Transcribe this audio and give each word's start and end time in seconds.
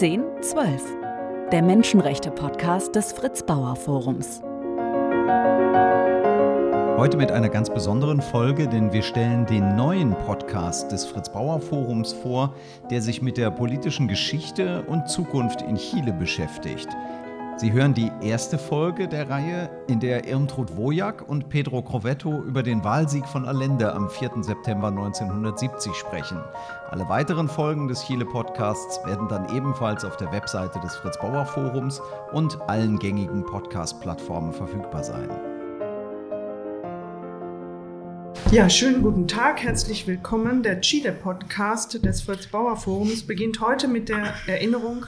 1012, 0.00 0.82
der 1.52 1.62
Menschenrechte-Podcast 1.62 2.96
des 2.96 3.12
Fritz 3.12 3.44
Bauer 3.44 3.76
Forums. 3.76 4.42
Heute 6.98 7.16
mit 7.16 7.30
einer 7.30 7.48
ganz 7.48 7.70
besonderen 7.70 8.20
Folge, 8.20 8.66
denn 8.66 8.92
wir 8.92 9.02
stellen 9.02 9.46
den 9.46 9.76
neuen 9.76 10.16
Podcast 10.26 10.90
des 10.90 11.04
Fritz 11.06 11.28
Bauer 11.28 11.60
Forums 11.60 12.12
vor, 12.12 12.52
der 12.90 13.02
sich 13.02 13.22
mit 13.22 13.36
der 13.36 13.52
politischen 13.52 14.08
Geschichte 14.08 14.82
und 14.88 15.08
Zukunft 15.08 15.62
in 15.62 15.76
Chile 15.76 16.12
beschäftigt. 16.12 16.88
Sie 17.56 17.72
hören 17.72 17.94
die 17.94 18.10
erste 18.20 18.58
Folge 18.58 19.06
der 19.06 19.30
Reihe, 19.30 19.70
in 19.86 20.00
der 20.00 20.26
Irmtrud 20.26 20.76
Wojak 20.76 21.28
und 21.28 21.48
Pedro 21.50 21.82
Crovetto 21.82 22.42
über 22.42 22.64
den 22.64 22.82
Wahlsieg 22.82 23.24
von 23.28 23.44
Allende 23.44 23.92
am 23.92 24.10
4. 24.10 24.42
September 24.42 24.88
1970 24.88 25.94
sprechen. 25.94 26.38
Alle 26.90 27.08
weiteren 27.08 27.48
Folgen 27.48 27.86
des 27.86 28.04
Chile 28.04 28.24
Podcasts 28.26 28.98
werden 29.06 29.28
dann 29.28 29.54
ebenfalls 29.54 30.04
auf 30.04 30.16
der 30.16 30.32
Webseite 30.32 30.80
des 30.80 30.96
Fritz 30.96 31.16
Bauer 31.20 31.46
Forums 31.46 32.02
und 32.32 32.60
allen 32.62 32.98
gängigen 32.98 33.46
Podcast-Plattformen 33.46 34.52
verfügbar 34.52 35.04
sein. 35.04 35.30
Ja, 38.50 38.68
schönen 38.68 39.00
guten 39.00 39.28
Tag, 39.28 39.62
herzlich 39.62 40.08
willkommen. 40.08 40.64
Der 40.64 40.80
Chile 40.80 41.12
Podcast 41.12 42.04
des 42.04 42.20
Fritz 42.20 42.48
Bauer 42.48 42.76
Forums 42.76 43.22
beginnt 43.22 43.60
heute 43.60 43.86
mit 43.86 44.08
der 44.08 44.34
Erinnerung 44.48 45.06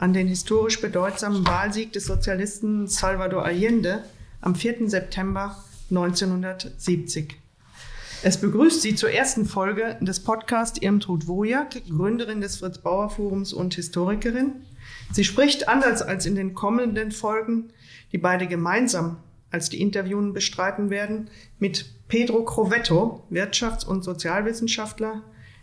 an 0.00 0.12
den 0.12 0.28
historisch 0.28 0.80
bedeutsamen 0.80 1.44
Wahlsieg 1.44 1.92
des 1.92 2.04
Sozialisten 2.04 2.86
Salvador 2.86 3.44
Allende 3.44 4.04
am 4.40 4.54
4. 4.54 4.88
September 4.88 5.56
1970. 5.90 7.36
Es 8.22 8.36
begrüßt 8.36 8.80
Sie 8.80 8.94
zur 8.94 9.10
ersten 9.10 9.44
Folge 9.44 9.96
des 10.00 10.20
Podcasts 10.20 10.80
Irmtrud 10.80 11.26
Wojak, 11.26 11.82
Gründerin 11.88 12.40
des 12.40 12.58
Fritz 12.58 12.78
Bauer 12.78 13.10
Forums 13.10 13.52
und 13.52 13.74
Historikerin. 13.74 14.52
Sie 15.12 15.24
spricht 15.24 15.68
anders 15.68 16.02
als 16.02 16.26
in 16.26 16.36
den 16.36 16.54
kommenden 16.54 17.10
Folgen, 17.10 17.70
die 18.12 18.18
beide 18.18 18.46
gemeinsam 18.46 19.16
als 19.50 19.68
die 19.68 19.80
Interviewen 19.80 20.32
bestreiten 20.32 20.90
werden, 20.90 21.28
mit 21.58 21.86
Pedro 22.06 22.44
Crovetto, 22.44 23.24
Wirtschafts- 23.30 23.86
und 23.86 24.04
Sozialwissenschaftler, 24.04 25.22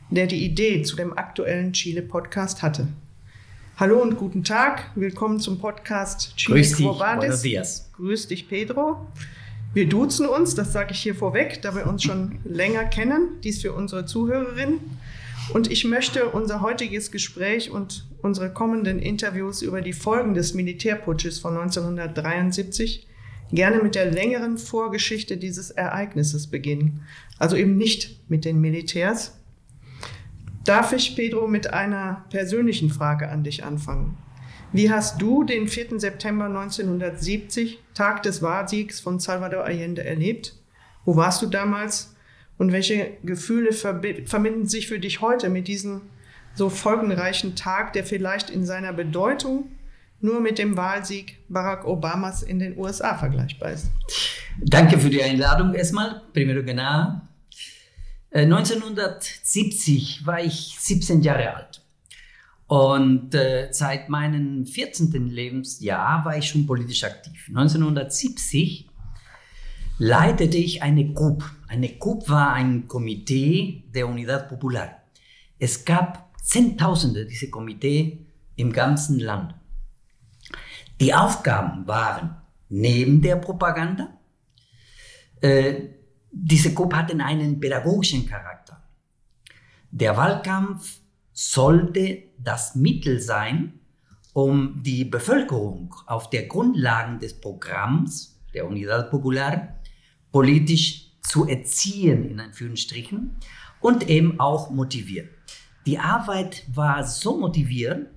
der 0.09 0.27
die 0.27 0.43
Idee 0.43 0.81
zu 0.81 0.97
dem 0.97 1.17
aktuellen 1.17 1.71
Chile-Podcast 1.71 2.61
hatte. 2.61 2.87
Hallo 3.77 4.01
und 4.01 4.15
guten 4.15 4.45
Tag. 4.45 4.89
Willkommen 4.95 5.41
zum 5.41 5.59
Podcast 5.59 6.37
Chile 6.37 6.59
Grüß 6.59 6.77
dich, 6.77 6.85
buenos 6.85 7.41
dias. 7.41 7.89
Grüß 7.97 8.29
dich, 8.29 8.47
Pedro. 8.47 9.05
Wir 9.73 9.89
duzen 9.89 10.27
uns, 10.27 10.55
das 10.55 10.71
sage 10.71 10.93
ich 10.93 10.99
hier 10.99 11.13
vorweg, 11.13 11.61
da 11.61 11.75
wir 11.75 11.85
uns 11.85 12.01
schon 12.01 12.39
länger 12.45 12.85
kennen. 12.85 13.41
Dies 13.43 13.61
für 13.61 13.73
unsere 13.73 14.05
Zuhörerinnen. 14.05 14.79
Und 15.53 15.69
ich 15.69 15.83
möchte 15.83 16.29
unser 16.29 16.61
heutiges 16.61 17.11
Gespräch 17.11 17.69
und 17.69 18.07
unsere 18.21 18.49
kommenden 18.49 18.99
Interviews 18.99 19.61
über 19.61 19.81
die 19.81 19.91
Folgen 19.91 20.35
des 20.35 20.53
Militärputsches 20.53 21.39
von 21.39 21.57
1973 21.57 23.05
gerne 23.51 23.83
mit 23.83 23.95
der 23.95 24.09
längeren 24.09 24.57
Vorgeschichte 24.57 25.35
dieses 25.35 25.69
Ereignisses 25.69 26.47
beginnen. 26.47 27.01
Also 27.39 27.57
eben 27.57 27.75
nicht 27.75 28.21
mit 28.29 28.45
den 28.45 28.61
Militärs, 28.61 29.33
Darf 30.65 30.93
ich, 30.93 31.15
Pedro, 31.15 31.47
mit 31.47 31.71
einer 31.71 32.25
persönlichen 32.31 32.89
Frage 32.89 33.29
an 33.29 33.43
dich 33.43 33.63
anfangen? 33.63 34.17
Wie 34.73 34.89
hast 34.89 35.21
du 35.21 35.43
den 35.43 35.67
4. 35.67 35.99
September 35.99 36.45
1970, 36.45 37.79
Tag 37.93 38.23
des 38.23 38.41
Wahrsiegs 38.41 38.99
von 38.99 39.19
Salvador 39.19 39.63
Allende, 39.63 40.03
erlebt? 40.03 40.55
Wo 41.05 41.15
warst 41.15 41.43
du 41.43 41.45
damals? 41.45 42.15
Und 42.57 42.71
welche 42.71 43.11
Gefühle 43.23 43.73
verbinden 43.73 44.65
sich 44.65 44.87
für 44.87 44.97
dich 44.97 45.21
heute 45.21 45.49
mit 45.49 45.67
diesem 45.67 46.01
so 46.55 46.69
folgenreichen 46.69 47.55
Tag, 47.55 47.93
der 47.93 48.03
vielleicht 48.03 48.49
in 48.49 48.65
seiner 48.65 48.91
Bedeutung 48.91 49.69
nur 50.19 50.39
mit 50.39 50.57
dem 50.57 50.75
Wahlsieg 50.75 51.37
Barack 51.47 51.85
Obamas 51.85 52.41
in 52.41 52.57
den 52.57 52.75
USA 52.75 53.15
vergleichbar 53.17 53.71
ist? 53.71 53.91
Danke 54.57 54.97
für 54.97 55.09
die 55.09 55.21
Einladung 55.21 55.75
erstmal. 55.75 56.23
Primero 56.33 56.63
que 56.63 56.73
nada, 56.73 57.27
1970 58.43 60.21
äh, 60.21 60.25
war 60.25 60.43
ich 60.43 60.75
17 60.79 61.21
Jahre 61.21 61.55
alt. 61.55 61.81
Und 62.67 63.33
äh, 63.35 63.69
seit 63.71 64.09
meinem 64.09 64.65
14. 64.65 65.29
Lebensjahr 65.29 66.25
war 66.25 66.37
ich 66.37 66.49
schon 66.49 66.65
politisch 66.65 67.03
aktiv. 67.03 67.45
1970 67.49 68.89
leitete 69.99 70.57
ich 70.57 70.81
eine 70.81 71.05
GUP. 71.13 71.43
Eine 71.67 71.89
GUP 71.89 72.27
war 72.27 72.53
ein 72.53 72.87
Komitee 72.87 73.83
der 73.93 74.07
Unidad 74.07 74.49
Popular. 74.49 75.01
Es 75.59 75.85
gab 75.85 76.25
Zehntausende 76.41 77.25
dieser 77.25 77.47
Komitee 77.47 78.25
im 78.55 78.71
ganzen 78.71 79.19
Land. 79.19 79.55
Die 80.99 81.13
Aufgaben 81.13 81.87
waren 81.87 82.35
neben 82.69 83.21
der 83.21 83.37
Propaganda 83.37 84.09
äh, 85.41 85.75
diese 86.37 86.73
Gruppe 86.73 86.97
hatten 86.97 87.21
einen 87.21 87.59
pädagogischen 87.59 88.27
Charakter. 88.27 88.83
Der 89.89 90.17
Wahlkampf 90.17 90.99
sollte 91.31 92.23
das 92.37 92.75
Mittel 92.75 93.21
sein, 93.21 93.79
um 94.33 94.83
die 94.83 95.05
Bevölkerung 95.05 95.95
auf 96.07 96.29
der 96.29 96.47
Grundlage 96.47 97.19
des 97.19 97.39
Programms 97.39 98.37
der 98.53 98.67
Unidad 98.67 99.09
Popular 99.09 99.75
politisch 100.31 101.11
zu 101.21 101.47
erziehen, 101.47 102.29
in 102.29 102.39
Anführungsstrichen, 102.41 103.37
und 103.79 104.09
eben 104.09 104.39
auch 104.39 104.69
motivieren. 104.69 105.29
Die 105.85 105.99
Arbeit 105.99 106.65
war 106.73 107.05
so 107.05 107.39
motivierend, 107.39 108.07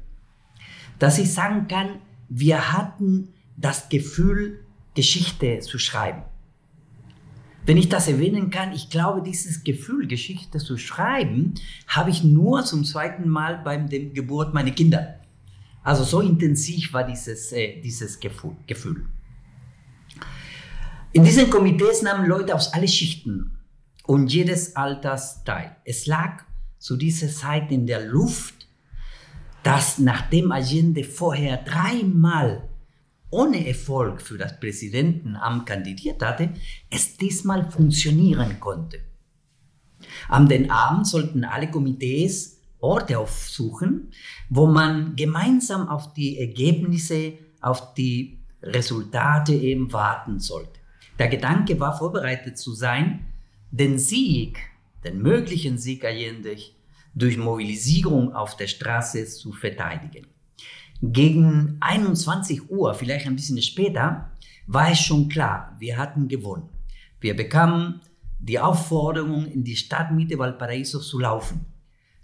dass 0.98 1.18
ich 1.18 1.32
sagen 1.32 1.68
kann, 1.68 2.00
wir 2.28 2.72
hatten 2.72 3.32
das 3.56 3.88
Gefühl, 3.88 4.64
Geschichte 4.94 5.60
zu 5.60 5.78
schreiben. 5.78 6.22
Wenn 7.68 7.76
ich 7.76 7.90
das 7.90 8.08
erwähnen 8.08 8.48
kann, 8.48 8.72
ich 8.72 8.88
glaube, 8.88 9.20
dieses 9.20 9.62
Gefühl, 9.62 10.06
Geschichte 10.08 10.56
zu 10.56 10.78
schreiben, 10.78 11.52
habe 11.86 12.08
ich 12.08 12.24
nur 12.24 12.64
zum 12.64 12.82
zweiten 12.82 13.28
Mal 13.28 13.58
beim 13.58 13.90
dem 13.90 14.14
Geburt 14.14 14.54
meiner 14.54 14.70
Kinder. 14.70 15.20
Also 15.82 16.02
so 16.02 16.22
intensiv 16.22 16.94
war 16.94 17.04
dieses, 17.04 17.52
äh, 17.52 17.78
dieses 17.82 18.18
Gefühl. 18.20 19.04
In 21.12 21.24
diesen 21.24 21.50
Komitees 21.50 22.00
nahmen 22.00 22.26
Leute 22.26 22.54
aus 22.54 22.72
allen 22.72 22.88
Schichten 22.88 23.58
und 24.06 24.32
jedes 24.32 24.74
Alters 24.74 25.44
teil. 25.44 25.76
Es 25.84 26.06
lag 26.06 26.44
zu 26.78 26.96
dieser 26.96 27.28
Zeit 27.28 27.70
in 27.70 27.86
der 27.86 28.06
Luft, 28.06 28.66
dass 29.62 29.98
nachdem 29.98 30.52
Allende 30.52 31.04
vorher 31.04 31.58
dreimal 31.58 32.66
ohne 33.30 33.66
Erfolg 33.66 34.22
für 34.22 34.38
das 34.38 34.58
Präsidentenamt 34.58 35.66
kandidiert 35.66 36.22
hatte, 36.22 36.50
es 36.90 37.16
diesmal 37.16 37.70
funktionieren 37.70 38.58
konnte. 38.60 39.00
Am 40.28 40.48
den 40.48 40.70
Abend 40.70 41.06
sollten 41.06 41.44
alle 41.44 41.70
Komitees 41.70 42.58
Orte 42.80 43.18
aufsuchen, 43.18 44.12
wo 44.48 44.66
man 44.66 45.16
gemeinsam 45.16 45.88
auf 45.88 46.14
die 46.14 46.38
Ergebnisse, 46.38 47.34
auf 47.60 47.94
die 47.94 48.38
Resultate 48.62 49.54
eben 49.54 49.92
warten 49.92 50.38
sollte. 50.38 50.78
Der 51.18 51.28
Gedanke 51.28 51.80
war 51.80 51.96
vorbereitet 51.96 52.56
zu 52.56 52.74
sein, 52.74 53.26
den 53.70 53.98
Sieg, 53.98 54.58
den 55.04 55.20
möglichen 55.20 55.76
Sieg 55.76 56.04
Allende 56.04 56.56
durch 57.14 57.36
Mobilisierung 57.36 58.32
auf 58.32 58.56
der 58.56 58.68
Straße 58.68 59.26
zu 59.26 59.52
verteidigen. 59.52 60.26
Gegen 61.00 61.76
21 61.78 62.70
Uhr, 62.70 62.92
vielleicht 62.94 63.26
ein 63.26 63.36
bisschen 63.36 63.62
später, 63.62 64.30
war 64.66 64.90
es 64.90 64.98
schon 64.98 65.28
klar, 65.28 65.76
wir 65.78 65.96
hatten 65.96 66.26
gewonnen. 66.26 66.68
Wir 67.20 67.36
bekamen 67.36 68.00
die 68.40 68.58
Aufforderung, 68.58 69.46
in 69.46 69.64
die 69.64 69.76
Stadtmitte 69.76 70.38
Valparaiso 70.38 71.00
zu 71.00 71.20
laufen. 71.20 71.66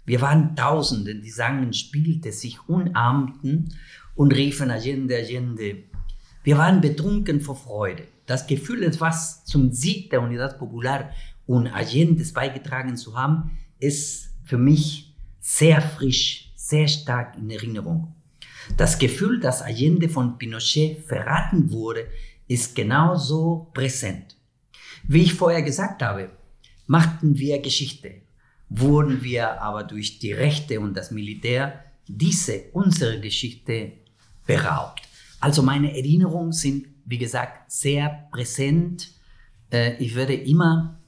Wir 0.05 0.21
waren 0.21 0.55
Tausende, 0.55 1.15
die 1.15 1.29
sangen, 1.29 1.73
spielte, 1.73 2.31
sich 2.31 2.59
umarmten 2.67 3.73
und 4.13 4.33
riefen 4.33 4.71
Allende, 4.71 5.17
Allende. 5.17 5.83
Wir 6.43 6.57
waren 6.57 6.81
betrunken 6.81 7.41
vor 7.41 7.55
Freude. 7.55 8.03
Das 8.25 8.45
Gefühl, 8.45 8.83
etwas 8.83 9.45
zum 9.45 9.71
Sieg 9.71 10.09
der 10.09 10.21
Unidad 10.21 10.59
Popular 10.59 11.11
und 11.47 11.67
Allendes 11.67 12.33
beigetragen 12.33 12.97
zu 12.97 13.17
haben, 13.17 13.57
ist 13.79 14.33
für 14.43 14.57
mich 14.57 15.15
sehr 15.39 15.81
frisch, 15.81 16.51
sehr 16.55 16.87
stark 16.87 17.37
in 17.37 17.49
Erinnerung. 17.49 18.14
Das 18.77 18.97
Gefühl, 18.99 19.39
dass 19.39 19.61
Allende 19.61 20.09
von 20.09 20.37
Pinochet 20.37 21.05
verraten 21.05 21.71
wurde, 21.71 22.07
ist 22.47 22.75
genauso 22.75 23.69
präsent. 23.73 24.35
Wie 25.07 25.23
ich 25.23 25.33
vorher 25.33 25.61
gesagt 25.61 26.01
habe, 26.01 26.29
machten 26.87 27.37
wir 27.37 27.61
Geschichte, 27.61 28.21
wurden 28.69 29.23
wir 29.23 29.61
aber 29.61 29.83
durch 29.83 30.19
die 30.19 30.33
Rechte 30.33 30.79
und 30.79 30.95
das 30.95 31.11
Militär 31.11 31.83
diese 32.07 32.63
unsere 32.73 33.19
Geschichte 33.19 33.93
beraubt. 34.45 35.01
Also 35.39 35.61
meine 35.61 35.95
Erinnerungen 35.95 36.51
sind, 36.51 36.87
wie 37.05 37.17
gesagt, 37.17 37.71
sehr 37.71 38.27
präsent. 38.31 39.11
Äh, 39.71 39.95
ich 40.03 40.15
werde 40.15 40.33
immer 40.33 40.99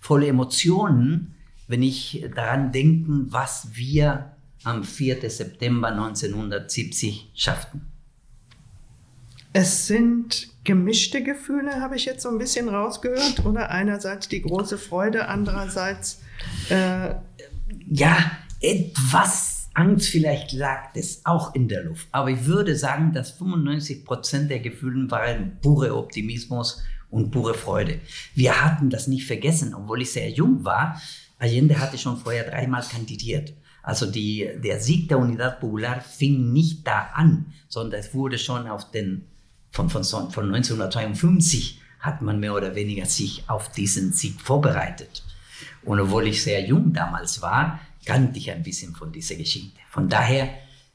voller 0.00 0.28
Emotionen, 0.28 1.34
wenn 1.66 1.82
ich 1.82 2.24
daran 2.34 2.72
denke, 2.72 3.10
was 3.32 3.68
wir 3.74 4.33
am 4.64 4.84
4. 4.84 5.28
September 5.30 5.88
1970 5.88 7.30
schafften. 7.34 7.82
Es 9.52 9.86
sind 9.86 10.48
gemischte 10.64 11.22
Gefühle, 11.22 11.80
habe 11.80 11.96
ich 11.96 12.06
jetzt 12.06 12.22
so 12.22 12.28
ein 12.28 12.38
bisschen 12.38 12.68
rausgehört, 12.68 13.44
oder 13.44 13.70
einerseits 13.70 14.28
die 14.28 14.42
große 14.42 14.78
Freude, 14.78 15.28
andererseits 15.28 16.20
äh 16.70 17.14
ja 17.90 18.16
etwas 18.60 19.68
Angst 19.74 20.08
vielleicht 20.08 20.52
lag 20.52 20.90
es 20.94 21.20
auch 21.24 21.54
in 21.54 21.68
der 21.68 21.84
Luft, 21.84 22.06
aber 22.12 22.30
ich 22.30 22.46
würde 22.46 22.76
sagen, 22.76 23.12
dass 23.12 23.32
95 23.32 24.04
Prozent 24.04 24.50
der 24.50 24.60
Gefühle 24.60 25.10
waren 25.10 25.58
pure 25.60 25.96
Optimismus 25.96 26.82
und 27.10 27.30
pure 27.30 27.54
Freude. 27.54 28.00
Wir 28.34 28.64
hatten 28.64 28.90
das 28.90 29.08
nicht 29.08 29.26
vergessen, 29.26 29.74
obwohl 29.74 30.02
ich 30.02 30.12
sehr 30.12 30.30
jung 30.30 30.64
war. 30.64 31.00
Allende 31.38 31.78
hatte 31.78 31.98
schon 31.98 32.16
vorher 32.16 32.48
dreimal 32.48 32.82
kandidiert. 32.82 33.52
Also 33.84 34.06
die, 34.06 34.48
der 34.56 34.80
Sieg 34.80 35.08
der 35.08 35.18
Unidad 35.18 35.60
Popular 35.60 36.00
fing 36.00 36.52
nicht 36.52 36.86
da 36.86 37.10
an, 37.14 37.52
sondern 37.68 38.00
es 38.00 38.14
wurde 38.14 38.38
schon 38.38 38.66
auf 38.66 38.90
den 38.90 39.26
von, 39.70 39.90
von, 39.90 40.04
von 40.04 40.54
1952 40.54 41.80
hat 42.00 42.22
man 42.22 42.40
mehr 42.40 42.54
oder 42.54 42.74
weniger 42.74 43.06
sich 43.06 43.44
auf 43.48 43.72
diesen 43.72 44.12
Sieg 44.12 44.40
vorbereitet. 44.40 45.22
Und 45.84 46.00
obwohl 46.00 46.28
ich 46.28 46.42
sehr 46.42 46.64
jung 46.64 46.92
damals 46.92 47.42
war, 47.42 47.80
kannte 48.06 48.38
ich 48.38 48.50
ein 48.50 48.62
bisschen 48.62 48.94
von 48.94 49.12
dieser 49.12 49.34
Geschichte. 49.34 49.78
Von 49.90 50.08
daher 50.08 50.48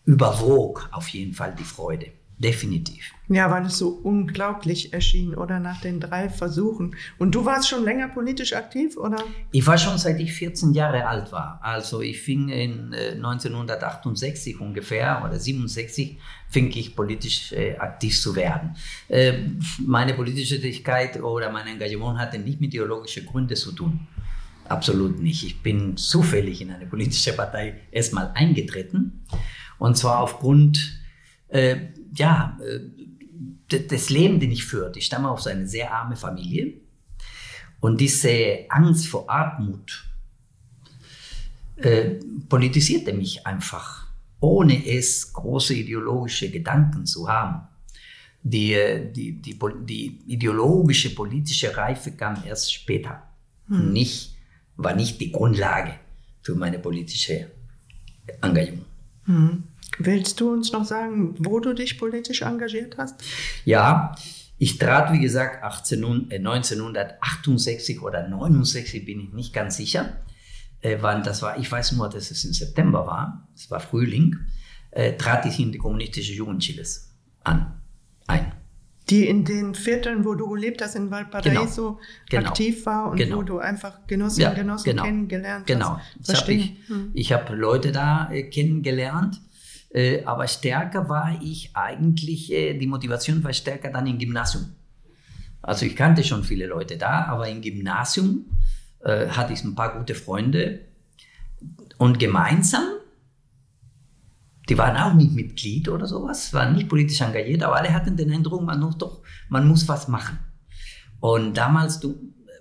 überwog 0.06 0.89
auf 0.91 1.09
jeden 1.09 1.33
Fall 1.33 1.53
die 1.57 1.63
Freude. 1.63 2.12
Definitiv. 2.39 3.12
Ja, 3.27 3.51
weil 3.51 3.65
es 3.65 3.77
so 3.77 3.89
unglaublich 3.89 4.94
erschien, 4.94 5.36
oder 5.36 5.59
nach 5.59 5.81
den 5.81 6.00
drei 6.00 6.30
Versuchen. 6.30 6.95
Und 7.18 7.36
du 7.36 7.44
warst 7.44 7.68
schon 7.68 7.83
länger 7.83 8.07
politisch 8.07 8.53
aktiv, 8.53 8.95
oder? 8.95 9.18
Ich 9.51 9.68
war 9.68 9.77
schon 9.77 9.97
seit 9.97 10.21
ich 10.21 10.31
14 10.31 10.74
Jahre 10.74 11.06
alt 11.06 11.33
war. 11.33 11.59
Also 11.62 12.00
ich 12.00 12.21
fing 12.21 12.47
in 12.47 12.94
äh, 12.94 13.12
1968 13.12 14.62
ungefähr 14.62 15.21
oder 15.25 15.38
67 15.38 16.18
fing 16.47 16.71
ich 16.74 16.95
politisch 16.95 17.51
äh, 17.51 17.75
aktiv 17.77 18.19
zu 18.19 18.33
werden. 18.38 18.77
Äh, 19.09 19.33
meine 19.86 20.13
politische 20.13 20.62
Tätigkeit 20.62 21.21
oder 21.21 21.51
mein 21.51 21.68
Engagement 21.68 22.18
hatte 22.18 22.39
nicht 22.39 22.62
mit 22.62 22.74
ideologischen 22.74 23.25
Gründen 23.25 23.57
zu 23.57 23.74
tun. 23.74 24.07
Absolut 24.69 25.19
nicht. 25.19 25.44
Ich 25.44 25.62
bin 25.62 25.97
zufällig 25.97 26.62
in 26.62 26.71
eine 26.71 26.86
politische 26.86 27.33
Partei 27.33 27.81
erstmal 27.91 28.31
eingetreten. 28.33 29.25
Und 29.77 29.97
zwar 29.97 30.19
aufgrund 30.19 31.00
äh, 31.50 31.77
ja, 32.13 32.57
äh, 32.61 32.79
das 33.88 34.09
Leben, 34.09 34.39
den 34.39 34.51
ich 34.51 34.65
führte. 34.65 35.00
Ich 35.00 35.06
stamme 35.06 35.29
aus 35.29 35.47
einer 35.47 35.67
sehr 35.67 35.94
armen 35.94 36.17
Familie. 36.17 36.73
Und 37.79 38.01
diese 38.01 38.65
Angst 38.69 39.07
vor 39.07 39.29
Armut 39.29 40.06
äh, 41.77 42.15
politisierte 42.50 43.13
mich 43.13 43.45
einfach, 43.45 44.07
ohne 44.39 44.85
es 44.85 45.31
große 45.31 45.75
ideologische 45.75 46.50
Gedanken 46.50 47.06
zu 47.06 47.29
haben. 47.29 47.67
Die, 48.41 48.75
die, 49.13 49.33
die, 49.33 49.57
die 49.85 50.19
ideologische, 50.27 51.13
politische 51.13 51.75
Reife 51.75 52.12
kam 52.12 52.41
erst 52.45 52.73
später. 52.73 53.23
Hm. 53.67 53.94
Nicht, 53.94 54.35
war 54.77 54.95
nicht 54.95 55.19
die 55.21 55.31
Grundlage 55.31 55.95
für 56.41 56.55
meine 56.55 56.79
politische 56.79 57.51
Engagement. 58.41 58.85
Hm. 59.25 59.63
Willst 60.00 60.40
du 60.40 60.51
uns 60.51 60.72
noch 60.72 60.86
sagen, 60.86 61.36
wo 61.38 61.60
du 61.60 61.74
dich 61.74 61.98
politisch 61.98 62.42
engagiert 62.42 62.98
hast? 62.98 63.22
Ja, 63.66 64.16
ich 64.57 64.78
trat, 64.78 65.12
wie 65.13 65.19
gesagt, 65.19 65.63
18, 65.63 66.31
1968 66.31 67.96
äh, 67.96 68.00
oder 68.00 68.28
69, 68.28 69.06
bin 69.06 69.19
ich 69.19 69.34
nicht 69.34 69.54
ganz 69.54 69.78
sicher. 69.78 70.18
Äh, 70.81 70.98
wann 71.01 71.24
das 71.24 71.42
war, 71.42 71.57
ich 71.57 71.69
weiß 71.69 71.94
nur, 71.94 72.10
dass 72.10 72.31
es 72.31 72.46
im 72.46 72.54
September 72.54 73.06
war, 73.06 73.48
es 73.56 73.69
war 73.69 73.81
Frühling, 73.81 74.38
äh, 74.92 75.13
trat 75.13 75.46
ich 75.46 75.60
in 75.60 75.74
die 75.74 75.78
kommunistische 75.78 76.34
Jugend 76.34 76.62
Chiles 76.62 77.13
an, 77.44 77.81
ein. 78.28 78.54
Die 79.10 79.28
in 79.28 79.44
den 79.44 79.75
Vierteln, 79.75 80.24
wo 80.24 80.36
du 80.36 80.48
gelebt 80.50 80.81
hast, 80.81 80.96
in 80.96 81.10
Valparaiso 81.10 81.94
genau. 81.94 82.00
genau. 82.30 82.50
aktiv 82.50 82.86
war 82.86 83.12
und 83.12 83.18
genau. 83.18 83.38
wo 83.38 83.44
du 83.44 83.57
einfach 83.60 84.06
Genossinnen 84.07 84.51
und 84.51 84.56
ja, 84.56 84.62
Genossen 84.62 84.86
genau. 84.86 85.04
kennengelernt 85.04 85.68
genau. 85.68 85.98
hast. 85.98 86.28
Genau. 86.28 86.40
Hab 86.40 86.50
ich, 86.50 86.78
hm. 86.88 87.12
ich 87.13 87.34
habe 87.34 87.56
Leute 87.56 87.92
da 87.92 88.31
äh, 88.31 88.44
kennengelernt 88.44 89.42
äh, 89.91 90.24
aber 90.24 90.47
stärker 90.47 91.09
war 91.09 91.39
ich 91.41 91.71
eigentlich, 91.75 92.51
äh, 92.51 92.77
die 92.77 92.88
Motivation 92.88 93.44
war 93.44 93.53
stärker 93.53 93.89
dann 93.89 94.07
im 94.07 94.19
Gymnasium. 94.19 94.75
Also 95.62 95.86
ich 95.86 95.95
kannte 95.95 96.24
schon 96.24 96.44
viele 96.44 96.68
Leute 96.68 96.97
da, 96.97 97.25
aber 97.25 97.50
im 97.50 97.62
Gymnasium 97.62 98.45
äh, 99.03 99.27
hatte 99.27 99.53
ich 99.53 99.63
ein 99.63 99.75
paar 99.75 99.97
gute 99.97 100.15
Freunde 100.15 100.81
und 101.97 102.19
gemeinsam, 102.19 102.83
die 104.69 104.77
waren 104.77 104.95
auch 104.95 105.13
nicht 105.13 105.33
Mitglied 105.33 105.89
oder 105.89 106.06
sowas, 106.06 106.53
waren 106.53 106.75
nicht 106.75 106.88
politisch 106.88 107.19
engagiert, 107.21 107.63
aber 107.63 107.77
alle 107.77 107.94
hatten 107.94 108.15
den 108.15 108.31
Eindruck, 108.31 108.62
man 108.62 108.80
muss 108.80 108.97
doch, 108.97 109.21
man 109.50 109.68
muss 109.68 109.88
was 109.88 110.07
machen. 110.07 110.38
Und 111.19 111.57
damals, 111.57 112.00
du, 112.00 112.15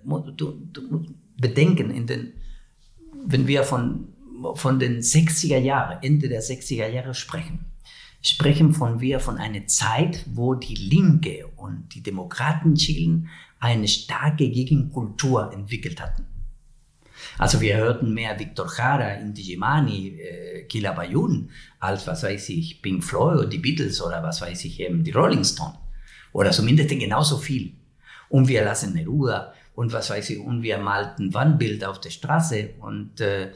du, 0.04 0.54
du 0.72 1.14
bedenken, 1.38 1.90
in 1.90 2.06
den, 2.06 2.32
wenn 3.26 3.46
wir 3.46 3.62
von 3.62 4.08
von 4.54 4.78
den 4.78 5.00
60er 5.00 5.58
Jahren, 5.58 5.98
Ende 6.02 6.28
der 6.28 6.42
60er 6.42 6.88
Jahre 6.88 7.14
sprechen, 7.14 7.66
sprechen 8.22 8.72
von 8.74 9.00
wir 9.00 9.20
von 9.20 9.38
einer 9.38 9.66
Zeit, 9.66 10.24
wo 10.32 10.54
die 10.54 10.74
Linke 10.74 11.46
und 11.56 11.88
die 11.94 12.02
Demokraten 12.02 12.74
Chilen 12.74 13.28
eine 13.60 13.88
starke 13.88 14.48
Gegenkultur 14.48 15.52
entwickelt 15.52 16.00
hatten. 16.00 16.26
Also 17.36 17.60
wir 17.60 17.76
hörten 17.76 18.14
mehr 18.14 18.38
Victor 18.38 18.68
Jara, 18.76 19.14
Inti 19.14 19.42
Gimani, 19.42 20.18
äh, 20.20 20.62
Kila 20.64 20.92
Bayun, 20.92 21.50
als 21.80 22.06
was 22.06 22.22
weiß 22.22 22.48
ich, 22.50 22.80
Pink 22.82 23.02
Floyd 23.02 23.38
oder 23.38 23.48
die 23.48 23.58
Beatles 23.58 24.00
oder 24.02 24.22
was 24.22 24.40
weiß 24.40 24.64
ich, 24.64 24.80
eben 24.80 25.04
die 25.04 25.10
Rolling 25.10 25.44
Stones. 25.44 25.76
Oder 26.32 26.50
zumindest 26.50 26.90
genauso 26.90 27.38
viel. 27.38 27.72
Und 28.28 28.48
wir 28.48 28.64
lassen 28.64 28.94
Neruda 28.94 29.54
und 29.78 29.92
was 29.92 30.10
weiß 30.10 30.30
ich, 30.30 30.40
und 30.40 30.64
wir 30.64 30.78
malten 30.78 31.32
Wandbild 31.32 31.84
auf 31.84 32.00
der 32.00 32.10
Straße 32.10 32.70
und 32.80 33.20
äh, 33.20 33.52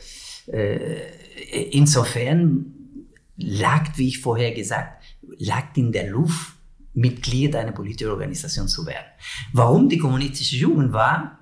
äh, 0.46 1.68
insofern 1.72 2.66
lag, 3.36 3.88
wie 3.96 4.06
ich 4.06 4.20
vorher 4.20 4.52
gesagt, 4.52 5.02
lag 5.38 5.76
in 5.76 5.90
der 5.90 6.08
Luft, 6.10 6.52
Mitglied 6.94 7.56
einer 7.56 7.72
politischen 7.72 8.12
Organisation 8.12 8.68
zu 8.68 8.86
werden. 8.86 9.06
Warum 9.52 9.88
die 9.88 9.98
kommunistische 9.98 10.54
Jugend 10.54 10.92
war, 10.92 11.40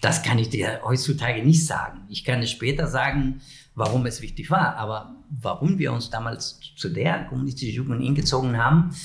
das 0.00 0.22
kann 0.22 0.38
ich 0.38 0.48
dir 0.48 0.80
heutzutage 0.82 1.42
nicht 1.42 1.66
sagen. 1.66 2.06
Ich 2.08 2.24
kann 2.24 2.40
es 2.40 2.50
später 2.50 2.86
sagen, 2.86 3.42
warum 3.74 4.06
es 4.06 4.22
wichtig 4.22 4.50
war. 4.50 4.76
Aber 4.76 5.16
warum 5.28 5.78
wir 5.78 5.92
uns 5.92 6.08
damals 6.08 6.60
zu 6.76 6.88
der 6.88 7.24
kommunistischen 7.24 7.74
Jugend 7.74 8.02
hingezogen 8.02 8.56
haben, 8.56 8.96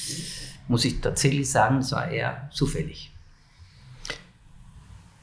muss 0.70 0.86
ich 0.86 1.02
tatsächlich 1.02 1.50
sagen, 1.50 1.80
es 1.80 1.92
war 1.92 2.10
eher 2.10 2.50
zufällig. 2.54 3.09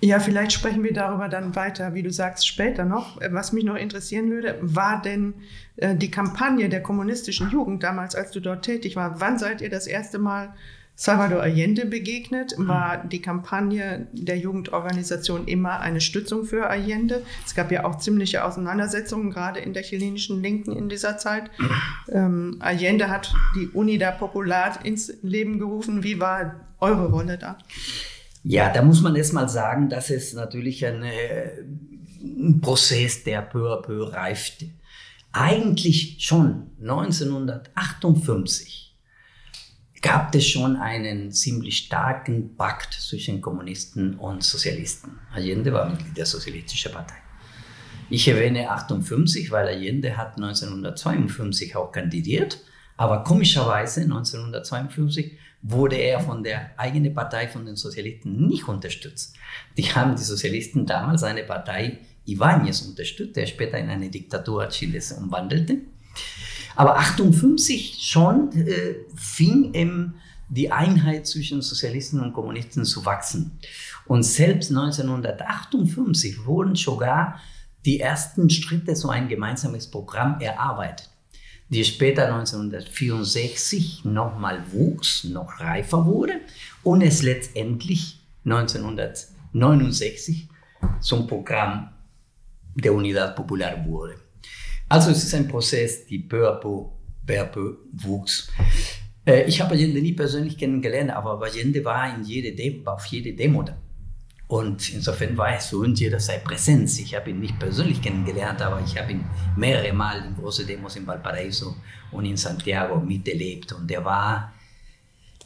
Ja, 0.07 0.21
vielleicht 0.21 0.53
sprechen 0.53 0.85
wir 0.85 0.93
darüber 0.93 1.29
dann 1.29 1.57
weiter, 1.57 1.95
wie 1.95 2.03
du 2.05 2.13
sagst, 2.13 2.47
später 2.47 2.85
noch. 2.85 3.21
Was 3.29 3.53
mich 3.53 3.65
noch 3.65 3.75
interessieren 3.75 4.31
würde, 4.31 4.57
war 4.61 5.03
denn 5.03 5.35
äh, 5.75 5.97
die 5.97 6.13
Kampagne 6.13 6.69
der 6.69 6.81
kommunistischen 6.81 7.51
Jugend 7.51 7.83
damals, 7.83 8.15
als 8.15 8.31
du 8.31 8.39
dort 8.39 8.65
tätig 8.65 8.95
warst? 8.95 9.21
Wann 9.21 9.37
seid 9.37 9.63
ihr 9.63 9.69
das 9.69 9.89
erste 9.89 10.21
Mal 10.21 10.55
Salvador 10.95 11.43
Allende 11.43 11.87
begegnet? 11.87 12.55
War 12.57 12.99
die 12.99 13.21
Kampagne 13.21 14.07
der 14.13 14.39
Jugendorganisation 14.39 15.49
immer 15.49 15.81
eine 15.81 16.01
Stützung 16.01 16.45
für 16.45 16.71
Allende? 16.71 17.25
Es 17.45 17.57
gab 17.57 17.73
ja 17.73 17.85
auch 17.85 17.99
ziemliche 17.99 18.45
Auseinandersetzungen, 18.45 19.33
gerade 19.33 19.59
in 19.59 19.75
der 19.75 19.83
chilenischen 19.83 20.41
Linken 20.41 20.71
in 20.71 20.89
dieser 20.89 21.19
Zeit. 21.19 21.51
Ähm, 22.13 22.59
Allende 22.61 23.11
hat 23.11 23.35
die 23.57 23.67
Unidad 23.67 24.21
Popular 24.21 24.79
ins 24.85 25.13
Leben 25.23 25.59
gerufen. 25.59 26.05
Wie 26.05 26.21
war 26.21 26.55
eure 26.79 27.11
Rolle 27.11 27.39
da? 27.39 27.59
Ja, 28.49 28.73
da 28.73 28.81
muss 28.81 29.03
man 29.03 29.17
erstmal 29.17 29.49
sagen, 29.49 29.89
dass 29.89 30.09
es 30.09 30.33
natürlich 30.33 30.87
eine, 30.87 31.11
ein 32.23 32.61
Prozess, 32.61 33.25
der 33.25 33.43
peu 33.43 33.73
à 33.73 33.83
peu 33.83 34.05
reifte. 34.05 34.69
Eigentlich 35.33 36.19
schon 36.21 36.71
1958 36.81 38.97
gab 40.01 40.33
es 40.37 40.47
schon 40.47 40.77
einen 40.77 41.33
ziemlich 41.33 41.79
starken 41.79 42.55
Pakt 42.55 42.95
zwischen 42.95 43.41
Kommunisten 43.41 44.15
und 44.15 44.45
Sozialisten. 44.45 45.19
Allende 45.33 45.73
war 45.73 45.91
Mitglied 45.91 46.17
der 46.17 46.27
Sozialistischen 46.27 46.93
Partei. 46.93 47.17
Ich 48.11 48.29
erwähne 48.29 48.71
58, 48.71 49.51
weil 49.51 49.67
Allende 49.67 50.17
hat 50.17 50.37
1952 50.37 51.75
auch 51.75 51.91
kandidiert, 51.91 52.61
aber 52.97 53.25
komischerweise 53.25 54.03
1952 54.03 55.33
wurde 55.63 55.97
er 55.97 56.21
von 56.21 56.43
der 56.43 56.79
eigenen 56.79 57.13
Partei, 57.15 57.49
von 57.49 57.67
den 57.67 57.77
Sozialisten, 57.77 58.47
nicht 58.47 58.69
unterstützt. 58.69 59.35
Die 59.77 59.85
haben 59.85 60.17
die 60.17 60.23
Sozialisten 60.23 60.87
damals 60.87 61.23
eine 61.23 61.43
Partei 61.43 61.99
Ibáñez 62.27 62.87
unterstützt, 62.89 63.37
der 63.37 63.47
später 63.47 63.79
in 63.79 63.89
eine 63.89 64.11
Diktatur 64.11 64.69
Chiles 64.69 65.13
umwandelte. 65.13 65.79
Aber 66.75 66.99
58 66.99 67.99
schon 68.01 68.53
äh, 68.53 68.97
fing 69.15 69.73
eben 69.75 70.15
die 70.49 70.71
Einheit 70.71 71.27
zwischen 71.27 71.63
Sozialisten 71.63 72.21
und 72.21 72.33
Kommunisten 72.33 72.85
zu 72.85 73.05
wachsen. 73.05 73.59
Und 74.07 74.23
selbst 74.23 74.71
1958 74.71 76.45
wurden 76.45 76.77
sogar 76.77 77.41
die 77.85 78.01
ersten 78.01 78.51
Schritte 78.51 78.95
so 78.95 79.09
ein 79.09 79.29
gemeinsames 79.29 79.91
Programm 79.91 80.41
erarbeitet, 80.41 81.09
die 81.69 81.85
später 81.85 82.33
1964 82.33 84.05
nochmal 84.05 84.63
wuchs, 84.73 85.25
noch 85.25 85.61
reifer 85.61 86.07
wurde 86.07 86.41
und 86.83 87.03
es 87.03 87.23
letztendlich 87.23 88.21
1969 88.45 90.49
zum 91.01 91.27
Programm 91.27 91.89
der 92.75 92.93
Unidad 92.93 93.35
Popular 93.35 93.85
wurde. 93.87 94.17
Also 94.89 95.11
es 95.11 95.25
ist 95.25 95.35
ein 95.35 95.49
Prozess, 95.49 96.07
die 96.07 96.21
peu 96.21 96.49
à 96.49 96.61
peu, 96.61 96.87
wuchs. 97.93 98.49
Äh, 99.27 99.43
ich 99.45 99.61
habe 99.61 99.75
Allende 99.75 100.01
nie 100.01 100.13
persönlich 100.13 100.57
kennengelernt, 100.57 101.11
aber 101.11 101.43
Allende 101.43 101.85
war 101.85 102.15
in 102.15 102.23
jede 102.23 102.55
Demo, 102.55 102.93
auf 102.93 103.05
jede 103.07 103.33
Demo 103.33 103.65
da. 103.65 103.77
Und 104.49 104.93
insofern 104.95 105.37
war 105.37 105.57
es 105.57 105.67
für 105.67 105.79
uns 105.79 105.99
jederzeit 105.99 106.45
Präsenz. 106.45 106.99
Ich 107.01 107.15
habe 107.15 107.31
ihn 107.31 107.41
nicht 107.41 107.59
persönlich 107.59 108.01
kennengelernt, 108.01 108.63
aber 108.63 108.81
ich 108.81 108.97
habe 108.97 109.13
ihn 109.13 109.25
mehrere 109.57 109.93
Mal 109.93 110.25
in 110.25 110.37
große 110.37 110.65
Demos 110.65 110.95
in 110.95 111.07
Valparaiso 111.07 111.75
und 112.13 112.27
in 112.27 112.37
Santiago 112.37 113.01
miterlebt. 113.01 113.73
Und 113.73 113.91
er 113.91 114.05
war, 114.05 114.55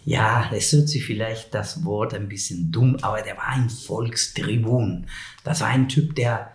ja, 0.04 0.50
es 0.52 0.72
hört 0.72 0.88
sich 0.88 1.04
vielleicht 1.04 1.54
das 1.54 1.82
Wort 1.84 2.12
ein 2.12 2.28
bisschen 2.28 2.70
dumm, 2.70 2.96
aber 3.00 3.22
der 3.22 3.38
war 3.38 3.48
ein 3.48 3.70
Volkstribun. 3.70 5.06
Das 5.44 5.62
war 5.62 5.68
ein 5.68 5.88
Typ, 5.88 6.14
der, 6.14 6.52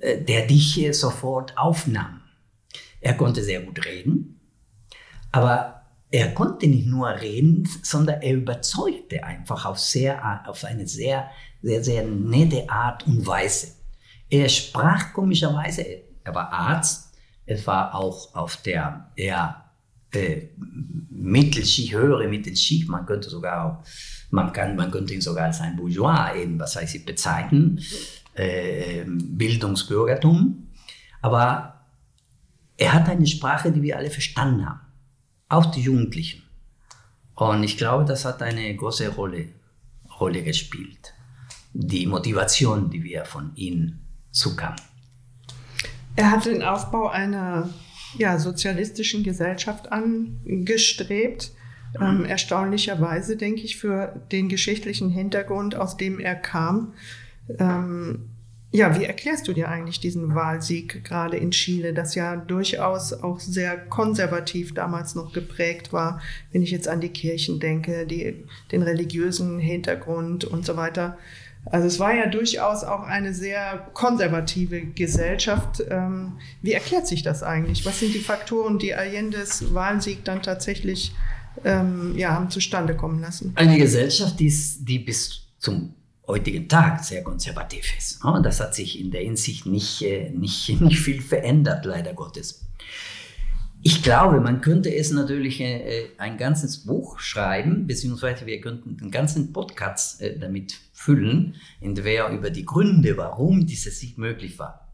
äh, 0.00 0.18
der 0.22 0.46
dich 0.46 0.88
sofort 0.92 1.58
aufnahm. 1.58 2.20
Er 3.00 3.14
konnte 3.14 3.42
sehr 3.42 3.60
gut 3.60 3.84
reden, 3.84 4.40
aber 5.32 5.82
er 6.12 6.32
konnte 6.34 6.68
nicht 6.68 6.86
nur 6.86 7.08
reden, 7.08 7.68
sondern 7.82 8.20
er 8.20 8.34
überzeugte 8.34 9.24
einfach 9.24 9.64
auf, 9.64 9.80
sehr, 9.80 10.46
auf 10.46 10.62
eine 10.62 10.86
sehr, 10.86 11.30
sehr, 11.62 11.82
sehr 11.82 12.04
nette 12.04 12.68
Art 12.68 13.06
und 13.06 13.26
Weise. 13.26 13.68
Er 14.28 14.48
sprach 14.48 15.12
komischerweise, 15.12 15.84
er 16.24 16.34
war 16.34 16.52
Arzt, 16.52 17.14
es 17.46 17.66
war 17.66 17.94
auch 17.94 18.34
auf 18.34 18.56
der 18.58 19.10
eher 19.16 19.64
äh, 20.12 20.48
Mittelschicht, 21.10 21.92
höhere 21.92 22.28
Mittelschicht, 22.28 22.88
man 22.88 23.06
könnte 23.06 23.30
sogar 23.30 23.84
man, 24.30 24.52
kann, 24.52 24.76
man 24.76 24.90
könnte 24.90 25.12
ihn 25.12 25.20
sogar 25.20 25.46
als 25.46 25.60
ein 25.60 25.76
Bourgeois 25.76 26.34
eben, 26.36 26.58
was 26.58 26.76
heißt 26.76 26.94
ich, 26.94 27.04
bezeichnen, 27.04 27.80
äh, 28.34 29.04
Bildungsbürgertum. 29.06 30.68
Aber 31.20 31.84
er 32.78 32.94
hat 32.94 33.08
eine 33.10 33.26
Sprache, 33.26 33.70
die 33.70 33.82
wir 33.82 33.98
alle 33.98 34.10
verstanden 34.10 34.66
haben 34.66 34.80
auch 35.52 35.66
die 35.66 35.82
Jugendlichen. 35.82 36.42
Und 37.34 37.62
ich 37.62 37.76
glaube, 37.76 38.04
das 38.04 38.24
hat 38.24 38.42
eine 38.42 38.74
große 38.74 39.08
Rolle, 39.10 39.48
Rolle 40.18 40.42
gespielt. 40.42 41.14
Die 41.74 42.06
Motivation, 42.06 42.90
die 42.90 43.02
wir 43.02 43.24
von 43.24 43.52
ihnen 43.54 44.00
zukamen. 44.30 44.80
Er 46.16 46.30
hat 46.30 46.44
den 46.44 46.62
Aufbau 46.62 47.08
einer 47.08 47.70
ja, 48.18 48.38
sozialistischen 48.38 49.22
Gesellschaft 49.22 49.90
angestrebt. 49.90 51.52
Ähm, 52.00 52.24
erstaunlicherweise, 52.24 53.36
denke 53.36 53.62
ich, 53.62 53.76
für 53.76 54.22
den 54.32 54.48
geschichtlichen 54.48 55.10
Hintergrund, 55.10 55.74
aus 55.74 55.96
dem 55.96 56.20
er 56.20 56.34
kam. 56.34 56.94
Ähm, 57.58 58.30
ja, 58.74 58.98
wie 58.98 59.04
erklärst 59.04 59.46
du 59.46 59.52
dir 59.52 59.68
eigentlich 59.68 60.00
diesen 60.00 60.34
Wahlsieg 60.34 61.04
gerade 61.04 61.36
in 61.36 61.50
Chile, 61.50 61.92
das 61.92 62.14
ja 62.14 62.36
durchaus 62.36 63.12
auch 63.12 63.38
sehr 63.38 63.76
konservativ 63.76 64.72
damals 64.72 65.14
noch 65.14 65.34
geprägt 65.34 65.92
war, 65.92 66.22
wenn 66.52 66.62
ich 66.62 66.70
jetzt 66.70 66.88
an 66.88 67.02
die 67.02 67.10
Kirchen 67.10 67.60
denke, 67.60 68.06
die, 68.06 68.46
den 68.70 68.82
religiösen 68.82 69.58
Hintergrund 69.58 70.46
und 70.46 70.64
so 70.64 70.78
weiter. 70.78 71.18
Also 71.66 71.86
es 71.86 72.00
war 72.00 72.14
ja 72.14 72.26
durchaus 72.26 72.82
auch 72.82 73.02
eine 73.02 73.32
sehr 73.32 73.88
konservative 73.94 74.80
Gesellschaft. 74.80 75.82
Ähm, 75.88 76.38
wie 76.60 76.72
erklärt 76.72 77.06
sich 77.06 77.22
das 77.22 77.42
eigentlich? 77.42 77.86
Was 77.86 78.00
sind 78.00 78.14
die 78.14 78.20
Faktoren, 78.20 78.78
die 78.78 78.94
Allende's 78.94 79.72
Wahlsieg 79.72 80.24
dann 80.24 80.42
tatsächlich 80.42 81.12
ähm, 81.64 82.14
ja, 82.16 82.30
haben 82.30 82.50
zustande 82.50 82.96
kommen 82.96 83.20
lassen? 83.20 83.52
Eine 83.54 83.78
Gesellschaft, 83.78 84.40
die, 84.40 84.52
die 84.80 84.98
bis 84.98 85.42
zum 85.58 85.94
heutigen 86.26 86.68
Tag 86.68 87.04
sehr 87.04 87.22
konservativ 87.22 87.96
ist. 87.96 88.20
Das 88.42 88.60
hat 88.60 88.74
sich 88.74 89.00
in 89.00 89.10
der 89.10 89.22
Hinsicht 89.22 89.66
nicht, 89.66 90.02
äh, 90.02 90.30
nicht, 90.30 90.68
nicht 90.80 91.00
viel 91.00 91.20
verändert, 91.20 91.84
leider 91.84 92.12
Gottes. 92.12 92.66
Ich 93.84 94.02
glaube, 94.02 94.40
man 94.40 94.60
könnte 94.60 94.94
es 94.94 95.10
natürlich 95.10 95.60
äh, 95.60 96.04
äh, 96.04 96.08
ein 96.18 96.38
ganzes 96.38 96.84
Buch 96.84 97.18
schreiben, 97.18 97.86
beziehungsweise 97.86 98.46
wir 98.46 98.60
könnten 98.60 98.96
einen 99.00 99.10
ganzen 99.10 99.52
Podcast 99.52 100.22
damit 100.40 100.76
füllen, 101.04 101.56
in 101.80 101.94
der 101.94 102.04
wir 102.04 102.28
über 102.28 102.50
die 102.50 102.64
Gründe, 102.64 103.16
warum 103.16 103.66
dieses 103.66 103.98
Sieg 104.00 104.18
möglich 104.18 104.58
war. 104.58 104.88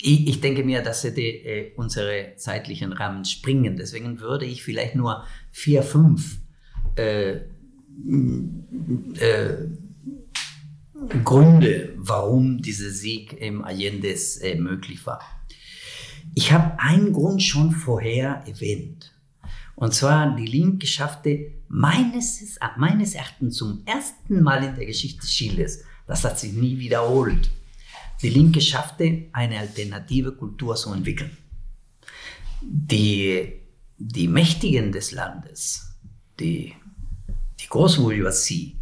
Ich 0.00 0.40
denke 0.40 0.64
mir, 0.64 0.82
das 0.82 1.02
hätte 1.04 1.72
unsere 1.76 2.34
zeitlichen 2.36 2.92
Rahmen 2.92 3.24
springen. 3.24 3.76
Deswegen 3.76 4.20
würde 4.20 4.44
ich 4.44 4.62
vielleicht 4.62 4.94
nur 4.94 5.24
vier, 5.50 5.82
fünf 5.82 6.38
äh, 6.96 7.40
Gründe, 11.24 11.94
warum 11.96 12.60
dieser 12.60 12.90
Sieg 12.90 13.40
im 13.40 13.64
Allendes 13.64 14.36
äh, 14.38 14.56
möglich 14.56 15.06
war. 15.06 15.20
Ich 16.34 16.52
habe 16.52 16.78
einen 16.78 17.12
Grund 17.12 17.42
schon 17.42 17.70
vorher 17.70 18.42
erwähnt. 18.46 19.12
Und 19.78 19.94
zwar 19.94 20.34
die 20.34 20.46
Linke 20.46 20.88
schaffte 20.88 21.52
meines, 21.68 22.58
meines 22.76 23.14
Erachtens 23.14 23.58
zum 23.58 23.82
ersten 23.86 24.42
Mal 24.42 24.64
in 24.64 24.74
der 24.74 24.86
Geschichte 24.86 25.24
Chiles, 25.24 25.84
das 26.08 26.24
hat 26.24 26.36
sich 26.36 26.52
nie 26.52 26.80
wiederholt, 26.80 27.48
die 28.20 28.30
Linke 28.30 28.60
schaffte 28.60 29.28
eine 29.32 29.60
alternative 29.60 30.32
Kultur 30.32 30.74
zu 30.74 30.92
entwickeln. 30.92 31.36
Die, 32.60 33.52
die 33.98 34.26
Mächtigen 34.26 34.90
des 34.90 35.12
Landes, 35.12 35.96
die 36.40 36.74
die 37.60 37.68
Großbourgeoisie 37.68 38.80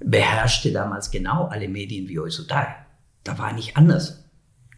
beherrschte 0.00 0.70
damals 0.70 1.10
genau 1.10 1.46
alle 1.46 1.68
Medien 1.68 2.08
wie 2.08 2.18
heutzutage. 2.18 2.74
Da 3.24 3.38
war 3.38 3.54
nicht 3.54 3.78
anders. 3.78 4.21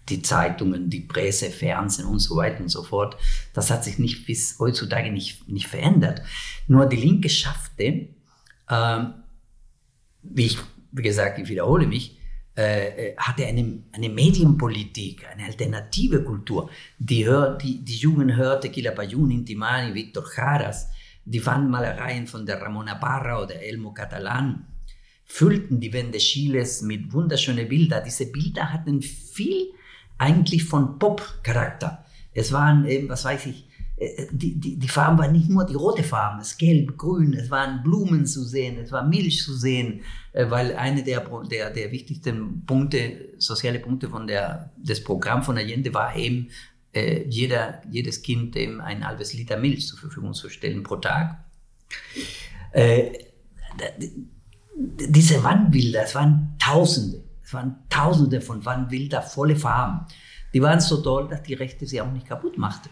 Die 0.08 0.22
Zeitungen, 0.22 0.90
die 0.90 1.00
Presse, 1.00 1.50
Fernsehen 1.50 2.06
und 2.06 2.18
so 2.18 2.36
weiter 2.36 2.60
und 2.60 2.68
so 2.68 2.82
fort. 2.82 3.16
Das 3.54 3.70
hat 3.70 3.84
sich 3.84 3.98
nicht 3.98 4.26
bis 4.26 4.58
heutzutage 4.58 5.10
nicht, 5.10 5.48
nicht 5.48 5.66
verändert. 5.66 6.22
Nur 6.68 6.86
die 6.86 6.96
Linke 6.96 7.28
schaffte, 7.28 8.08
äh, 8.68 9.04
wie 10.22 10.46
ich, 10.46 10.58
wie 10.92 11.02
gesagt, 11.02 11.38
ich 11.38 11.48
wiederhole 11.48 11.86
mich, 11.86 12.18
äh, 12.56 13.08
äh, 13.08 13.16
hatte 13.16 13.44
eine, 13.46 13.82
eine 13.90 14.08
Medienpolitik, 14.08 15.26
eine 15.28 15.44
alternative 15.44 16.22
Kultur. 16.22 16.70
Die, 16.98 17.26
hör, 17.26 17.58
die, 17.58 17.84
die 17.84 17.96
Jungen 17.96 18.36
hörte 18.36 18.70
Quilapayún, 18.70 19.32
Intimani, 19.32 19.92
Victor 19.92 20.24
Jaras, 20.36 20.88
die 21.24 21.44
Wandmalereien 21.44 22.28
von 22.28 22.46
der 22.46 22.60
Ramona 22.62 22.94
Parra 22.94 23.42
oder 23.42 23.60
Elmo 23.60 23.92
Catalan 23.92 24.66
füllten 25.24 25.80
die 25.80 25.92
Wände 25.92 26.18
Chiles 26.18 26.82
mit 26.82 27.12
wunderschönen 27.12 27.68
Bildern. 27.68 28.04
Diese 28.04 28.30
Bilder 28.30 28.72
hatten 28.72 29.02
viel 29.02 29.72
eigentlich 30.18 30.64
von 30.64 30.98
Pop-Charakter. 30.98 32.04
Es 32.32 32.52
waren 32.52 32.86
eben, 32.86 33.08
was 33.08 33.24
weiß 33.24 33.46
ich, 33.46 33.68
äh, 33.96 34.26
die, 34.32 34.58
die, 34.58 34.76
die 34.76 34.88
Farben 34.88 35.18
waren 35.18 35.32
nicht 35.32 35.48
nur 35.48 35.64
die 35.64 35.74
rote 35.74 36.02
Farben, 36.02 36.40
es 36.40 36.56
gelb, 36.56 36.98
grün, 36.98 37.34
es 37.34 37.50
waren 37.50 37.82
Blumen 37.82 38.26
zu 38.26 38.42
sehen, 38.44 38.78
es 38.78 38.90
war 38.90 39.06
Milch 39.06 39.42
zu 39.42 39.54
sehen, 39.54 40.02
äh, 40.32 40.50
weil 40.50 40.74
eine 40.76 41.02
der, 41.02 41.20
der, 41.50 41.70
der 41.70 41.92
wichtigsten 41.92 42.64
Punkte, 42.66 43.34
soziale 43.38 43.78
Punkte 43.78 44.08
von 44.08 44.26
der, 44.26 44.72
des 44.76 45.02
Programms 45.04 45.46
von 45.46 45.58
Allende 45.58 45.94
war 45.94 46.16
eben 46.16 46.50
äh, 46.92 47.24
jeder, 47.28 47.82
jedes 47.90 48.22
Kind 48.22 48.54
dem 48.54 48.80
ein 48.80 49.06
halbes 49.06 49.32
Liter 49.34 49.56
Milch 49.56 49.86
zur 49.86 49.98
Verfügung 49.98 50.34
zu 50.34 50.48
stellen 50.48 50.82
pro 50.82 50.96
Tag. 50.96 51.44
Äh, 52.72 53.12
diese 54.76 55.42
Wandbilder, 55.42 56.02
es 56.02 56.14
waren 56.14 56.56
Tausende, 56.58 57.23
es 57.44 57.52
waren 57.52 57.76
Tausende 57.90 58.40
von 58.40 58.64
Wandbilder, 58.64 59.22
volle 59.22 59.56
Farben. 59.56 60.06
Die 60.52 60.62
waren 60.62 60.80
so 60.80 61.02
toll, 61.02 61.28
dass 61.28 61.42
die 61.42 61.54
Rechte 61.54 61.86
sie 61.86 62.00
auch 62.00 62.10
nicht 62.10 62.26
kaputt 62.26 62.58
machte. 62.58 62.88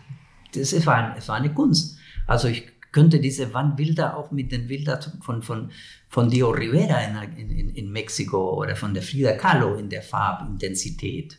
Das, 0.55 0.73
es, 0.73 0.87
war, 0.87 1.17
es 1.17 1.29
war 1.29 1.37
eine 1.37 1.55
Kunst. 1.55 1.99
Also 2.27 2.49
ich 2.49 2.67
könnte 2.93 3.21
diese 3.21 3.55
Wandbilder 3.55 4.17
auch 4.17 4.31
mit 4.31 4.53
den 4.53 4.67
Bildern 4.67 5.01
von, 5.23 5.43
von, 5.43 5.71
von 6.09 6.29
Dio 6.29 6.51
Rivera 6.51 7.01
in, 7.01 7.51
in, 7.51 7.71
in 7.71 7.91
Mexiko 7.91 8.59
oder 8.61 8.77
von 8.77 8.93
der 8.93 9.03
Frida 9.03 9.33
Kahlo 9.33 9.77
in 9.77 9.89
der 9.89 10.03
Farbintensität 10.03 11.39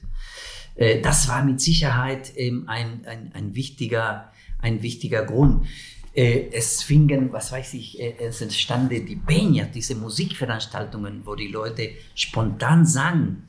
äh, 0.75 1.01
das 1.01 1.27
war 1.27 1.43
mit 1.43 1.61
Sicherheit 1.61 2.33
ein, 2.37 2.67
ein, 3.05 3.31
ein, 3.33 3.55
wichtiger, 3.55 4.31
ein 4.59 4.81
wichtiger 4.81 5.23
Grund. 5.23 5.67
Äh, 6.13 6.49
es 6.51 6.83
fingen, 6.83 7.31
was 7.31 7.51
weiß 7.51 7.73
ich, 7.73 7.99
äh, 7.99 8.15
es 8.19 8.41
entstanden 8.41 9.05
die 9.05 9.17
Peña, 9.17 9.65
diese 9.65 9.95
Musikveranstaltungen, 9.95 11.25
wo 11.25 11.35
die 11.35 11.47
Leute 11.47 11.89
spontan 12.15 12.85
sangen. 12.85 13.47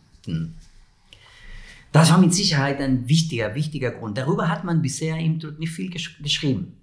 Das 1.93 2.11
war 2.11 2.19
mit 2.19 2.35
Sicherheit 2.35 2.81
ein 2.81 3.09
wichtiger, 3.09 3.55
wichtiger 3.55 3.91
Grund. 3.91 4.17
Darüber 4.17 4.49
hat 4.49 4.65
man 4.65 4.81
bisher 4.81 5.19
eben 5.19 5.39
nicht 5.59 5.73
viel 5.73 5.91
gesch 5.91 6.19
geschrieben. 6.23 6.77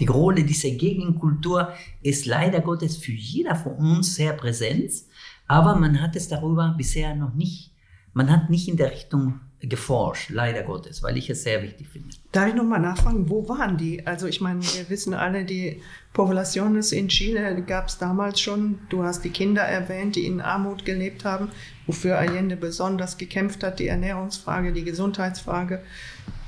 Die 0.00 0.06
Rolle 0.06 0.42
dieser 0.42 0.70
Gegenkultur 0.70 1.72
ist 2.02 2.26
leider 2.26 2.60
Gottes 2.60 2.96
für 2.96 3.12
jeder 3.12 3.54
von 3.54 3.74
uns 3.74 4.16
sehr 4.16 4.32
präsent, 4.32 4.90
aber 5.46 5.76
man 5.76 6.00
hat 6.02 6.16
es 6.16 6.26
darüber 6.26 6.74
bisher 6.76 7.14
noch 7.14 7.32
nicht 7.34 7.74
man 8.14 8.30
hat 8.30 8.48
nicht 8.48 8.68
in 8.68 8.76
der 8.76 8.92
Richtung 8.92 9.40
geforscht, 9.68 10.30
leider 10.30 10.62
Gottes, 10.62 11.02
weil 11.02 11.16
ich 11.16 11.30
es 11.30 11.42
sehr 11.42 11.62
wichtig 11.62 11.88
finde. 11.88 12.08
Darf 12.32 12.48
ich 12.48 12.54
nochmal 12.54 12.80
nachfragen, 12.80 13.28
wo 13.28 13.48
waren 13.48 13.76
die? 13.76 14.06
Also 14.06 14.26
ich 14.26 14.40
meine, 14.40 14.60
wir 14.60 14.88
wissen 14.88 15.14
alle, 15.14 15.44
die 15.44 15.80
Populationes 16.12 16.92
in 16.92 17.08
Chile 17.08 17.62
gab 17.62 17.88
es 17.88 17.98
damals 17.98 18.40
schon. 18.40 18.78
Du 18.88 19.02
hast 19.02 19.24
die 19.24 19.30
Kinder 19.30 19.62
erwähnt, 19.62 20.16
die 20.16 20.26
in 20.26 20.40
Armut 20.40 20.84
gelebt 20.84 21.24
haben, 21.24 21.50
wofür 21.86 22.18
Allende 22.18 22.56
besonders 22.56 23.18
gekämpft 23.18 23.62
hat, 23.62 23.78
die 23.78 23.88
Ernährungsfrage, 23.88 24.72
die 24.72 24.84
Gesundheitsfrage. 24.84 25.82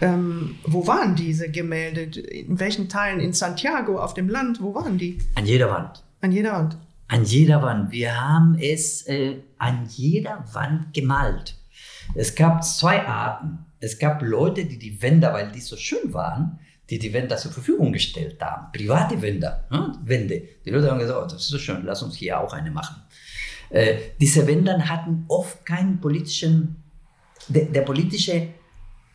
Ähm, 0.01 0.57
wo 0.65 0.87
waren 0.87 1.15
diese 1.17 1.51
Gemälde? 1.51 2.03
In 2.21 2.61
welchen 2.61 2.89
Teilen? 2.89 3.21
In 3.21 3.33
Santiago, 3.33 3.99
auf 3.99 4.15
dem 4.15 4.29
Land? 4.29 4.61
Wo 4.61 4.75
waren 4.75 4.99
die? 4.99 5.19
An 5.35 5.47
jeder 5.47 5.71
Wand. 5.71 6.03
An 6.21 6.33
jeder 6.33 6.53
Wand. 6.53 6.77
An 7.09 7.25
jeder 7.25 7.63
Wand. 7.63 7.93
Wir 7.93 8.21
haben 8.21 8.57
es 8.61 9.07
äh, 9.07 9.37
an 9.59 9.87
jeder 9.89 10.45
Wand 10.53 10.93
gemalt. 10.93 11.57
Es 12.15 12.35
gab 12.35 12.65
zwei 12.65 13.07
Arten. 13.07 13.59
Es 13.81 13.99
gab 13.99 14.23
Leute, 14.23 14.65
die 14.65 14.79
die 14.79 15.01
Wände, 15.03 15.33
weil 15.33 15.53
die 15.53 15.61
so 15.61 15.77
schön 15.77 16.13
waren, 16.13 16.59
die 16.89 16.99
die 16.99 17.13
Wände 17.13 17.37
zur 17.37 17.53
Verfügung 17.53 17.93
gestellt 17.93 18.41
haben. 18.41 18.73
Private 18.73 19.21
Wände. 19.21 19.65
Ne? 19.71 19.93
Wände. 20.03 20.43
Die 20.65 20.71
Leute 20.71 20.91
haben 20.91 20.99
gesagt, 20.99 21.21
oh, 21.21 21.25
das 21.25 21.43
ist 21.43 21.49
so 21.49 21.59
schön, 21.59 21.85
lass 21.85 22.03
uns 22.03 22.17
hier 22.17 22.41
auch 22.41 22.53
eine 22.53 22.71
machen. 22.71 23.03
Äh, 23.71 23.97
diese 24.21 24.47
Wände 24.47 24.89
hatten 24.89 25.25
oft 25.29 25.67
keinen 25.67 26.01
politischen, 26.01 26.77
der, 27.49 27.67
der 27.67 27.83
politische 27.83 28.49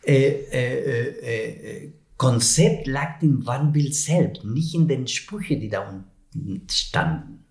äh, 0.04 0.28
äh, 0.52 1.84
äh, 1.84 1.92
Konzept 2.16 2.86
lag 2.86 3.20
im 3.22 3.46
Wandbild 3.46 3.94
selbst, 3.94 4.44
nicht 4.44 4.74
in 4.74 4.86
den 4.86 5.06
Sprüchen, 5.06 5.60
die 5.60 5.68
da 5.68 5.88
unten 5.88 6.66
standen. 6.70 7.41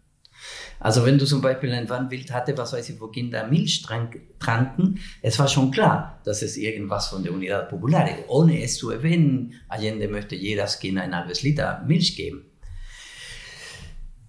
Also 0.81 1.05
wenn 1.05 1.19
du 1.19 1.25
zum 1.25 1.41
Beispiel 1.41 1.71
ein 1.73 1.87
Wandbild 1.89 2.31
hatte, 2.31 2.57
was 2.57 2.73
weiß 2.73 2.89
ich, 2.89 2.99
wo 2.99 3.07
Kinder 3.07 3.47
Milch 3.47 3.83
tranken, 3.83 4.99
es 5.21 5.37
war 5.37 5.47
schon 5.47 5.69
klar, 5.69 6.19
dass 6.25 6.41
es 6.41 6.57
irgendwas 6.57 7.07
von 7.07 7.21
der 7.21 7.31
Unidad 7.31 7.69
Popular 7.69 8.09
ist, 8.09 8.27
ohne 8.27 8.63
es 8.63 8.77
zu 8.77 8.89
erwähnen. 8.89 9.53
Allende 9.69 10.07
möchte 10.07 10.35
jedes 10.35 10.79
Kind 10.79 10.97
ein 10.97 11.15
halbes 11.15 11.43
Liter 11.43 11.83
Milch 11.85 12.15
geben. 12.15 12.45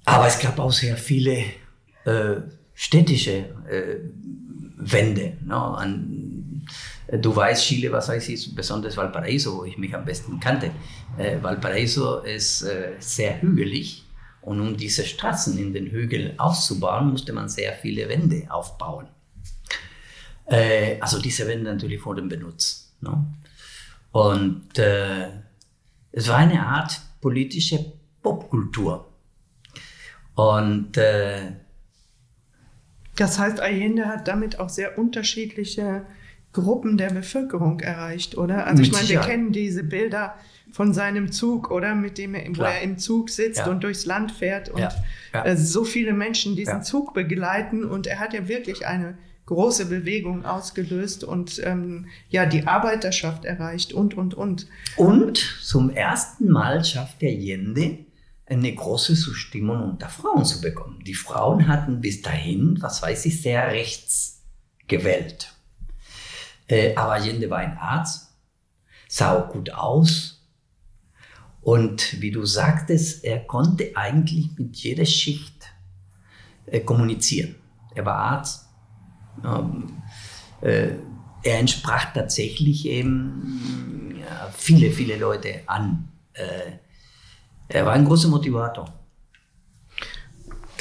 Aber 0.05 0.27
es 0.27 0.39
gab 0.39 0.59
auch 0.59 0.73
sehr 0.73 0.99
viele 0.99 1.45
äh, 2.05 2.43
städtische 2.75 3.47
äh, 3.71 4.01
Wände. 4.77 5.39
Ne? 5.43 5.57
An, 5.57 6.67
du 7.13 7.35
weißt, 7.35 7.65
Chile, 7.65 7.91
was 7.93 8.11
weiß 8.11 8.29
ich, 8.29 8.55
besonders 8.55 8.99
Valparaiso, 8.99 9.57
wo 9.57 9.65
ich 9.65 9.79
mich 9.79 9.95
am 9.95 10.05
besten 10.05 10.39
kannte. 10.39 10.71
Äh, 11.17 11.43
Valparaiso 11.43 12.19
ist 12.19 12.61
äh, 12.63 12.93
sehr 12.99 13.41
hügelig 13.41 14.02
und 14.43 14.61
um 14.61 14.77
diese 14.77 15.05
Straßen 15.05 15.57
in 15.57 15.73
den 15.73 15.87
Hügeln 15.87 16.39
aufzubauen, 16.39 17.11
musste 17.11 17.33
man 17.33 17.49
sehr 17.49 17.73
viele 17.73 18.09
Wände 18.09 18.47
aufbauen. 18.51 19.07
Äh, 20.47 20.99
also 21.01 21.21
diese 21.21 21.47
Wände 21.47 21.73
natürlich 21.73 22.05
wurden 22.05 22.29
benutzt. 22.29 22.93
Ne? 23.01 23.25
Und 24.11 24.79
äh, 24.79 25.29
es 26.11 26.29
war 26.29 26.39
eine 26.39 26.67
Art 26.67 27.01
politische 27.21 27.93
Popkultur. 28.23 29.09
Und 30.35 30.97
äh, 30.97 31.53
das 33.17 33.39
heißt, 33.39 33.61
Allende 33.61 34.07
hat 34.07 34.27
damit 34.27 34.59
auch 34.59 34.69
sehr 34.69 34.99
unterschiedliche 34.99 36.05
Gruppen 36.53 36.97
der 36.97 37.11
Bevölkerung 37.11 37.81
erreicht, 37.81 38.37
oder? 38.37 38.67
Also 38.67 38.83
ich 38.83 38.93
meine, 38.93 39.09
wir 39.09 39.21
kennen 39.21 39.53
diese 39.53 39.85
Bilder 39.85 40.35
von 40.73 40.93
seinem 40.93 41.31
Zug, 41.31 41.71
oder? 41.71 41.95
Mit 41.95 42.19
dem 42.19 42.35
er, 42.35 42.45
wo 42.57 42.63
er 42.63 42.81
im 42.81 42.99
Zug 42.99 43.31
sitzt 43.31 43.61
ja. 43.61 43.71
und 43.71 43.85
durchs 43.85 44.07
Land 44.07 44.33
fährt 44.33 44.69
und 44.71 44.81
ja. 44.81 45.45
Äh, 45.45 45.57
so 45.57 45.85
viele 45.85 46.13
Menschen 46.13 46.57
diesen 46.57 46.83
Zug 46.83 47.15
begleiten 47.15 47.85
und 47.85 48.07
er 48.07 48.19
hat 48.19 48.35
ja 48.35 48.49
wirklich 48.49 48.87
eine 48.87 49.17
große 49.47 49.87
Bewegung 49.87 50.45
ausgelöst 50.45 51.25
und 51.25 51.61
ähm, 51.65 52.07
ja 52.29 52.47
die 52.47 52.67
Arbeiterschaft 52.67 53.45
erreicht 53.45 53.93
und 53.93 54.15
und 54.15 54.35
und. 54.35 54.67
Und 54.97 55.39
zum 55.39 55.91
ersten 55.91 56.49
Mal 56.49 56.85
schafft 56.85 57.23
der 57.23 57.35
Jende 57.35 57.99
eine 58.47 58.75
große 58.75 59.15
Zustimmung 59.15 59.83
unter 59.83 60.09
Frauen 60.09 60.45
zu 60.45 60.61
bekommen. 60.61 61.03
Die 61.05 61.15
Frauen 61.15 61.69
hatten 61.69 62.01
bis 62.01 62.23
dahin, 62.23 62.77
was 62.81 63.03
weiß 63.03 63.27
ich, 63.27 63.41
sehr 63.41 63.69
rechts 63.69 64.43
gewählt. 64.89 65.53
Äh, 66.69 66.95
aber 66.95 67.13
Allende 67.13 67.51
war 67.51 67.59
ein 67.59 67.77
Arzt, 67.79 68.35
sah 69.09 69.37
auch 69.37 69.51
gut 69.51 69.71
aus, 69.71 70.32
und 71.63 72.21
wie 72.21 72.33
du 72.33 72.45
sagtest, 72.45 73.25
er 73.25 73.41
konnte 73.41 73.93
eigentlich 73.95 74.51
mit 74.59 74.77
jeder 74.77 75.05
Schicht 75.05 75.73
äh, 76.67 76.81
kommunizieren. 76.81 77.55
Er 77.95 78.05
war 78.05 78.17
Arzt. 78.17 78.67
Ähm, 79.45 80.03
äh, 80.61 80.91
er 81.45 81.59
entsprach 81.59 82.13
tatsächlich 82.13 82.87
eben 82.87 84.17
ja, 84.21 84.51
viele, 84.57 84.91
viele 84.91 85.17
Leute 85.17 85.63
an. 85.67 86.09
Äh, 86.35 86.73
er 87.69 87.87
war 87.87 87.93
ein 87.93 88.05
großer 88.05 88.29
Motivator. 88.29 88.93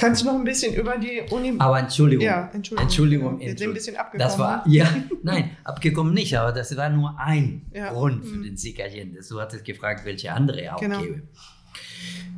Kannst 0.02 0.22
du 0.24 0.26
noch 0.26 0.34
ein 0.36 0.44
bisschen 0.44 0.74
über 0.74 0.98
die 0.98 1.22
Uni. 1.30 1.54
Aber 1.60 1.78
Entschuldigung. 1.80 2.26
Ja, 2.26 2.50
Entschuldigung. 2.54 2.84
Entschuldigung. 2.88 3.40
Wir 3.40 3.56
sind 3.56 3.70
ein 3.70 3.74
bisschen 3.74 3.96
abgekommen. 3.98 4.28
Das 4.28 4.40
war, 4.40 4.64
ja, 4.68 4.88
nein, 5.22 5.52
abgekommen 5.64 6.12
nicht, 6.16 6.36
aber 6.38 6.52
das 6.52 6.76
war 6.76 6.90
nur 6.90 7.18
ein 7.20 7.68
Ja. 7.72 7.92
Grund 7.94 8.26
für 8.26 8.36
Mhm. 8.38 8.44
den 8.44 8.58
Sieg 8.58 8.82
Allende. 8.82 9.20
Du 9.30 9.40
hattest 9.40 9.64
gefragt, 9.64 10.04
welche 10.04 10.34
andere 10.34 10.74
auch 10.76 10.80
Genau. 10.82 11.00
gäbe. 11.02 11.22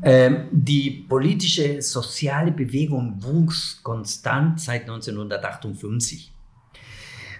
Ähm, 0.03 0.47
die 0.51 1.05
politische, 1.07 1.81
soziale 1.81 2.51
Bewegung 2.51 3.23
wuchs 3.23 3.79
konstant 3.81 4.59
seit 4.59 4.81
1958. 4.89 6.33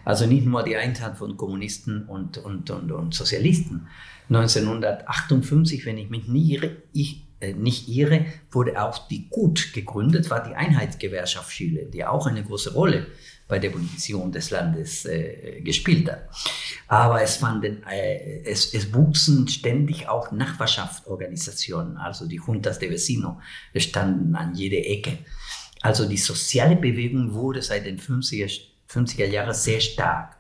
Also 0.06 0.26
nicht 0.26 0.46
nur 0.46 0.64
die 0.64 0.78
Einheit 0.78 1.18
von 1.18 1.36
Kommunisten 1.36 2.06
und, 2.08 2.38
und, 2.38 2.70
und, 2.70 2.92
und 2.94 3.14
Sozialisten. 3.14 3.88
1958, 4.30 5.86
wenn 5.86 5.98
ich 5.98 6.10
mich 6.10 6.28
nie 6.30 6.54
irre, 6.54 6.78
ich, 6.94 7.26
nicht 7.52 7.90
irre, 7.90 8.26
wurde 8.50 8.82
auch 8.82 9.10
die 9.10 9.28
GUT 9.30 9.74
gegründet, 9.74 10.30
war 10.30 10.48
die 10.48 10.56
Einheitsgewerkschaft 10.56 11.52
Chile, 11.52 11.88
die 11.88 12.06
auch 12.06 12.28
eine 12.28 12.44
große 12.44 12.74
Rolle 12.74 13.08
bei 13.50 13.60
der 13.60 13.72
Politisierung 13.72 14.32
des 14.32 14.50
Landes 14.52 15.06
äh, 15.06 15.62
gespielt 15.62 16.10
hat. 16.10 16.30
Aber 16.88 17.22
es, 17.22 17.36
fanden, 17.36 17.84
äh, 17.84 18.44
es, 18.46 18.74
es 18.74 18.94
wuchsen 18.94 19.48
ständig 19.48 20.08
auch 20.08 20.32
Nachbarschaftsorganisationen, 20.32 21.98
also 21.98 22.26
die 22.28 22.42
Juntas 22.46 22.80
de 22.80 22.90
Vecino 22.90 23.42
standen 23.76 24.36
an 24.36 24.56
jeder 24.56 24.86
Ecke. 24.86 25.20
Also 25.82 26.08
die 26.08 26.18
soziale 26.18 26.78
Bewegung 26.78 27.34
wurde 27.34 27.62
seit 27.62 27.86
den 27.86 28.00
50er, 28.00 28.50
50er 28.90 29.26
Jahren 29.26 29.54
sehr 29.54 29.82
stark. 29.82 30.38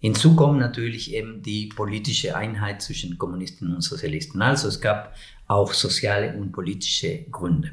Hinzu 0.00 0.36
kommt 0.36 0.60
natürlich 0.60 1.12
eben 1.12 1.42
die 1.42 1.66
politische 1.66 2.36
Einheit 2.36 2.80
zwischen 2.82 3.18
Kommunisten 3.18 3.74
und 3.74 3.80
Sozialisten. 3.80 4.40
Also 4.40 4.68
es 4.68 4.80
gab 4.80 5.16
auch 5.48 5.72
soziale 5.72 6.36
und 6.36 6.52
politische 6.52 7.24
Gründe. 7.30 7.72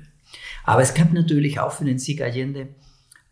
Aber 0.64 0.82
es 0.82 0.94
gab 0.94 1.14
natürlich 1.14 1.60
auch 1.60 1.72
für 1.72 1.86
den 1.86 2.00
Sieg 2.00 2.22
Allende 2.22 2.70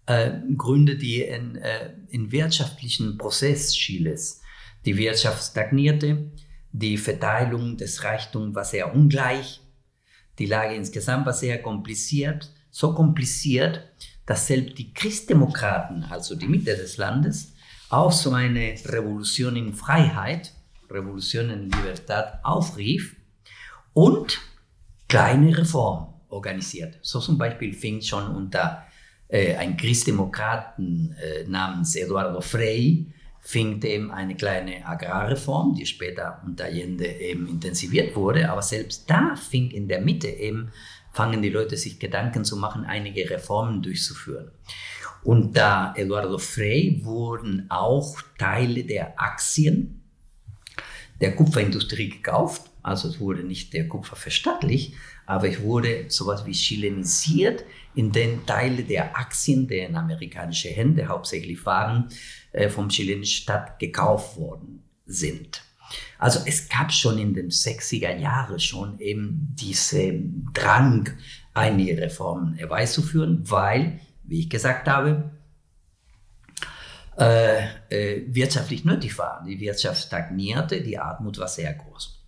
äh, 0.06 0.32
Gründe, 0.56 0.98
die 0.98 1.22
in, 1.22 1.56
äh, 1.56 1.94
in 2.10 2.32
wirtschaftlichen 2.32 3.18
Prozess 3.18 3.74
Chiles. 3.74 4.42
Die 4.86 4.98
Wirtschaft 4.98 5.52
stagnierte, 5.52 6.32
die 6.72 6.98
Verteilung 6.98 7.78
des 7.78 8.04
Reichtums 8.04 8.54
war 8.54 8.66
sehr 8.66 8.94
ungleich, 8.94 9.62
die 10.40 10.46
Lage 10.46 10.76
insgesamt 10.76 11.26
war 11.26 11.34
sehr 11.34 11.62
kompliziert, 11.62 12.52
so 12.70 12.94
kompliziert, 12.94 13.88
dass 14.26 14.48
selbst 14.48 14.78
die 14.78 14.94
Christdemokraten, 14.94 16.04
also 16.04 16.36
die 16.36 16.48
Mitte 16.48 16.76
des 16.76 16.98
Landes, 16.98 17.54
auch 17.90 18.12
so 18.12 18.32
eine 18.32 18.76
Revolution 18.86 19.56
in 19.56 19.74
Freiheit, 19.74 20.54
Revolution 20.90 21.50
in 21.50 21.70
Libertad 21.70 22.40
aufrief 22.44 23.16
und 23.94 24.40
kleine 25.08 25.58
Reformen 25.58 26.14
organisiert. 26.30 26.98
So 27.02 27.20
zum 27.20 27.38
Beispiel 27.38 27.74
fing 27.74 28.02
schon 28.02 28.28
unter 28.28 28.84
äh, 29.28 29.56
ein 29.56 29.78
Christdemokraten 29.78 31.16
äh, 31.22 31.48
namens 31.48 31.96
Eduardo 31.96 32.42
Frei, 32.42 33.06
fing 33.42 33.80
dem 33.80 34.10
eine 34.10 34.36
kleine 34.36 34.86
Agrarreform, 34.86 35.76
die 35.76 35.86
später 35.86 36.42
unter 36.46 36.66
Allende 36.66 37.06
eben 37.06 37.48
intensiviert 37.48 38.16
wurde, 38.16 38.50
aber 38.50 38.62
selbst 38.62 39.10
da 39.10 39.36
fing 39.36 39.70
in 39.70 39.88
der 39.88 40.02
Mitte 40.02 40.30
eben, 40.30 40.72
fangen 41.12 41.42
die 41.42 41.50
Leute 41.50 41.78
sich 41.78 42.00
Gedanken 42.00 42.46
zu 42.46 42.58
machen, 42.58 42.86
einige 42.86 43.30
Reformen 43.30 43.82
durchzuführen. 43.82 44.52
Unter 45.24 45.94
Eduardo 45.96 46.38
Frei 46.38 47.00
wurden 47.04 47.68
auch 47.70 48.18
Teile 48.38 48.84
der 48.84 49.20
Aktien 49.22 50.02
der 51.22 51.36
Kupferindustrie 51.36 52.10
gekauft. 52.10 52.70
Also 52.84 53.08
es 53.08 53.20
wurde 53.20 53.44
nicht 53.44 53.74
der 53.74 53.88
Kupfer 53.88 54.16
verstaatlicht, 54.16 54.94
aber 55.26 55.50
es 55.50 55.62
wurde 55.62 56.06
sowas 56.10 56.46
wie 56.46 56.52
chilenisiert, 56.52 57.64
in 57.96 58.12
den 58.12 58.46
Teile 58.46 58.84
der 58.84 59.18
Aktien, 59.18 59.68
der 59.68 59.88
in 59.88 59.96
amerikanische 59.96 60.70
Hände 60.70 61.08
hauptsächlich 61.08 61.66
waren, 61.66 62.10
äh, 62.52 62.70
vom 62.70 62.90
chilenischen 62.90 63.44
Staat 63.44 63.80
gekauft 63.80 64.38
worden 64.38 64.84
sind. 65.06 65.64
Also 66.18 66.40
es 66.46 66.70
gab 66.70 66.92
schon 66.92 67.18
in 67.20 67.34
den 67.34 67.50
60er 67.50 68.16
Jahren 68.18 68.60
schon 68.60 69.00
eben 69.00 69.56
diesen 69.60 70.50
Drang, 70.54 71.10
einige 71.54 72.02
Reformen 72.02 72.56
herbeizuführen, 72.56 73.44
weil, 73.50 74.00
wie 74.24 74.40
ich 74.40 74.50
gesagt 74.50 74.88
habe, 74.88 75.32
äh, 77.18 77.66
äh, 77.90 78.24
wirtschaftlich 78.28 78.86
nötig 78.86 79.18
war. 79.20 79.44
Die 79.48 79.60
Wirtschaft 79.60 80.02
stagnierte, 80.02 80.82
die 80.82 80.98
Armut 80.98 81.38
war 81.38 81.48
sehr 81.48 81.74
groß. 81.74 82.23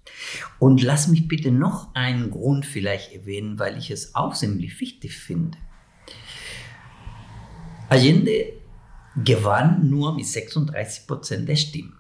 Und 0.60 0.82
lass 0.82 1.08
mich 1.08 1.28
bitte 1.28 1.52
noch 1.52 1.94
einen 1.96 2.32
Grund 2.32 2.66
vielleicht 2.66 3.14
erwähnen, 3.14 3.60
weil 3.60 3.78
ich 3.78 3.92
es 3.92 4.16
auch 4.16 4.34
ziemlich 4.34 4.80
wichtig 4.80 5.18
finde. 5.18 5.58
Allende 7.90 8.54
gewann 9.24 9.90
nur 9.90 10.16
mit 10.16 10.26
36 10.26 11.08
Prozent 11.08 11.48
der 11.48 11.56
Stimmen. 11.56 11.98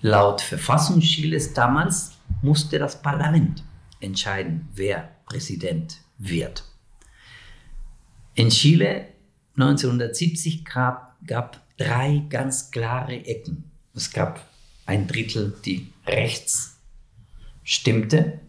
Laut 0.00 0.40
Verfassung 0.40 1.00
Chiles 1.00 1.54
damals 1.54 2.12
musste 2.42 2.78
das 2.78 3.00
Parlament 3.00 3.64
entscheiden, 4.00 4.68
wer 4.74 5.10
Präsident 5.24 5.98
wird. 6.18 6.64
In 8.34 8.50
Chile 8.50 9.08
1970 9.56 10.64
gab, 10.64 11.16
gab 11.26 11.62
drei 11.78 12.24
ganz 12.28 12.70
klare 12.70 13.24
Ecken. 13.24 13.70
Es 13.94 14.10
gab 14.10 14.44
ein 14.86 15.06
Drittel, 15.06 15.56
die 15.64 15.92
rechts 16.06 16.78
stimmte, 17.62 18.40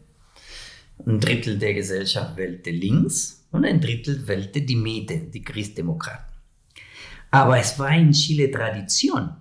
ein 1.06 1.20
Drittel 1.20 1.60
der 1.60 1.74
Gesellschaft 1.74 2.38
wählte 2.38 2.72
links 2.72 3.46
und 3.52 3.66
ein 3.66 3.82
Drittel 3.82 4.28
wählte 4.28 4.62
die 4.62 4.76
Mitte, 4.76 5.20
die 5.20 5.44
Christdemokraten. 5.44 6.36
Aber 7.32 7.58
es 7.60 7.78
war 7.78 7.92
in 7.92 8.12
Chile 8.12 8.50
Tradition, 8.50 9.36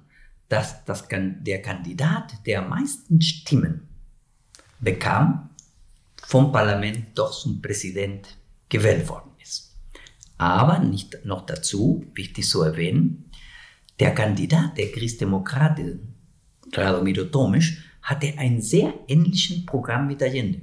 dass 0.49 0.85
das, 0.85 1.07
der 1.09 1.63
Kandidat, 1.63 2.35
der 2.47 2.63
am 2.63 2.71
meisten 2.71 3.21
Stimmen 3.21 3.89
bekam, 4.81 5.51
vom 6.27 6.53
Parlament 6.53 7.07
doch 7.15 7.33
zum 7.33 7.61
Präsident 7.61 8.37
gewählt 8.69 9.09
worden 9.09 9.31
ist. 9.41 9.77
Aber 10.39 10.79
nicht 10.81 11.25
noch 11.25 11.47
dazu, 11.47 12.05
wichtig 12.15 12.49
zu 12.49 12.63
erwähnen, 12.63 13.31
der 14.01 14.15
Kandidat 14.15 14.77
der 14.77 14.91
Christdemokraten, 14.91 16.14
Radomiro 16.77 17.25
Tomisch, 17.25 17.79
hatte 18.03 18.35
ein 18.37 18.61
sehr 18.61 18.93
ähnliches 19.09 19.65
Programm 19.65 20.07
mit 20.07 20.23
Allende. 20.23 20.61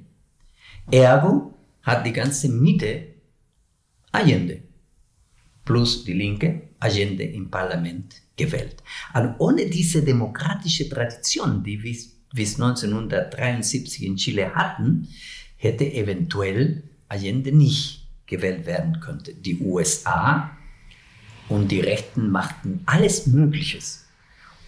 Ergo 0.91 1.57
hat 1.83 2.05
die 2.05 2.13
ganze 2.13 2.49
Mitte 2.49 3.07
Allende 4.11 4.61
plus 5.65 6.03
die 6.03 6.13
Linke 6.13 6.69
Allende 6.79 7.23
im 7.23 7.49
Parlament 7.49 8.15
gewählt. 8.35 8.83
Und 9.13 9.35
ohne 9.37 9.67
diese 9.67 10.03
demokratische 10.03 10.89
Tradition, 10.89 11.63
die 11.63 11.81
wir 11.81 11.95
bis 12.33 12.55
1973 12.55 14.05
in 14.05 14.15
Chile 14.15 14.53
hatten, 14.55 15.07
hätte 15.57 15.85
eventuell 15.93 16.83
Allende 17.07 17.51
nicht 17.51 18.07
gewählt 18.25 18.65
werden 18.65 18.99
können. 18.99 19.23
Die 19.41 19.59
USA 19.59 20.49
und 21.49 21.71
die 21.71 21.81
Rechten 21.81 22.29
machten 22.29 22.81
alles 22.85 23.27
Mögliches, 23.27 24.07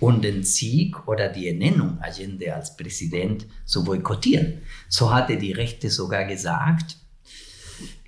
um 0.03 0.21
den 0.21 0.43
Sieg 0.43 1.07
oder 1.07 1.29
die 1.29 1.47
Ernennung 1.47 1.97
Allende 2.01 2.53
als 2.53 2.75
Präsident 2.75 3.47
zu 3.63 3.85
boykottieren. 3.85 4.61
So 4.89 5.13
hatte 5.13 5.37
die 5.37 5.53
Rechte 5.53 5.89
sogar 5.89 6.25
gesagt, 6.25 6.97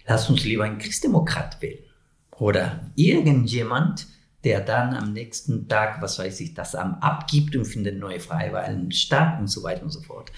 lass 0.05 0.29
uns 0.29 0.43
lieber 0.43 0.65
einen 0.65 0.77
Christdemokrat 0.77 1.61
wählen 1.61 1.79
oder 2.37 2.91
irgendjemand, 2.95 4.07
der 4.43 4.59
dann 4.59 4.93
am 4.93 5.13
nächsten 5.13 5.69
Tag, 5.69 6.01
was 6.01 6.19
weiß 6.19 6.41
ich, 6.41 6.53
das 6.53 6.75
am 6.75 6.95
abgibt 6.95 7.55
und 7.55 7.63
findet 7.63 7.97
neue 7.97 8.19
Freiwahlen 8.19 8.91
statt 8.91 9.39
und 9.39 9.47
so 9.47 9.63
weiter 9.63 9.83
und 9.83 9.91
so 9.91 10.01
fort. 10.01 10.33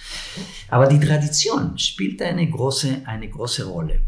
Aber 0.69 0.85
die 0.85 0.99
Tradition 0.99 1.77
spielt 1.79 2.21
eine 2.21 2.47
große, 2.47 3.01
eine 3.05 3.29
große 3.29 3.65
Rolle. 3.65 4.01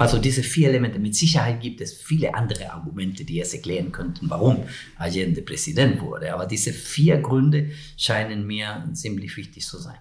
Also 0.00 0.18
diese 0.18 0.42
vier 0.42 0.70
Elemente. 0.70 0.98
Mit 0.98 1.14
Sicherheit 1.14 1.60
gibt 1.60 1.82
es 1.82 1.92
viele 1.92 2.34
andere 2.34 2.72
Argumente, 2.72 3.22
die 3.26 3.38
es 3.38 3.52
erklären 3.52 3.92
könnten, 3.92 4.30
warum 4.30 4.64
Allende 4.96 5.42
Präsident 5.42 6.00
wurde. 6.00 6.32
Aber 6.32 6.46
diese 6.46 6.72
vier 6.72 7.18
Gründe 7.18 7.68
scheinen 7.98 8.46
mir 8.46 8.88
ziemlich 8.94 9.36
wichtig 9.36 9.66
zu 9.66 9.76
sein. 9.76 9.98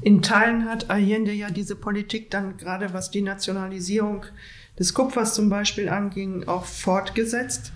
In 0.00 0.22
Teilen 0.22 0.64
hat 0.64 0.88
Allende 0.88 1.30
ja 1.30 1.50
diese 1.50 1.76
Politik 1.76 2.30
dann 2.30 2.56
gerade 2.56 2.94
was 2.94 3.10
die 3.10 3.20
Nationalisierung 3.20 4.24
des 4.78 4.94
Kupfers 4.94 5.34
zum 5.34 5.50
Beispiel 5.50 5.90
anging, 5.90 6.48
auch 6.48 6.64
fortgesetzt. 6.64 7.72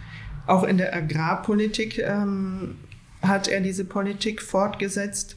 Auch 0.46 0.64
in 0.64 0.78
der 0.78 0.96
Agrarpolitik 0.96 1.98
ähm, 1.98 2.76
hat 3.20 3.46
er 3.46 3.60
diese 3.60 3.84
Politik 3.84 4.40
fortgesetzt. 4.40 5.36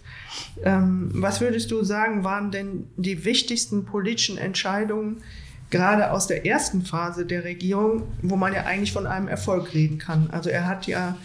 Ähm, 0.63 1.11
was 1.13 1.41
würdest 1.41 1.71
du 1.71 1.83
sagen, 1.83 2.23
waren 2.23 2.51
denn 2.51 2.87
die 2.95 3.25
wichtigsten 3.25 3.83
politischen 3.83 4.37
Entscheidungen, 4.37 5.21
gerade 5.69 6.11
aus 6.11 6.27
der 6.27 6.45
ersten 6.45 6.83
Phase 6.83 7.25
der 7.25 7.43
Regierung, 7.43 8.03
wo 8.21 8.35
man 8.35 8.53
ja 8.53 8.65
eigentlich 8.65 8.93
von 8.93 9.07
einem 9.07 9.27
Erfolg 9.27 9.73
reden 9.73 9.97
kann? 9.97 10.29
Also 10.31 10.49
er 10.49 10.67
hat 10.67 10.87
ja 10.87 11.17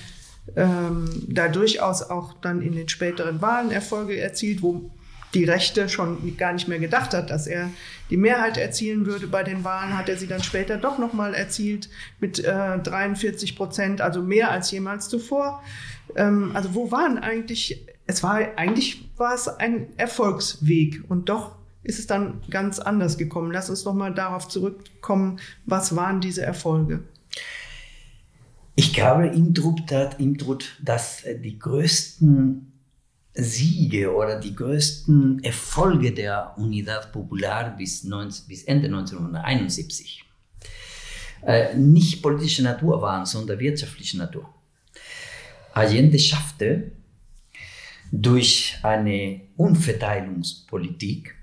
ähm, 0.56 1.08
da 1.28 1.48
durchaus 1.48 2.02
auch 2.02 2.34
dann 2.40 2.60
in 2.60 2.74
den 2.74 2.88
späteren 2.88 3.40
Wahlen 3.40 3.70
Erfolge 3.70 4.18
erzielt, 4.18 4.62
wo 4.62 4.90
die 5.32 5.44
Rechte 5.44 5.88
schon 5.88 6.36
gar 6.36 6.52
nicht 6.52 6.68
mehr 6.68 6.78
gedacht 6.78 7.12
hat, 7.12 7.30
dass 7.30 7.46
er 7.46 7.70
die 8.10 8.16
Mehrheit 8.16 8.56
erzielen 8.56 9.06
würde. 9.06 9.26
Bei 9.26 9.42
den 9.42 9.64
Wahlen 9.64 9.96
hat 9.96 10.08
er 10.08 10.16
sie 10.16 10.28
dann 10.28 10.42
später 10.42 10.76
doch 10.76 10.98
nochmal 10.98 11.34
erzielt 11.34 11.88
mit 12.20 12.38
äh, 12.38 12.78
43 12.78 13.56
Prozent, 13.56 14.00
also 14.00 14.22
mehr 14.22 14.50
als 14.50 14.70
jemals 14.70 15.08
zuvor. 15.08 15.62
Ähm, 16.14 16.52
also 16.54 16.74
wo 16.74 16.90
waren 16.92 17.18
eigentlich, 17.18 17.84
es 18.06 18.22
war 18.22 18.38
eigentlich 18.56 19.10
war 19.16 19.34
es 19.34 19.48
ein 19.48 19.88
Erfolgsweg 19.96 21.02
und 21.08 21.28
doch 21.28 21.56
ist 21.84 21.98
es 21.98 22.06
dann 22.06 22.40
ganz 22.50 22.78
anders 22.78 23.16
gekommen. 23.18 23.52
Lass 23.52 23.70
uns 23.70 23.84
noch 23.84 23.94
mal 23.94 24.12
darauf 24.12 24.48
zurückkommen, 24.48 25.38
was 25.66 25.94
waren 25.94 26.20
diese 26.20 26.42
Erfolge? 26.42 27.04
Ich 28.74 28.92
glaube, 28.92 29.28
ihm 29.28 29.54
trug, 29.54 29.78
dass 29.86 31.22
die 31.42 31.58
größten 31.58 32.72
Siege 33.34 34.14
oder 34.14 34.40
die 34.40 34.54
größten 34.54 35.42
Erfolge 35.44 36.12
der 36.12 36.54
Unidad 36.56 37.12
Popular 37.12 37.76
bis, 37.76 38.04
19, 38.04 38.46
bis 38.48 38.64
Ende 38.64 38.86
1971 38.86 40.24
äh, 41.46 41.74
nicht 41.74 42.22
politischer 42.22 42.62
Natur 42.62 43.02
waren, 43.02 43.26
sondern 43.26 43.58
wirtschaftlicher 43.58 44.18
Natur. 44.18 44.48
Allende 45.72 46.18
schaffte 46.18 46.92
durch 48.12 48.78
eine 48.82 49.40
Umverteilungspolitik, 49.56 51.34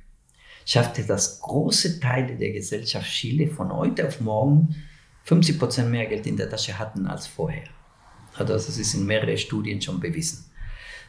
schaffte 0.72 1.04
das 1.04 1.42
große 1.42 2.00
Teile 2.00 2.38
der 2.38 2.54
Gesellschaft 2.54 3.12
Chile 3.12 3.48
von 3.48 3.74
heute 3.74 4.08
auf 4.08 4.22
morgen 4.22 4.74
50 5.24 5.60
Prozent 5.60 5.92
mehr 5.92 6.06
Geld 6.06 6.26
in 6.26 6.38
der 6.38 6.50
Tasche 6.50 6.80
hatten 6.80 7.08
als 7.08 7.28
vorher. 7.28 7.66
Also 8.36 8.54
das 8.54 8.78
ist 8.78 8.94
in 8.94 9.06
mehreren 9.06 9.38
Studien 9.38 9.82
schon 9.82 10.00
bewiesen. 10.00 10.46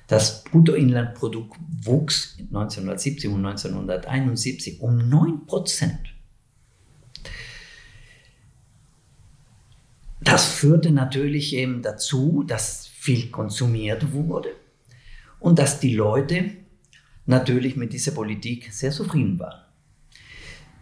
Das 0.09 0.43
Bruttoinlandprodukt 0.43 1.57
wuchs 1.85 2.35
1970 2.41 3.31
und 3.31 3.47
1971 3.47 4.81
um 4.81 5.09
9 5.09 5.47
Prozent. 5.47 6.13
Das 10.21 10.45
führte 10.45 10.91
natürlich 10.91 11.55
eben 11.55 11.83
dazu, 11.83 12.43
dass 12.45 12.89
viel 12.89 13.31
konsumiert 13.31 14.13
wurde 14.13 14.57
und 15.39 15.61
dass 15.61 15.79
die 15.79 15.95
Leute 15.95 16.62
natürlich 17.27 17.77
mit 17.77 17.93
dieser 17.93 18.13
Politik 18.13 18.73
sehr 18.73 18.91
zufrieden 18.91 19.39
waren. 19.39 19.63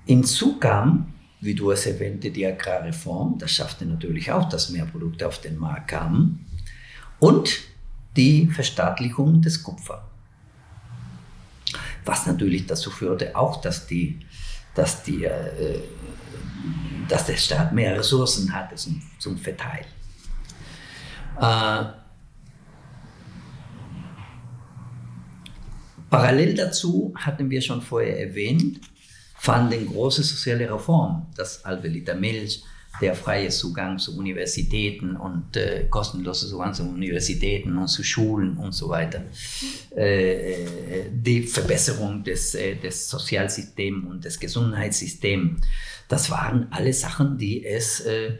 Hinzu 0.06 0.58
kam, 0.58 1.14
wie 1.40 1.54
du 1.54 1.70
es 1.70 1.86
erwähnte, 1.86 2.30
die 2.30 2.46
Agrarreform. 2.46 3.38
Das 3.38 3.52
schaffte 3.52 3.86
natürlich 3.86 4.30
auch, 4.32 4.48
dass 4.48 4.70
mehr 4.70 4.86
Produkte 4.86 5.26
auf 5.26 5.40
den 5.40 5.56
Markt 5.58 5.88
kamen. 5.88 6.46
Und 7.18 7.60
die 8.16 8.46
Verstaatlichung 8.46 9.40
des 9.40 9.62
Kupfer. 9.62 10.06
Was 12.04 12.26
natürlich 12.26 12.66
dazu 12.66 12.90
führte, 12.90 13.36
auch 13.36 13.60
dass, 13.60 13.86
die, 13.86 14.20
dass, 14.74 15.02
die, 15.02 15.24
äh, 15.24 15.80
dass 17.08 17.26
der 17.26 17.36
Staat 17.36 17.72
mehr 17.72 17.98
Ressourcen 17.98 18.52
hatte 18.52 18.74
zum, 18.74 19.00
zum 19.18 19.38
Verteilen. 19.38 19.86
Äh, 21.40 21.99
parallel 26.10 26.54
dazu 26.54 27.14
hatten 27.16 27.48
wir 27.48 27.60
schon 27.60 27.80
vorher 27.80 28.20
erwähnt, 28.20 28.80
fanden 29.36 29.86
große 29.86 30.22
soziale 30.22 30.70
Reformen, 30.72 31.26
das 31.36 31.64
Alvelita 31.64 32.14
Milch, 32.14 32.62
der 33.00 33.14
freie 33.14 33.48
Zugang 33.48 33.98
zu 33.98 34.18
Universitäten 34.18 35.16
und 35.16 35.56
äh, 35.56 35.86
kostenlose 35.88 36.48
Zugang 36.48 36.74
zu 36.74 36.82
Universitäten 36.82 37.78
und 37.78 37.88
zu 37.88 38.02
Schulen 38.02 38.56
und 38.56 38.72
so 38.72 38.88
weiter. 38.88 39.22
Äh, 39.96 40.52
äh 40.52 40.66
die 41.10 41.44
Verbesserung 41.44 42.24
des, 42.24 42.54
äh, 42.54 42.74
des 42.74 43.08
Sozialsystems 43.08 44.06
und 44.06 44.24
des 44.24 44.38
Gesundheitssystems, 44.38 45.62
das 46.08 46.30
waren 46.30 46.66
alle 46.72 46.92
Sachen, 46.92 47.38
die 47.38 47.64
es 47.64 48.00
äh, 48.00 48.36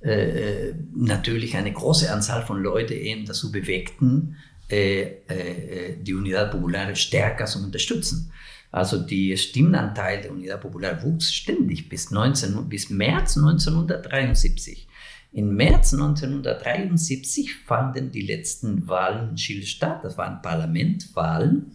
äh, 0.00 0.74
natürlich 0.94 1.56
eine 1.56 1.72
große 1.72 2.10
Anzahl 2.10 2.46
von 2.46 2.62
Leuten 2.62 2.92
eben 2.92 3.26
dazu 3.26 3.50
bewegten, 3.50 4.36
die 4.70 6.14
Unidad 6.14 6.50
Popular 6.50 6.94
stärker 6.94 7.46
zu 7.46 7.62
unterstützen. 7.62 8.32
Also 8.70 8.98
der 8.98 9.36
Stimmenanteil 9.36 10.20
der 10.20 10.30
Unidad 10.30 10.60
Popular 10.60 11.02
wuchs 11.02 11.32
ständig 11.32 11.88
bis, 11.88 12.10
19, 12.10 12.68
bis 12.68 12.90
März 12.90 13.38
1973. 13.38 14.86
Im 15.32 15.56
März 15.56 15.94
1973 15.94 17.54
fanden 17.64 18.10
die 18.10 18.22
letzten 18.22 18.86
Wahlen 18.88 19.30
in 19.30 19.36
Chile 19.36 19.66
statt. 19.66 20.04
Das 20.04 20.18
waren 20.18 20.42
Parlamentwahlen. 20.42 21.72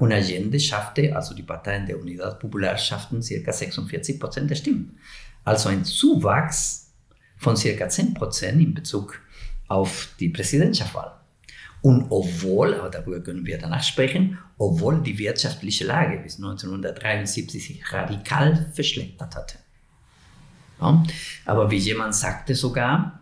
Und 0.00 0.12
Allende 0.12 0.58
schaffte, 0.58 1.14
also 1.14 1.34
die 1.34 1.44
Parteien 1.44 1.86
der 1.86 2.00
Unidad 2.00 2.40
Popular 2.40 2.76
schafften 2.76 3.22
circa 3.22 3.52
46 3.52 4.18
Prozent 4.18 4.50
der 4.50 4.56
Stimmen. 4.56 4.98
Also 5.44 5.68
ein 5.68 5.84
Zuwachs 5.84 6.92
von 7.36 7.56
circa 7.56 7.88
10 7.88 8.14
Prozent 8.14 8.60
in 8.60 8.74
Bezug 8.74 9.20
auf 9.68 10.08
die 10.18 10.30
Präsidentschaftswahl. 10.30 11.20
Und 11.84 12.06
obwohl, 12.08 12.72
aber 12.76 12.88
darüber 12.88 13.20
können 13.20 13.44
wir 13.44 13.58
danach 13.58 13.82
sprechen, 13.82 14.38
obwohl 14.56 15.02
die 15.02 15.18
wirtschaftliche 15.18 15.84
Lage 15.84 16.16
bis 16.16 16.36
1973 16.36 17.62
sich 17.62 17.92
radikal 17.92 18.70
verschlechtert 18.72 19.36
hatte. 19.36 19.58
Ja? 20.80 21.02
Aber 21.44 21.70
wie 21.70 21.76
jemand 21.76 22.14
sagte 22.14 22.54
sogar, 22.54 23.20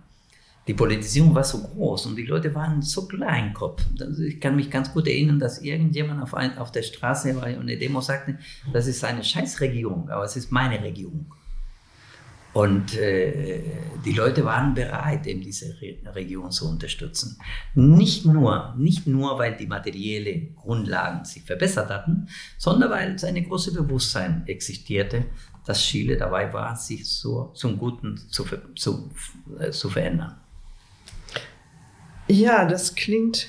die 0.68 0.75
Politisierung 0.75 1.35
war 1.35 1.42
so 1.42 1.61
groß 1.61 2.07
und 2.07 2.14
die 2.14 2.22
Leute 2.22 2.55
waren 2.55 2.83
so 2.83 3.09
Kleinkopf. 3.09 3.83
Ich 4.20 4.40
kann 4.40 4.55
mich 4.55 4.70
ganz 4.70 4.92
gut 4.92 5.09
erinnern, 5.09 5.40
dass 5.40 5.61
irgendjemand 5.61 6.22
auf, 6.22 6.33
ein, 6.35 6.57
auf 6.57 6.70
der 6.70 6.85
Straße 6.85 7.35
war 7.35 7.48
und 7.48 7.62
eine 7.62 7.77
Demo 7.77 8.01
sagte, 8.01 8.38
das 8.72 8.87
ist 8.87 9.03
eine 9.03 9.25
Scheißregierung, 9.25 10.09
aber 10.09 10.22
es 10.22 10.37
ist 10.37 10.53
meine 10.53 10.81
Regierung. 10.81 11.27
Und 12.53 12.95
äh, 12.99 13.62
die 14.05 14.12
Leute 14.12 14.45
waren 14.45 14.75
bereit, 14.75 15.27
eben 15.27 15.41
diese 15.41 15.81
Re 15.81 15.97
Region 16.15 16.51
zu 16.51 16.69
unterstützen. 16.69 17.38
Nicht 17.75 18.27
nur, 18.27 18.75
nicht 18.77 19.07
nur, 19.07 19.38
weil 19.38 19.57
die 19.57 19.67
materiellen 19.67 20.55
Grundlagen 20.55 21.25
sich 21.25 21.43
verbessert 21.45 21.88
hatten, 21.88 22.29
sondern 22.59 22.91
weil 22.91 23.15
es 23.15 23.25
ein 23.25 23.43
großes 23.43 23.75
Bewusstsein 23.75 24.43
existierte, 24.47 25.25
dass 25.65 25.83
Chile 25.83 26.17
dabei 26.17 26.53
war, 26.53 26.77
sich 26.77 27.09
so 27.09 27.53
zum 27.55 27.79
Guten 27.79 28.19
zu, 28.29 28.45
zu, 28.75 29.11
äh, 29.59 29.71
zu 29.71 29.88
verändern. 29.88 30.35
Ja, 32.29 32.67
das 32.67 32.95
klingt 32.95 33.49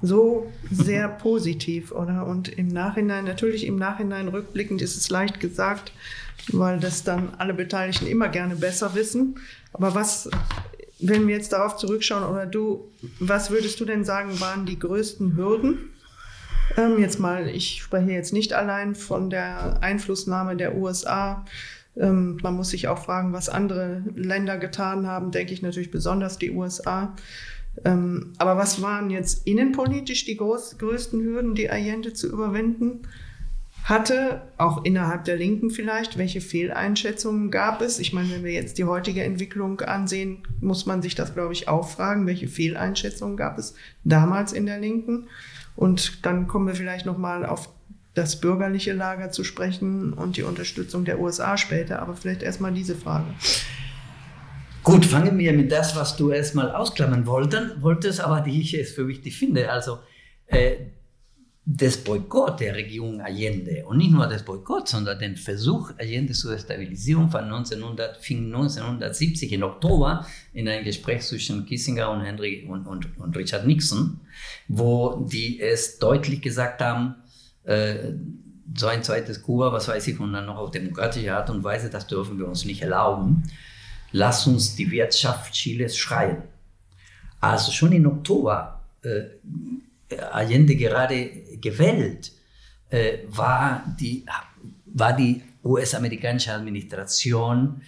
so 0.00 0.52
sehr 0.70 1.08
positiv, 1.22 1.90
oder? 1.90 2.26
Und 2.26 2.48
im 2.48 2.68
Nachhinein, 2.68 3.24
natürlich 3.24 3.66
im 3.66 3.76
Nachhinein 3.76 4.28
rückblickend 4.28 4.82
ist 4.82 4.96
es 4.96 5.10
leicht 5.10 5.40
gesagt, 5.40 5.92
weil 6.52 6.78
das 6.78 7.04
dann 7.04 7.34
alle 7.38 7.54
Beteiligten 7.54 8.06
immer 8.06 8.28
gerne 8.28 8.56
besser 8.56 8.94
wissen. 8.94 9.36
Aber 9.72 9.94
was, 9.94 10.28
wenn 11.00 11.26
wir 11.26 11.34
jetzt 11.34 11.52
darauf 11.52 11.76
zurückschauen, 11.76 12.24
oder 12.24 12.46
du, 12.46 12.90
was 13.18 13.50
würdest 13.50 13.80
du 13.80 13.84
denn 13.84 14.04
sagen, 14.04 14.40
waren 14.40 14.66
die 14.66 14.78
größten 14.78 15.36
Hürden? 15.36 15.90
Ähm, 16.76 16.98
jetzt 16.98 17.20
mal, 17.20 17.48
ich 17.48 17.82
spreche 17.82 18.10
jetzt 18.10 18.32
nicht 18.32 18.52
allein 18.52 18.94
von 18.94 19.30
der 19.30 19.82
Einflussnahme 19.82 20.56
der 20.56 20.76
USA. 20.76 21.44
Ähm, 21.96 22.38
man 22.42 22.54
muss 22.54 22.70
sich 22.70 22.88
auch 22.88 22.98
fragen, 22.98 23.32
was 23.32 23.48
andere 23.48 24.02
Länder 24.14 24.58
getan 24.58 25.06
haben, 25.06 25.30
denke 25.30 25.52
ich 25.52 25.62
natürlich 25.62 25.90
besonders 25.90 26.38
die 26.38 26.50
USA. 26.50 27.14
Ähm, 27.84 28.32
aber 28.38 28.56
was 28.56 28.82
waren 28.82 29.10
jetzt 29.10 29.46
innenpolitisch 29.46 30.24
die 30.24 30.36
groß, 30.36 30.78
größten 30.78 31.22
Hürden, 31.22 31.54
die 31.54 31.70
Allende 31.70 32.12
zu 32.12 32.28
überwinden 32.28 33.02
hatte? 33.84 34.42
Auch 34.56 34.84
innerhalb 34.84 35.24
der 35.24 35.36
Linken 35.36 35.70
vielleicht? 35.70 36.18
Welche 36.18 36.40
Fehleinschätzungen 36.40 37.50
gab 37.50 37.82
es? 37.82 37.98
Ich 37.98 38.12
meine, 38.12 38.30
wenn 38.30 38.44
wir 38.44 38.52
jetzt 38.52 38.78
die 38.78 38.84
heutige 38.84 39.22
Entwicklung 39.22 39.80
ansehen, 39.82 40.42
muss 40.60 40.86
man 40.86 41.02
sich 41.02 41.14
das, 41.14 41.34
glaube 41.34 41.52
ich, 41.52 41.68
auch 41.68 41.88
fragen. 41.88 42.26
Welche 42.26 42.48
Fehleinschätzungen 42.48 43.36
gab 43.36 43.58
es 43.58 43.74
damals 44.02 44.52
in 44.52 44.66
der 44.66 44.80
Linken? 44.80 45.28
Und 45.76 46.24
dann 46.24 46.48
kommen 46.48 46.66
wir 46.66 46.74
vielleicht 46.74 47.04
nochmal 47.04 47.44
auf 47.44 47.68
das 48.14 48.40
bürgerliche 48.40 48.92
Lager 48.92 49.30
zu 49.30 49.44
sprechen 49.44 50.12
und 50.12 50.36
die 50.36 50.44
Unterstützung 50.44 51.04
der 51.04 51.20
USA 51.20 51.56
später. 51.56 52.00
Aber 52.00 52.16
vielleicht 52.16 52.42
erstmal 52.42 52.72
diese 52.72 52.94
Frage. 52.94 53.26
Gut, 54.82 55.04
fangen 55.04 55.38
wir 55.38 55.52
mit 55.52 55.72
das, 55.72 55.96
was 55.96 56.16
du 56.16 56.30
erstmal 56.30 56.70
ausklammern 56.70 57.26
wolltest, 57.26 58.20
aber 58.20 58.40
die 58.40 58.60
ich 58.60 58.74
es 58.74 58.92
für 58.92 59.08
wichtig 59.08 59.38
finde. 59.38 59.70
Also 59.70 59.98
äh, 60.46 60.76
das 61.66 61.96
Boykott 61.96 62.60
der 62.60 62.74
Regierung 62.74 63.20
Allende 63.20 63.84
und 63.86 63.96
nicht 63.96 64.10
nur 64.10 64.26
das 64.26 64.44
Boykott, 64.44 64.88
sondern 64.88 65.18
den 65.18 65.36
Versuch 65.36 65.92
Allende 65.98 66.34
zur 66.34 66.58
Stabilisierung 66.58 67.30
von 67.30 67.44
1900, 67.44 68.18
fing 68.18 68.46
1970 68.46 69.52
in 69.52 69.62
Oktober 69.62 70.26
in 70.52 70.68
einem 70.68 70.84
Gespräch 70.84 71.22
zwischen 71.22 71.64
Kissinger 71.64 72.10
und 72.10 72.20
Henry 72.20 72.66
und, 72.68 72.86
und, 72.86 73.18
und 73.18 73.36
Richard 73.36 73.66
Nixon, 73.66 74.20
wo 74.68 75.26
die 75.30 75.60
es 75.60 75.98
deutlich 75.98 76.42
gesagt 76.42 76.82
haben, 76.82 77.14
äh, 77.64 78.12
so 78.76 78.86
ein 78.86 79.02
zweites 79.02 79.42
Kuba, 79.42 79.72
was 79.72 79.88
weiß 79.88 80.06
ich, 80.08 80.20
und 80.20 80.32
dann 80.32 80.46
noch 80.46 80.56
auf 80.56 80.70
demokratische 80.70 81.34
Art 81.34 81.48
und 81.50 81.64
Weise, 81.64 81.88
das 81.88 82.06
dürfen 82.06 82.38
wir 82.38 82.46
uns 82.46 82.64
nicht 82.64 82.82
erlauben 82.82 83.44
lass 84.14 84.46
uns 84.46 84.76
die 84.76 84.90
Wirtschaft 84.90 85.52
Chiles 85.52 85.98
schreien. 85.98 86.44
Also 87.40 87.72
schon 87.72 87.92
im 87.92 88.06
Oktober, 88.06 88.80
äh, 89.02 89.24
Allende 90.30 90.76
gerade 90.76 91.14
gewählt, 91.64 92.30
äh, 92.90 93.18
war 93.26 93.82
die, 93.98 94.24
war 94.86 95.16
die 95.16 95.42
US-amerikanische 95.64 96.52
Administration 96.52 97.80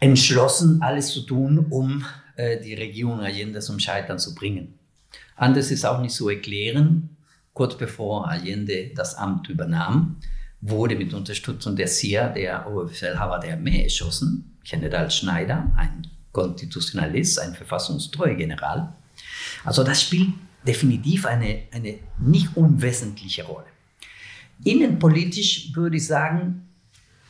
entschlossen, 0.00 0.82
alles 0.82 1.10
zu 1.10 1.20
tun, 1.20 1.66
um 1.70 2.04
äh, 2.36 2.60
die 2.60 2.74
Regierung 2.74 3.20
Allende 3.20 3.60
zum 3.60 3.78
Scheitern 3.78 4.18
zu 4.18 4.34
bringen. 4.34 4.78
Anders 5.36 5.70
ist 5.70 5.84
auch 5.84 6.00
nicht 6.00 6.14
zu 6.14 6.28
erklären. 6.28 7.16
Kurz 7.52 7.76
bevor 7.76 8.28
Allende 8.28 8.90
das 8.94 9.14
Amt 9.14 9.48
übernahm, 9.48 10.16
wurde 10.60 10.96
mit 10.96 11.14
Unterstützung 11.14 11.76
der 11.76 11.86
CIA, 11.86 12.30
der 12.30 12.66
Oberbefehlhaber 12.68 13.38
der 13.38 13.54
Armee, 13.54 13.84
erschossen. 13.84 14.58
General 14.64 15.10
Schneider, 15.10 15.70
ein 15.76 16.08
Konstitutionalist, 16.32 17.38
ein 17.38 17.54
verfassungstreuer 17.54 18.34
General. 18.34 18.94
Also 19.64 19.84
das 19.84 20.02
spielt 20.02 20.30
definitiv 20.66 21.26
eine, 21.26 21.64
eine 21.72 21.98
nicht 22.18 22.56
unwesentliche 22.56 23.44
Rolle. 23.44 23.66
Innenpolitisch 24.64 25.74
würde 25.74 25.96
ich 25.96 26.06
sagen, 26.06 26.68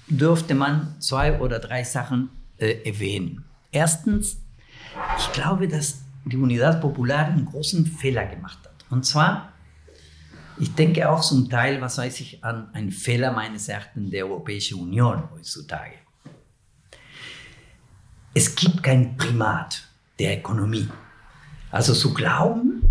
dürfte 0.09 0.55
man 0.55 1.01
zwei 1.01 1.41
oder 1.41 1.59
drei 1.59 1.85
Sachen 1.85 2.31
äh, 2.59 2.83
erwähnen. 2.85 3.45
Erstens, 3.73 4.39
ich 5.19 5.33
glaube, 5.33 5.67
dass 5.67 6.03
die 6.25 6.37
Unidad 6.37 6.81
Popular 6.81 7.27
einen 7.27 7.47
großen 7.47 7.87
Fehler 7.87 8.27
gemacht 8.27 8.59
hat. 8.65 8.85
Und 8.91 9.05
zwar, 9.05 9.53
ich 10.59 10.75
denke 10.75 11.09
auch 11.11 11.21
zum 11.21 11.51
Teil, 11.51 11.81
was 11.81 11.99
weiß 11.99 12.21
ich, 12.21 12.45
an 12.45 12.73
einen 12.75 12.93
Fehler 12.93 13.33
meines 13.33 13.69
Erachtens 13.69 14.11
der 14.11 14.27
Europäischen 14.27 14.81
Union 14.81 15.25
heutzutage 15.33 15.95
es 18.35 18.55
gibt 18.55 18.83
kein 18.83 19.17
Primat 19.17 19.85
der 20.19 20.39
Ökonomie. 20.39 20.89
Also 21.71 21.95
zu 21.95 22.13
glauben, 22.13 22.83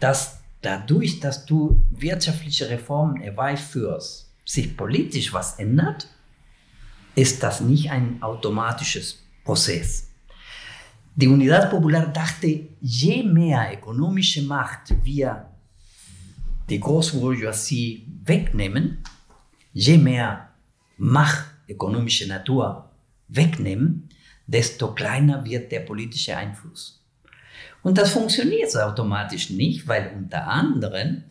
dass 0.00 0.40
dadurch, 0.62 1.20
dass 1.20 1.46
du 1.46 1.82
wirtschaftliche 1.90 2.68
Reformen 2.68 3.16
herbeiführst, 3.16 4.30
sich 4.44 4.76
politisch 4.76 5.32
was 5.32 5.58
ändert, 5.58 6.08
ist 7.14 7.42
das 7.42 7.60
nicht 7.60 7.90
ein 7.90 8.22
automatisches 8.22 9.22
Prozess. 9.44 10.08
Die 11.14 11.28
Unidad 11.28 11.70
Popular 11.70 12.06
dachte, 12.06 12.68
je 12.80 13.22
mehr 13.22 13.72
ökonomische 13.72 14.42
Macht 14.42 14.94
wir 15.02 15.46
die 16.68 16.78
Großbourgeoisie 16.78 18.06
wegnehmen, 18.24 18.98
je 19.72 19.96
mehr 19.96 20.50
Macht 20.98 21.46
ökonomische 21.68 22.26
Natur 22.28 22.90
wegnehmen, 23.28 24.08
desto 24.46 24.94
kleiner 24.94 25.44
wird 25.44 25.72
der 25.72 25.80
politische 25.80 26.36
Einfluss. 26.36 26.95
Und 27.82 27.98
das 27.98 28.10
funktioniert 28.10 28.76
automatisch 28.76 29.50
nicht, 29.50 29.86
weil 29.86 30.12
unter 30.16 30.48
anderem 30.48 31.24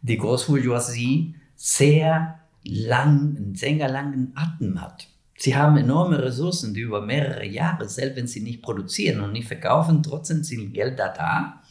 die 0.00 0.18
Großbourgeoisie 0.18 1.36
sehr 1.54 2.40
lang, 2.64 3.36
einen 3.36 3.54
sehr 3.54 3.88
langen 3.88 4.32
Atem 4.34 4.80
hat. 4.80 5.08
Sie 5.36 5.56
haben 5.56 5.76
enorme 5.76 6.22
Ressourcen, 6.22 6.74
die 6.74 6.80
über 6.80 7.00
mehrere 7.00 7.46
Jahre, 7.46 7.88
selbst 7.88 8.16
wenn 8.16 8.26
sie 8.28 8.40
nicht 8.40 8.62
produzieren 8.62 9.20
und 9.20 9.32
nicht 9.32 9.48
verkaufen, 9.48 10.02
trotzdem 10.02 10.44
sind 10.44 10.72
Gelder 10.72 11.12
da, 11.16 11.62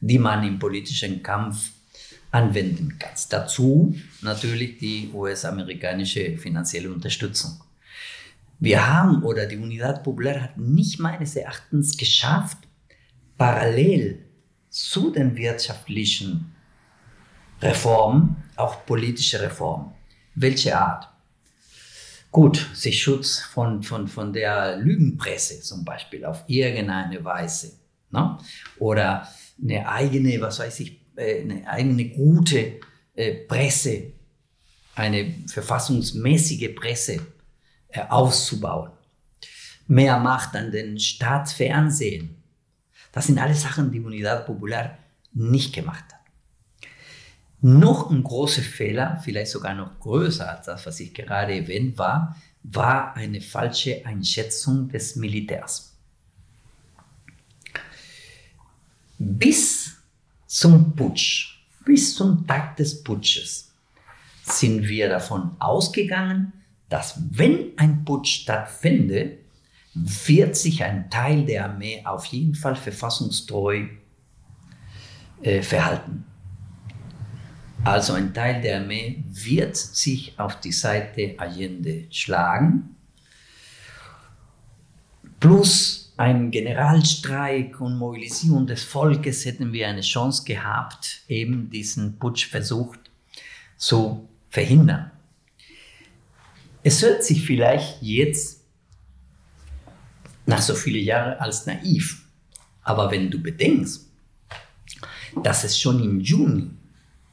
die 0.00 0.18
man 0.18 0.42
im 0.44 0.58
politischen 0.58 1.22
Kampf 1.22 1.70
anwenden 2.32 2.98
kann. 2.98 3.12
Dazu 3.30 3.94
natürlich 4.20 4.78
die 4.78 5.10
US-amerikanische 5.14 6.36
finanzielle 6.36 6.92
Unterstützung. 6.92 7.60
Wir 8.58 8.88
haben 8.88 9.22
oder 9.22 9.46
die 9.46 9.58
Unidad 9.58 10.02
Popular 10.02 10.40
hat 10.40 10.58
nicht 10.58 10.98
meines 10.98 11.36
Erachtens 11.36 11.96
geschafft, 11.96 12.58
parallel 13.36 14.24
zu 14.68 15.10
den 15.10 15.36
wirtschaftlichen 15.36 16.54
Reformen 17.60 18.36
auch 18.56 18.84
politische 18.84 19.40
Reformen. 19.40 19.92
Welche 20.34 20.78
Art? 20.78 21.08
Gut, 22.30 22.68
sich 22.74 23.00
Schutz 23.00 23.38
von, 23.38 23.82
von, 23.82 24.08
von 24.08 24.32
der 24.32 24.76
Lügenpresse 24.76 25.60
zum 25.60 25.84
Beispiel 25.84 26.24
auf 26.24 26.42
irgendeine 26.48 27.24
Weise. 27.24 27.78
Ne? 28.10 28.38
Oder 28.78 29.28
eine 29.62 29.88
eigene, 29.88 30.40
was 30.40 30.58
weiß 30.58 30.80
ich, 30.80 31.00
äh, 31.16 31.42
eine 31.42 31.68
eigene 31.68 32.08
gute 32.08 32.80
äh, 33.14 33.34
Presse, 33.46 34.12
eine 34.96 35.32
verfassungsmäßige 35.46 36.74
Presse 36.74 37.20
äh, 37.88 38.00
auszubauen. 38.08 38.90
mehr 39.86 40.18
Macht 40.18 40.56
an 40.56 40.72
den 40.72 40.98
Staatsfernsehen. 40.98 42.42
Das 43.14 43.28
sind 43.28 43.38
alles 43.38 43.62
Sachen, 43.62 43.92
die 43.92 44.00
Unidad 44.00 44.44
Popular 44.44 44.98
nicht 45.32 45.72
gemacht 45.72 46.04
hat. 46.12 46.20
Noch 47.60 48.10
ein 48.10 48.24
großer 48.24 48.60
Fehler, 48.60 49.20
vielleicht 49.22 49.52
sogar 49.52 49.72
noch 49.72 50.00
größer 50.00 50.50
als 50.50 50.66
das, 50.66 50.84
was 50.84 50.98
ich 50.98 51.14
gerade 51.14 51.54
erwähnt 51.54 51.96
war, 51.96 52.36
war 52.64 53.14
eine 53.14 53.40
falsche 53.40 54.04
Einschätzung 54.04 54.88
des 54.88 55.14
Militärs. 55.14 55.92
Bis 59.16 59.92
zum 60.48 60.96
Putsch, 60.96 61.60
bis 61.84 62.16
zum 62.16 62.44
Tag 62.48 62.76
des 62.78 63.04
Putsches 63.04 63.70
sind 64.42 64.88
wir 64.88 65.08
davon 65.08 65.52
ausgegangen, 65.60 66.52
dass 66.88 67.14
wenn 67.30 67.78
ein 67.78 68.04
Putsch 68.04 68.42
stattfindet, 68.42 69.43
wird 69.94 70.56
sich 70.56 70.82
ein 70.82 71.08
Teil 71.08 71.44
der 71.46 71.66
Armee 71.66 72.02
auf 72.04 72.26
jeden 72.26 72.54
Fall 72.54 72.74
verfassungstreu 72.74 73.86
äh, 75.42 75.62
verhalten. 75.62 76.24
Also 77.84 78.14
ein 78.14 78.32
Teil 78.32 78.60
der 78.62 78.80
Armee 78.80 79.22
wird 79.28 79.76
sich 79.76 80.38
auf 80.38 80.58
die 80.60 80.72
Seite 80.72 81.34
Allende 81.38 82.04
schlagen, 82.10 82.96
plus 85.38 86.12
ein 86.16 86.50
Generalstreik 86.50 87.80
und 87.80 87.98
Mobilisierung 87.98 88.66
des 88.66 88.84
Volkes 88.84 89.44
hätten 89.44 89.72
wir 89.72 89.88
eine 89.88 90.00
Chance 90.00 90.44
gehabt, 90.44 91.22
eben 91.28 91.70
diesen 91.70 92.18
Putschversuch 92.18 92.96
zu 93.76 94.28
verhindern. 94.48 95.10
Es 96.82 97.02
hört 97.02 97.24
sich 97.24 97.44
vielleicht 97.44 98.00
jetzt 98.00 98.63
nach 100.46 100.60
so 100.60 100.74
vielen 100.74 101.04
Jahren 101.04 101.38
als 101.38 101.66
naiv, 101.66 102.22
aber 102.82 103.10
wenn 103.10 103.30
du 103.30 103.40
bedenkst, 103.40 104.06
dass 105.42 105.64
es 105.64 105.78
schon 105.78 106.02
im 106.02 106.20
Juni 106.20 106.70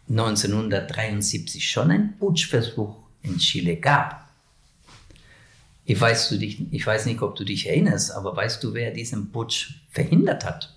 1973 0.09 1.69
schon 1.69 1.91
einen 1.91 2.17
Putschversuch 2.17 2.95
in 3.23 3.37
Chile 3.37 3.77
gab. 3.77 4.29
Ich 5.85 5.99
weiß, 5.99 6.29
du 6.29 6.37
dich, 6.37 6.61
ich 6.71 6.85
weiß 6.85 7.05
nicht, 7.05 7.21
ob 7.21 7.35
du 7.35 7.43
dich 7.43 7.67
erinnerst, 7.67 8.11
aber 8.11 8.35
weißt 8.35 8.63
du, 8.63 8.73
wer 8.73 8.91
diesen 8.91 9.31
Putsch 9.31 9.73
verhindert 9.89 10.45
hat? 10.45 10.75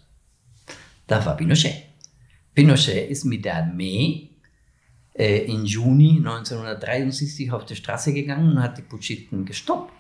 Das 1.07 1.25
war 1.27 1.37
Pinochet. 1.37 1.85
Pinochet 2.55 3.11
ist 3.11 3.25
mit 3.25 3.45
der 3.45 3.57
Armee 3.57 4.31
äh, 5.15 5.45
im 5.45 5.65
Juni 5.65 6.19
1973 6.19 7.53
auf 7.53 7.65
die 7.65 7.77
Straße 7.77 8.13
gegangen 8.13 8.53
und 8.53 8.63
hat 8.63 8.79
die 8.79 8.83
Putschisten 8.83 9.45
gestoppt. 9.45 9.93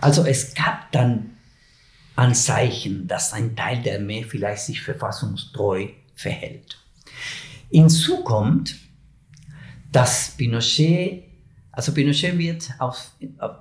Also 0.00 0.24
es 0.24 0.54
gab 0.54 0.90
dann 0.92 1.36
Anzeichen, 2.16 3.06
dass 3.06 3.32
ein 3.32 3.56
Teil 3.56 3.82
der 3.82 3.96
Armee 3.96 4.24
vielleicht 4.24 4.62
sich 4.62 4.82
verfassungstreu 4.82 5.88
verhält. 6.14 6.78
Hinzu 7.70 8.22
kommt, 8.24 8.76
dass 9.92 10.30
Pinochet, 10.36 11.24
also 11.72 11.92
Pinochet 11.92 12.36
wird 12.36 12.70
auf, 12.78 13.10
auf, 13.38 13.56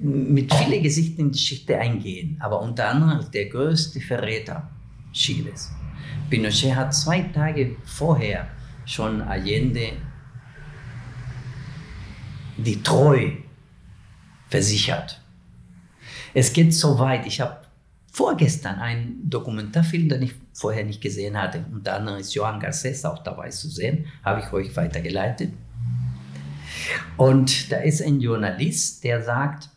mit 0.00 0.52
vielen 0.52 0.82
Gesichtern 0.82 1.26
in 1.26 1.32
die 1.32 1.38
Geschichte 1.38 1.78
eingehen, 1.78 2.36
aber 2.40 2.60
unter 2.60 2.88
anderem 2.88 3.30
der 3.30 3.46
größte 3.46 4.00
Verräter 4.00 4.70
Chiles. 5.12 5.70
Pinochet 6.28 6.74
hat 6.74 6.94
zwei 6.94 7.22
Tage 7.22 7.76
vorher 7.84 8.48
schon 8.84 9.22
Allende 9.22 9.92
die 12.56 12.82
Treu 12.82 13.30
versichert. 14.48 15.23
Es 16.34 16.52
geht 16.52 16.74
so 16.74 16.98
weit, 16.98 17.26
ich 17.26 17.40
habe 17.40 17.58
vorgestern 18.10 18.80
einen 18.80 19.30
Dokumentarfilm, 19.30 20.08
den 20.08 20.22
ich 20.22 20.34
vorher 20.52 20.84
nicht 20.84 21.00
gesehen 21.00 21.40
hatte. 21.40 21.64
Unter 21.72 21.94
anderem 21.94 22.18
ist 22.18 22.34
Johann 22.34 22.58
Garces 22.58 23.04
auch 23.04 23.22
dabei 23.22 23.50
zu 23.50 23.68
sehen, 23.68 24.06
habe 24.24 24.40
ich 24.40 24.52
euch 24.52 24.76
weitergeleitet. 24.76 25.52
Und 27.16 27.70
da 27.70 27.78
ist 27.78 28.02
ein 28.02 28.20
Journalist, 28.20 29.04
der 29.04 29.22
sagt, 29.22 29.70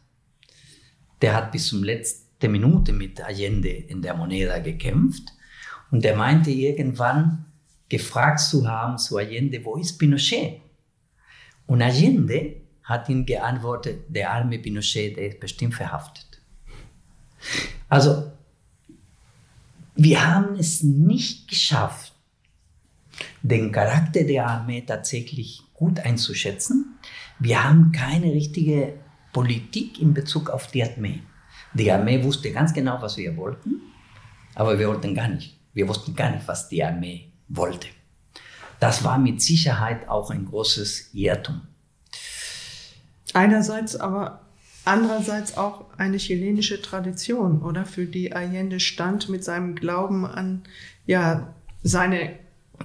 der 1.22 1.36
hat 1.36 1.52
bis 1.52 1.68
zum 1.68 1.84
letzten 1.84 2.52
Minute 2.52 2.92
mit 2.92 3.22
Allende 3.22 3.70
in 3.70 4.02
der 4.02 4.16
Moneda 4.16 4.60
gekämpft 4.60 5.34
und 5.92 6.04
der 6.04 6.16
meinte 6.16 6.52
irgendwann 6.52 7.46
gefragt 7.90 8.40
zu 8.40 8.68
haben 8.68 8.98
zu 8.98 9.18
Allende, 9.18 9.64
wo 9.64 9.78
ist 9.78 9.98
Pinochet? 9.98 10.60
Und 11.66 11.82
Allende 11.82 12.58
hat 12.84 13.10
ihm 13.10 13.26
geantwortet, 13.26 14.06
der 14.10 14.32
arme 14.32 14.60
Pinochet, 14.60 15.18
der 15.18 15.28
ist 15.30 15.40
bestimmt 15.40 15.76
verhaftet. 15.76 16.27
Also, 17.90 18.32
wir 19.96 20.26
haben 20.26 20.56
es 20.56 20.84
nicht 20.84 21.50
geschafft, 21.50 22.14
den 23.42 23.72
Charakter 23.72 24.24
der 24.24 24.48
Armee 24.48 24.82
tatsächlich 24.82 25.64
gut 25.74 26.00
einzuschätzen. 26.00 26.98
Wir 27.40 27.64
haben 27.64 27.92
keine 27.92 28.32
richtige 28.32 28.94
Politik 29.34 30.00
in 30.00 30.14
Bezug 30.14 30.50
auf 30.50 30.68
die 30.68 30.84
Armee. 30.84 31.22
Die 31.74 31.92
Armee 31.92 32.24
wusste 32.24 32.52
ganz 32.52 32.74
genau, 32.74 33.02
was 33.02 33.18
wir 33.18 33.36
wollten, 33.38 33.82
aber 34.56 34.80
wir 34.80 34.88
wollten 34.88 35.14
gar 35.14 35.28
nicht. 35.28 35.60
Wir 35.74 35.88
wussten 35.88 36.16
gar 36.16 36.32
nicht, 36.32 36.48
was 36.48 36.70
die 36.70 36.84
Armee 36.84 37.32
wollte. 37.48 37.88
Das 38.80 39.04
war 39.04 39.18
mit 39.18 39.42
Sicherheit 39.42 40.08
auch 40.08 40.32
ein 40.32 40.46
großes 40.46 41.14
Irrtum. 41.14 41.62
Einerseits 43.34 43.96
aber 43.96 44.47
andererseits 44.88 45.58
auch 45.58 45.86
eine 45.98 46.18
chilenische 46.18 46.82
Tradition, 46.82 47.62
oder? 47.62 47.86
Für 47.86 48.06
die 48.06 48.34
Allende 48.34 48.80
stand 48.80 49.30
mit 49.30 49.44
seinem 49.44 49.76
Glauben 49.76 50.26
an, 50.26 50.64
ja, 51.06 51.54
seine, 51.84 52.32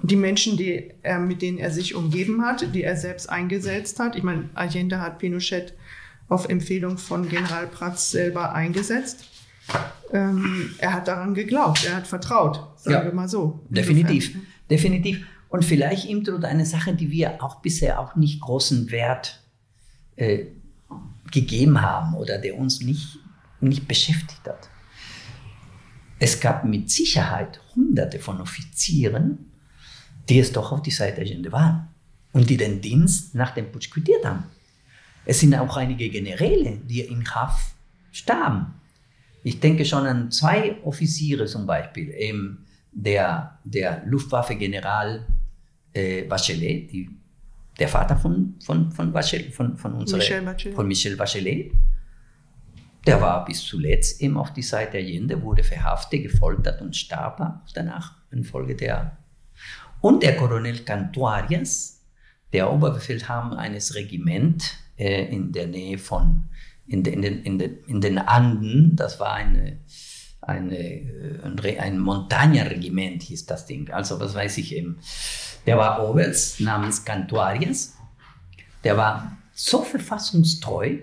die 0.03 0.17
Menschen, 0.17 0.57
die 0.57 0.93
er, 1.03 1.19
mit 1.19 1.43
denen 1.43 1.59
er 1.59 1.71
sich 1.71 1.95
umgeben 1.95 2.45
hat, 2.45 2.75
die 2.75 2.83
er 2.83 2.97
selbst 2.97 3.29
eingesetzt 3.29 3.99
hat. 3.99 4.17
Ich 4.17 4.23
meine, 4.23 4.49
Allende 4.55 5.01
hat 5.01 5.19
Pinochet 5.19 5.75
auf 6.29 6.49
Empfehlung 6.49 6.99
von 6.99 7.29
General 7.29 7.67
Prats 7.67 8.11
selber 8.11 8.55
eingesetzt. 8.55 9.27
Ähm, 10.13 10.75
er 10.79 10.93
hat 10.93 11.09
daran 11.09 11.35
geglaubt, 11.35 11.87
er 11.87 11.97
hat 11.97 12.07
vertraut, 12.07 12.61
sagen 12.77 12.97
ja, 12.97 13.05
wir 13.05 13.13
mal 13.13 13.29
so. 13.29 13.61
Definitiv, 13.71 14.27
Insofern. 14.27 14.47
definitiv. 14.71 15.27
Und 15.49 15.65
vielleicht 15.65 16.07
ihm 16.07 16.25
tut 16.25 16.45
eine 16.45 16.67
Sache, 16.67 16.95
die 16.95 17.11
wir 17.11 17.43
auch 17.43 17.57
bisher 17.61 18.01
auch 18.01 18.17
nicht 18.17 18.41
großen 18.41 18.91
Wert 18.91 19.43
äh, 20.17 20.47
gegeben 21.31 21.81
haben 21.81 22.15
oder 22.15 22.39
der 22.39 22.57
uns 22.57 22.81
nicht, 22.81 23.19
nicht 23.61 23.89
beschäftigt 23.89 24.47
hat. 24.47 24.69
Es 26.19 26.39
gab 26.39 26.65
mit 26.65 26.91
Sicherheit 26.91 27.61
hunderte 27.75 28.19
von 28.19 28.41
Offizieren, 28.41 29.51
die 30.29 30.39
es 30.39 30.53
doch 30.53 30.73
auf 30.73 30.83
die 30.83 30.91
Seite 30.91 31.17
der 31.17 31.25
Agenda 31.25 31.51
waren 31.53 31.89
und 32.33 32.49
die 32.49 32.57
den 32.57 32.81
Dienst 32.81 33.35
nach 33.35 33.53
dem 33.55 33.73
Putsch 33.73 33.91
quittiert 33.91 34.25
haben. 34.25 34.45
Es 35.25 35.41
sind 35.41 35.55
auch 35.55 35.77
einige 35.77 36.09
Generäle, 36.09 36.79
die 36.85 37.01
in 37.01 37.25
Haft 37.35 37.75
starben. 38.13 38.75
Ich 39.45 39.59
denke 39.61 39.85
schon 39.85 40.07
an 40.07 40.31
zwei 40.31 40.77
Offiziere 40.85 41.47
zum 41.47 41.67
Beispiel, 41.67 42.11
eben 42.11 42.67
der, 42.93 43.59
der 43.65 44.03
Luftwaffe-General 44.07 45.27
äh, 45.93 46.23
Bachelet, 46.23 46.93
die 46.93 47.11
der 47.83 47.89
Vater 47.89 48.17
von, 48.17 48.55
von, 48.65 48.93
von, 48.93 49.13
Bachelet, 49.13 49.53
von, 49.53 49.77
von, 49.77 49.95
unserer, 49.95 50.19
Michel 50.19 50.43
Bachelet. 50.43 50.77
von 50.77 50.87
Michel 50.87 51.17
Bachelet, 51.17 51.73
der 53.09 53.21
war 53.21 53.45
bis 53.45 53.65
zuletzt 53.65 54.23
eben 54.23 54.37
auf 54.37 54.53
die 54.53 54.63
Seite 54.63 54.93
der 54.93 55.01
Allende, 55.01 55.43
wurde 55.43 55.65
verhaftet, 55.65 56.23
gefoltert 56.23 56.81
und 56.81 56.95
starb 56.95 57.41
danach 57.75 58.15
infolge 58.31 58.77
der. 58.77 59.19
Und 60.01 60.23
der 60.23 60.37
Colonel 60.37 60.79
Cantuarias, 60.79 62.07
der 62.53 62.73
Oberbefehlhaber 62.73 63.59
eines 63.59 63.97
Regiments 63.97 64.77
äh, 64.97 65.25
in 65.35 65.51
der 65.51 65.67
Nähe 65.67 65.99
von, 65.99 66.45
in, 66.87 67.03
de, 67.03 67.13
in, 67.13 67.23
den, 67.23 67.43
in, 67.43 67.59
de, 67.59 67.79
in 67.89 68.01
den 68.01 68.19
Anden, 68.19 68.95
das 68.95 69.19
war 69.19 69.33
eine, 69.33 69.81
eine, 70.43 70.77
äh, 70.77 71.79
ein, 71.79 71.99
Montaña-Regiment, 71.99 73.23
hieß 73.23 73.47
das 73.47 73.67
Ding, 73.67 73.91
also 73.91 74.21
was 74.21 74.35
weiß 74.35 74.59
ich 74.59 74.75
eben. 74.75 74.99
Der 75.67 75.79
war 75.79 76.09
Oberst 76.09 76.61
namens 76.61 77.05
Cantuarias. 77.05 77.97
Der 78.83 78.97
war 78.97 79.39
so 79.55 79.83
verfassungstreu, 79.83 80.99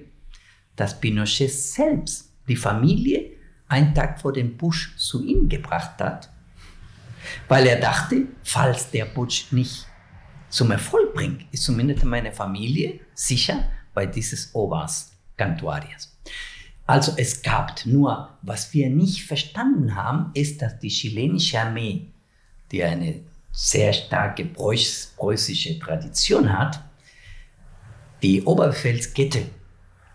dass 0.75 0.99
Pinochet 0.99 1.51
selbst 1.51 2.31
die 2.47 2.57
Familie 2.57 3.31
einen 3.69 3.93
Tag 3.93 4.19
vor 4.19 4.33
dem 4.33 4.57
Putsch 4.57 4.97
zu 4.97 5.23
ihm 5.23 5.47
gebracht 5.47 5.99
hat, 5.99 6.29
weil 7.47 7.67
er 7.67 7.79
dachte, 7.79 8.27
falls 8.43 8.91
der 8.91 9.05
Putsch 9.05 9.51
nicht 9.51 9.85
zum 10.49 10.71
Erfolg 10.71 11.13
bringt, 11.13 11.45
ist 11.51 11.63
zumindest 11.63 12.03
meine 12.03 12.31
Familie 12.31 12.99
sicher 13.13 13.69
bei 13.93 14.05
dieses 14.05 14.53
Oberst 14.55 15.13
Cantuarias. 15.37 16.18
Also 16.89 17.13
es 17.17 17.43
gab 17.43 17.85
nur, 17.85 18.29
was 18.41 18.73
wir 18.73 18.89
nicht 18.89 19.23
verstanden 19.23 19.93
haben, 19.93 20.31
ist, 20.33 20.59
dass 20.59 20.79
die 20.79 20.89
chilenische 20.89 21.59
Armee, 21.59 22.07
die 22.71 22.83
eine 22.83 23.21
sehr 23.51 23.93
starke 23.93 24.43
preußische 24.45 25.77
Tradition 25.77 26.51
hat, 26.51 26.83
die 28.23 28.41
Oberbefehlskette 28.41 29.43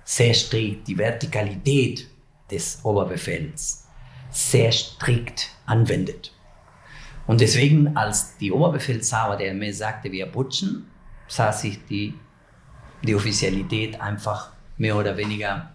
sehr 0.02 0.34
strikt 0.34 0.88
die 0.88 0.98
Vertikalität 0.98 2.08
des 2.50 2.80
Oberbefehls 2.84 3.86
sehr 4.32 4.72
strikt 4.72 5.50
anwendet. 5.66 6.32
Und 7.28 7.40
deswegen, 7.40 7.96
als 7.96 8.36
die 8.38 8.50
Oberbefehlshaber 8.50 9.36
der 9.36 9.52
Armee 9.52 9.70
sagte, 9.70 10.10
wir 10.10 10.26
putschen, 10.26 10.88
sah 11.28 11.52
sich 11.52 11.78
die, 11.86 12.14
die 13.04 13.14
Offizialität 13.14 14.00
einfach 14.00 14.50
mehr 14.76 14.96
oder 14.96 15.16
weniger, 15.16 15.73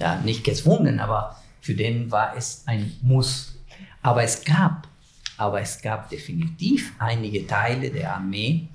ja, 0.00 0.16
nicht 0.20 0.44
gezwungen, 0.44 1.00
aber 1.00 1.40
für 1.60 1.74
den 1.74 2.10
war 2.10 2.36
es 2.36 2.62
ein 2.66 2.92
Muss. 3.02 3.58
Aber 4.02 4.22
es 4.22 4.44
gab, 4.44 4.88
aber 5.36 5.60
es 5.60 5.80
gab 5.80 6.08
definitiv 6.10 6.92
einige 6.98 7.46
Teile 7.46 7.90
der 7.90 8.14
Armee, 8.14 8.68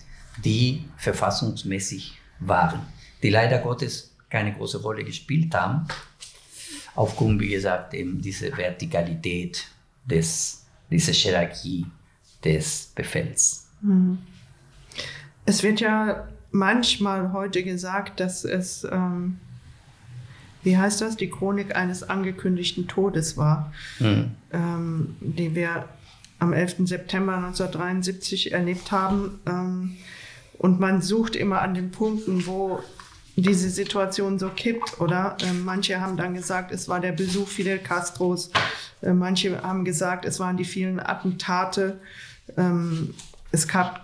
die 0.43 0.85
verfassungsmäßig 0.97 2.13
waren, 2.39 2.81
die 3.23 3.29
leider 3.29 3.59
Gottes 3.59 4.15
keine 4.29 4.53
große 4.53 4.81
Rolle 4.81 5.03
gespielt 5.03 5.53
haben, 5.55 5.87
aufgrund, 6.95 7.41
wie 7.41 7.49
gesagt, 7.49 7.93
eben 7.93 8.21
diese 8.21 8.55
Vertikalität 8.55 9.67
des 10.05 10.65
diese 10.89 11.11
Hierarchie 11.11 11.85
des 12.43 12.91
Befehls. 12.95 13.67
Mhm. 13.81 14.19
Es 15.45 15.63
wird 15.63 15.79
ja 15.79 16.27
manchmal 16.51 17.33
heute 17.33 17.63
gesagt, 17.63 18.19
dass 18.19 18.45
es, 18.45 18.83
ähm, 18.89 19.39
wie 20.65 20.77
heißt 20.77 21.01
das, 21.01 21.15
die 21.15 21.29
Chronik 21.29 21.75
eines 21.75 22.03
angekündigten 22.03 22.87
Todes 22.87 23.37
war, 23.37 23.71
mhm. 23.99 24.31
ähm, 24.51 25.15
die 25.21 25.55
wir 25.55 25.85
am 26.39 26.53
11. 26.53 26.87
September 26.87 27.35
1973 27.37 28.51
erlebt 28.51 28.91
haben. 28.91 29.39
Ähm, 29.45 29.97
und 30.57 30.79
man 30.79 31.01
sucht 31.01 31.35
immer 31.35 31.61
an 31.61 31.73
den 31.73 31.91
Punkten, 31.91 32.47
wo 32.47 32.81
diese 33.35 33.69
Situation 33.69 34.39
so 34.39 34.49
kippt, 34.49 34.99
oder? 34.99 35.37
Ähm, 35.43 35.63
manche 35.65 36.01
haben 36.01 36.17
dann 36.17 36.33
gesagt, 36.33 36.71
es 36.71 36.87
war 36.87 36.99
der 36.99 37.11
Besuch 37.11 37.47
Fidel 37.47 37.79
Castros. 37.79 38.49
Äh, 39.01 39.13
manche 39.13 39.61
haben 39.61 39.85
gesagt, 39.85 40.25
es 40.25 40.39
waren 40.39 40.57
die 40.57 40.65
vielen 40.65 40.99
Attentate. 40.99 41.99
Ähm, 42.57 43.13
es 43.51 43.67
gab 43.67 44.03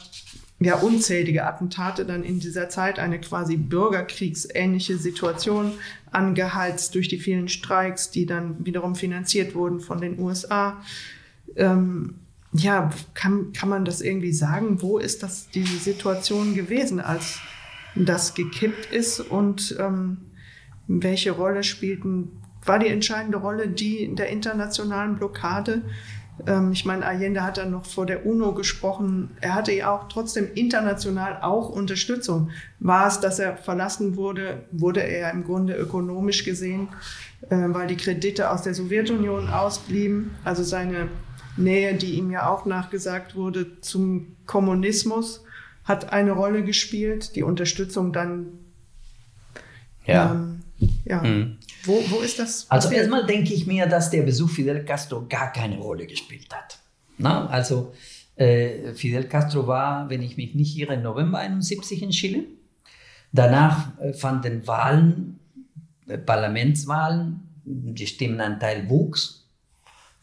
ja 0.61 0.75
unzählige 0.75 1.45
Attentate 1.45 2.05
dann 2.05 2.23
in 2.23 2.39
dieser 2.39 2.69
Zeit, 2.69 2.99
eine 2.99 3.19
quasi 3.19 3.57
bürgerkriegsähnliche 3.57 4.97
Situation, 4.97 5.73
angeheizt 6.11 6.93
durch 6.93 7.07
die 7.07 7.17
vielen 7.17 7.47
Streiks, 7.47 8.11
die 8.11 8.25
dann 8.25 8.63
wiederum 8.65 8.95
finanziert 8.95 9.55
wurden 9.55 9.79
von 9.79 9.99
den 9.99 10.19
USA. 10.19 10.81
Ähm, 11.55 12.15
ja, 12.53 12.91
kann, 13.13 13.53
kann 13.53 13.69
man 13.69 13.85
das 13.85 14.01
irgendwie 14.01 14.33
sagen? 14.33 14.81
Wo 14.81 14.97
ist 14.99 15.23
das 15.23 15.49
diese 15.49 15.77
Situation 15.77 16.53
gewesen, 16.53 16.99
als 16.99 17.39
das 17.95 18.35
gekippt 18.35 18.91
ist 18.93 19.19
und 19.19 19.75
ähm, 19.79 20.17
welche 20.87 21.31
Rolle 21.31 21.63
spielten, 21.63 22.29
war 22.65 22.77
die 22.77 22.87
entscheidende 22.87 23.37
Rolle 23.37 23.67
die 23.67 24.13
der 24.13 24.29
internationalen 24.29 25.15
Blockade? 25.15 25.81
Ähm, 26.47 26.71
ich 26.71 26.85
meine, 26.85 27.05
Allende 27.05 27.43
hat 27.43 27.57
dann 27.57 27.71
noch 27.71 27.85
vor 27.85 28.05
der 28.05 28.25
UNO 28.25 28.53
gesprochen. 28.53 29.31
Er 29.41 29.55
hatte 29.55 29.71
ja 29.71 29.91
auch 29.93 30.07
trotzdem 30.07 30.47
international 30.53 31.39
auch 31.41 31.69
Unterstützung. 31.69 32.51
War 32.79 33.07
es, 33.07 33.19
dass 33.19 33.39
er 33.39 33.57
verlassen 33.57 34.15
wurde, 34.15 34.63
wurde 34.71 35.01
er 35.01 35.31
im 35.31 35.43
Grunde 35.43 35.75
ökonomisch 35.75 36.43
gesehen, 36.43 36.89
äh, 37.49 37.55
weil 37.67 37.87
die 37.87 37.97
Kredite 37.97 38.49
aus 38.49 38.63
der 38.63 38.73
Sowjetunion 38.73 39.49
ausblieben. 39.49 40.31
Also 40.43 40.63
seine 40.63 41.07
Nähe, 41.57 41.93
die 41.95 42.15
ihm 42.15 42.31
ja 42.31 42.49
auch 42.49 42.65
nachgesagt 42.65 43.35
wurde 43.35 43.81
zum 43.81 44.35
Kommunismus 44.45 45.43
hat 45.83 46.13
eine 46.13 46.31
Rolle 46.31 46.63
gespielt, 46.63 47.35
die 47.35 47.43
Unterstützung 47.43 48.13
dann. 48.13 48.47
Ja. 50.05 50.31
Ähm, 50.31 50.59
ja. 51.05 51.21
Mhm. 51.21 51.57
Wo, 51.85 52.03
wo 52.09 52.19
ist 52.19 52.39
das? 52.39 52.65
Also 52.69 52.89
erstmal 52.89 53.25
denke 53.25 53.53
ich 53.53 53.67
mir, 53.67 53.87
dass 53.87 54.09
der 54.09 54.23
Besuch 54.23 54.49
Fidel 54.49 54.85
Castro 54.85 55.25
gar 55.27 55.51
keine 55.51 55.77
Rolle 55.77 56.05
gespielt 56.05 56.53
hat. 56.53 56.79
Na, 57.17 57.47
also 57.47 57.93
äh, 58.35 58.93
Fidel 58.93 59.25
Castro 59.25 59.67
war, 59.67 60.09
wenn 60.09 60.21
ich 60.21 60.37
mich 60.37 60.55
nicht 60.55 60.77
irre, 60.77 60.97
November 60.97 61.39
71 61.39 62.01
in 62.01 62.11
Chile. 62.11 62.43
Danach 63.31 63.99
äh, 63.99 64.13
fanden 64.13 64.65
Wahlen, 64.67 65.39
äh, 66.07 66.17
Parlamentswahlen, 66.17 67.41
die 67.63 68.07
Stimmenanteil 68.07 68.89
wuchs 68.89 69.41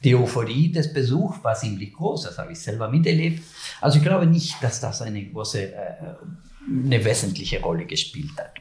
die 0.04 0.14
Euphorie 0.14 0.70
des 0.70 0.92
Besuchs 0.92 1.42
war 1.42 1.54
ziemlich 1.56 1.92
groß, 1.92 2.24
das 2.24 2.38
habe 2.38 2.52
ich 2.52 2.61
selber 2.61 2.88
miterlebt. 2.88 3.42
Also 3.80 3.98
ich 3.98 4.04
glaube 4.04 4.26
nicht, 4.26 4.62
dass 4.62 4.80
das 4.80 5.02
eine 5.02 5.24
große, 5.24 5.72
äh, 5.72 5.94
eine 6.84 7.04
wesentliche 7.04 7.61
Rolle 7.61 7.84
gespielt 7.84 8.30
hat. 8.38 8.52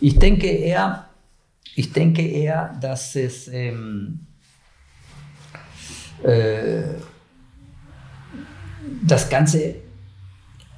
Ich 0.00 0.18
denke 0.18 0.46
eher, 0.46 1.07
ich 1.78 1.92
denke 1.92 2.22
eher, 2.22 2.76
dass 2.80 3.14
es 3.14 3.46
ähm, 3.46 4.26
äh, 6.24 6.82
das 9.06 9.30
Ganze 9.30 9.76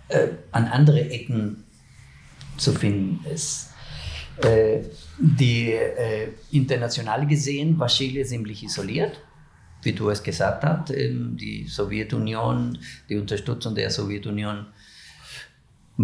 äh, 0.08 0.28
an 0.52 0.66
andere 0.66 1.10
Ecken 1.10 1.64
zu 2.58 2.72
finden 2.72 3.24
ist. 3.32 3.70
Äh, 4.42 4.80
die 5.18 5.72
äh, 5.72 6.28
international 6.50 7.26
gesehen 7.26 7.78
war 7.78 7.88
Chile 7.88 8.24
ziemlich 8.26 8.62
isoliert 8.62 9.22
wie 9.82 9.92
du 9.92 10.10
es 10.10 10.22
gesagt 10.22 10.64
hast, 10.64 10.90
ähm, 10.90 11.36
die 11.36 11.66
Sowjetunion, 11.66 12.78
die 13.08 13.16
Unterstützung 13.16 13.74
der 13.74 13.90
Sowjetunion 13.90 14.66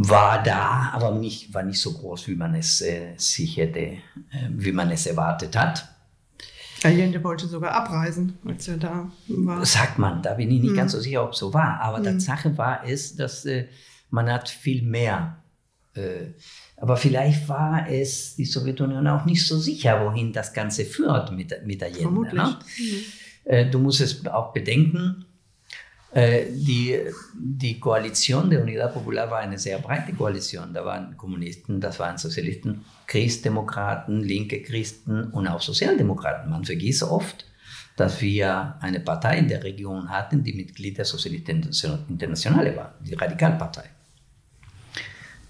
war 0.04 0.42
da, 0.42 0.90
aber 0.92 1.12
nicht, 1.12 1.54
war 1.54 1.62
nicht 1.62 1.80
so 1.80 1.92
groß, 1.92 2.28
wie 2.28 2.34
man 2.34 2.54
es 2.54 2.82
äh, 2.82 3.14
sich 3.16 3.56
hätte, 3.56 3.80
äh, 3.80 4.00
wie 4.50 4.72
man 4.72 4.90
es 4.90 5.06
erwartet 5.06 5.56
hat. 5.56 5.88
Allende 6.84 7.24
wollte 7.24 7.46
sogar 7.46 7.72
abreisen, 7.72 8.38
als 8.46 8.68
er 8.68 8.76
da 8.76 9.10
war. 9.28 9.64
Sagt 9.64 9.98
man, 9.98 10.22
da 10.22 10.34
bin 10.34 10.50
ich 10.50 10.60
nicht 10.60 10.70
hm. 10.70 10.76
ganz 10.76 10.92
so 10.92 11.00
sicher, 11.00 11.24
ob 11.24 11.32
es 11.32 11.38
so 11.38 11.54
war. 11.54 11.80
Aber 11.80 11.98
hm. 11.98 12.04
Tatsache 12.04 12.58
war 12.58 12.84
es, 12.86 13.16
dass 13.16 13.46
äh, 13.46 13.68
man 14.10 14.30
hat 14.30 14.50
viel 14.50 14.82
mehr. 14.82 15.38
Äh, 15.94 16.32
aber 16.76 16.98
vielleicht 16.98 17.48
war 17.48 17.88
es 17.88 18.36
die 18.36 18.44
Sowjetunion 18.44 19.06
auch 19.06 19.24
nicht 19.24 19.46
so 19.46 19.58
sicher, 19.58 20.04
wohin 20.04 20.34
das 20.34 20.52
Ganze 20.52 20.84
führt 20.84 21.32
mit, 21.32 21.54
mit 21.64 21.82
Allende. 21.82 22.02
Vermutlich. 22.02 22.34
Ne? 22.34 22.58
Hm. 22.76 23.02
Äh, 23.44 23.70
du 23.70 23.78
musst 23.78 24.02
es 24.02 24.26
auch 24.26 24.52
bedenken, 24.52 25.25
die, 26.14 26.98
die 27.34 27.80
Koalition 27.80 28.48
der 28.48 28.62
Unidad 28.62 28.94
Popular 28.94 29.30
war 29.30 29.40
eine 29.40 29.58
sehr 29.58 29.78
breite 29.78 30.12
Koalition. 30.14 30.72
Da 30.72 30.84
waren 30.84 31.16
Kommunisten, 31.16 31.80
das 31.80 31.98
waren 31.98 32.16
Sozialisten, 32.16 32.84
Christdemokraten, 33.06 34.22
linke 34.22 34.62
Christen 34.62 35.24
und 35.24 35.46
auch 35.46 35.60
Sozialdemokraten. 35.60 36.50
Man 36.50 36.64
vergisst 36.64 37.02
oft, 37.02 37.44
dass 37.96 38.20
wir 38.20 38.76
eine 38.80 39.00
Partei 39.00 39.38
in 39.38 39.48
der 39.48 39.64
Region 39.64 40.08
hatten, 40.10 40.44
die 40.44 40.52
Mitglied 40.52 40.98
der 40.98 41.04
Sozialisten 41.04 41.68
Internationale 42.08 42.76
war, 42.76 42.94
die 43.00 43.14
Radikalpartei. 43.14 43.84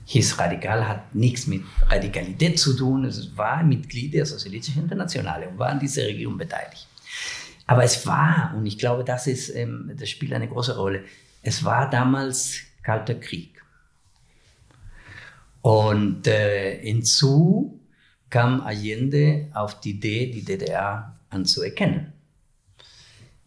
Hieß 0.08 0.38
Radikal 0.38 0.86
hat 0.86 1.14
nichts 1.16 1.48
mit 1.48 1.62
Radikalität 1.88 2.60
zu 2.60 2.74
tun, 2.74 3.04
es 3.04 3.36
war 3.36 3.64
Mitglied 3.64 4.14
der 4.14 4.24
Sozialistischen 4.24 4.84
Internationale 4.84 5.48
und 5.48 5.58
war 5.58 5.70
an 5.70 5.80
dieser 5.80 6.04
Regierung 6.04 6.38
beteiligt. 6.38 6.86
Aber 7.66 7.82
es 7.82 8.06
war, 8.06 8.54
und 8.56 8.66
ich 8.66 8.78
glaube, 8.78 9.04
das, 9.04 9.26
ist, 9.26 9.48
ähm, 9.50 9.92
das 9.98 10.08
spielt 10.08 10.32
eine 10.32 10.48
große 10.48 10.76
Rolle, 10.76 11.04
es 11.42 11.64
war 11.64 11.90
damals 11.90 12.60
Kalter 12.82 13.14
Krieg. 13.16 13.62
Und 15.62 16.26
äh, 16.28 16.80
hinzu 16.80 17.80
kam 18.30 18.60
Allende 18.60 19.48
auf 19.52 19.80
die 19.80 19.90
Idee, 19.90 20.30
die 20.30 20.44
DDR 20.44 21.16
anzuerkennen. 21.30 22.12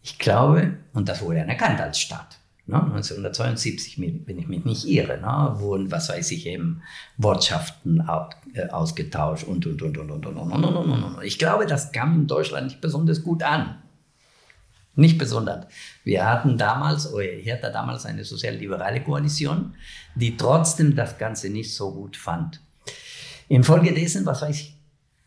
Ich 0.02 0.18
glaube, 0.18 0.74
und 0.92 1.08
das 1.08 1.22
wurde 1.22 1.42
anerkannt 1.42 1.80
als 1.80 1.98
Staat. 1.98 2.38
Ne? 2.66 2.76
1972, 2.76 3.98
wenn 3.98 4.38
ich 4.38 4.48
mich 4.48 4.64
nicht 4.64 4.84
irre, 4.86 5.18
ne? 5.18 5.60
wurden, 5.60 5.90
was 5.90 6.08
weiß 6.08 6.30
ich, 6.30 6.46
eben 6.46 6.82
Wortschaften 7.16 8.02
ausgetauscht 8.70 9.44
und, 9.44 9.66
und, 9.66 9.82
und, 9.82 9.98
und, 9.98 10.10
und, 10.10 10.26
und, 10.26 10.36
und, 10.36 10.64
und, 10.64 10.76
und, 10.76 11.02
und. 11.04 11.22
Ich 11.24 11.38
glaube, 11.38 11.66
das 11.66 11.92
kam 11.92 12.14
in 12.14 12.26
Deutschland 12.26 12.68
nicht 12.68 12.80
besonders 12.80 13.22
gut 13.22 13.42
an. 13.42 13.79
Nicht 14.96 15.18
besonders. 15.18 15.66
Wir 16.04 16.26
hatten 16.26 16.58
damals, 16.58 17.12
oder 17.12 17.24
ich 17.24 17.50
hatte 17.50 17.70
damals 17.70 18.06
eine 18.06 18.24
sozialliberale 18.24 19.02
Koalition, 19.02 19.74
die 20.14 20.36
trotzdem 20.36 20.96
das 20.96 21.16
Ganze 21.16 21.48
nicht 21.48 21.74
so 21.74 21.92
gut 21.92 22.16
fand. 22.16 22.60
Infolgedessen, 23.48 24.26
was 24.26 24.42
weiß 24.42 24.60
ich, 24.60 24.76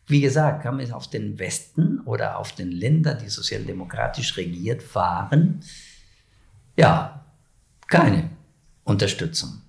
wie 0.08 0.22
gesagt, 0.22 0.64
kam 0.64 0.80
es 0.80 0.92
auf 0.92 1.10
den 1.10 1.40
Westen 1.40 2.02
oder 2.02 2.38
auf 2.38 2.52
den 2.52 2.72
Länder, 2.72 3.16
die 3.16 3.30
sozialdemokratisch 3.30 4.36
regiert 4.38 4.94
waren, 4.96 5.64
ja, 6.76 7.26
keine 7.88 8.30
Unterstützung. 8.84 9.62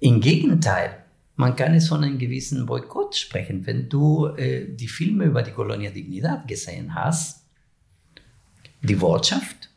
Im 0.00 0.20
Gegenteil, 0.20 1.04
man 1.36 1.56
kann 1.56 1.74
es 1.74 1.88
von 1.88 2.02
einem 2.02 2.18
gewissen 2.18 2.66
Boykott 2.66 3.16
sprechen. 3.16 3.66
Wenn 3.66 3.88
du 3.88 4.26
äh, 4.26 4.74
die 4.74 4.88
Filme 4.88 5.24
über 5.24 5.42
die 5.42 5.52
Colonia 5.52 5.90
Dignidad 5.90 6.46
gesehen 6.48 6.94
hast, 6.94 7.45
die 8.86 9.00
Wirtschaft 9.00 9.70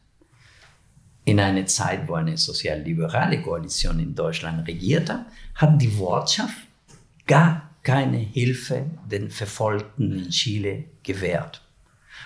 in 1.26 1.40
einer 1.40 1.66
Zeit, 1.66 2.08
wo 2.08 2.16
eine 2.16 2.38
sozialliberale 2.38 3.42
Koalition 3.42 4.00
in 4.00 4.16
Deutschland 4.16 4.68
regierte, 4.68 5.26
hat 5.56 5.82
die 5.82 5.98
Wirtschaft 5.98 6.58
gar 7.28 7.70
keine 7.84 8.18
Hilfe 8.18 8.86
den 9.10 9.30
Verfolgten 9.30 10.12
in 10.12 10.30
Chile 10.30 10.86
gewährt. 11.04 11.62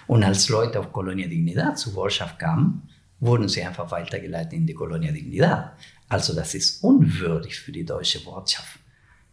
Und 0.07 0.23
als 0.23 0.49
Leute 0.49 0.79
auf 0.79 0.91
Colonia 0.91 1.27
Dignidad 1.27 1.77
zur 1.77 1.93
Botschaft 1.93 2.39
kamen, 2.39 2.89
wurden 3.19 3.47
sie 3.47 3.63
einfach 3.63 3.89
weitergeleitet 3.91 4.53
in 4.53 4.67
die 4.67 4.73
Colonia 4.73 5.11
Dignidad. 5.11 5.73
Also 6.09 6.33
das 6.33 6.53
ist 6.55 6.83
unwürdig 6.83 7.57
für 7.57 7.71
die 7.71 7.85
deutsche 7.85 8.23
Botschaft, 8.23 8.79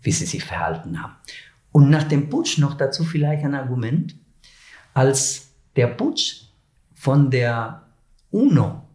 wie 0.02 0.12
sie 0.12 0.26
sich 0.26 0.44
verhalten 0.44 1.00
haben. 1.02 1.16
Und 1.72 1.90
nach 1.90 2.04
dem 2.04 2.28
Putsch 2.28 2.58
noch 2.58 2.74
dazu 2.74 3.04
vielleicht 3.04 3.44
ein 3.44 3.54
Argument, 3.54 4.14
als 4.94 5.48
der 5.76 5.88
Putsch 5.88 6.49
von 7.00 7.30
der 7.30 7.80
UNO 8.30 8.86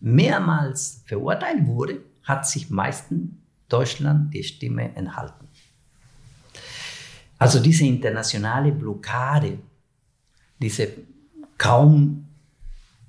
mehrmals 0.00 1.02
verurteilt 1.06 1.66
wurde, 1.66 2.02
hat 2.24 2.46
sich 2.46 2.68
meistens 2.68 3.30
Deutschland 3.70 4.34
die 4.34 4.44
Stimme 4.44 4.94
enthalten. 4.94 5.48
Also 7.38 7.58
diese 7.58 7.86
internationale 7.86 8.70
Blockade, 8.70 9.58
diese 10.60 10.88
kaum 11.56 12.28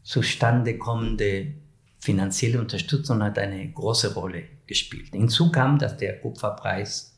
zustande 0.04 0.78
kommende 0.78 1.56
finanzielle 2.00 2.62
Unterstützung 2.62 3.22
hat 3.22 3.38
eine 3.38 3.70
große 3.74 4.14
Rolle 4.14 4.44
gespielt. 4.66 5.10
Hinzu 5.12 5.52
kam, 5.52 5.78
dass 5.78 5.98
der 5.98 6.22
Kupferpreis 6.22 7.13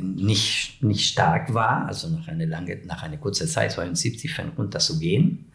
nicht, 0.00 0.82
nicht 0.82 1.10
stark 1.10 1.52
war, 1.52 1.86
also 1.86 2.08
nach 2.08 2.28
einer, 2.28 2.46
lange, 2.46 2.80
nach 2.86 3.02
einer 3.02 3.18
kurzen 3.18 3.48
Zeit, 3.48 3.72
72, 3.72 4.32
fängt 4.32 4.56
gehen. 5.00 5.50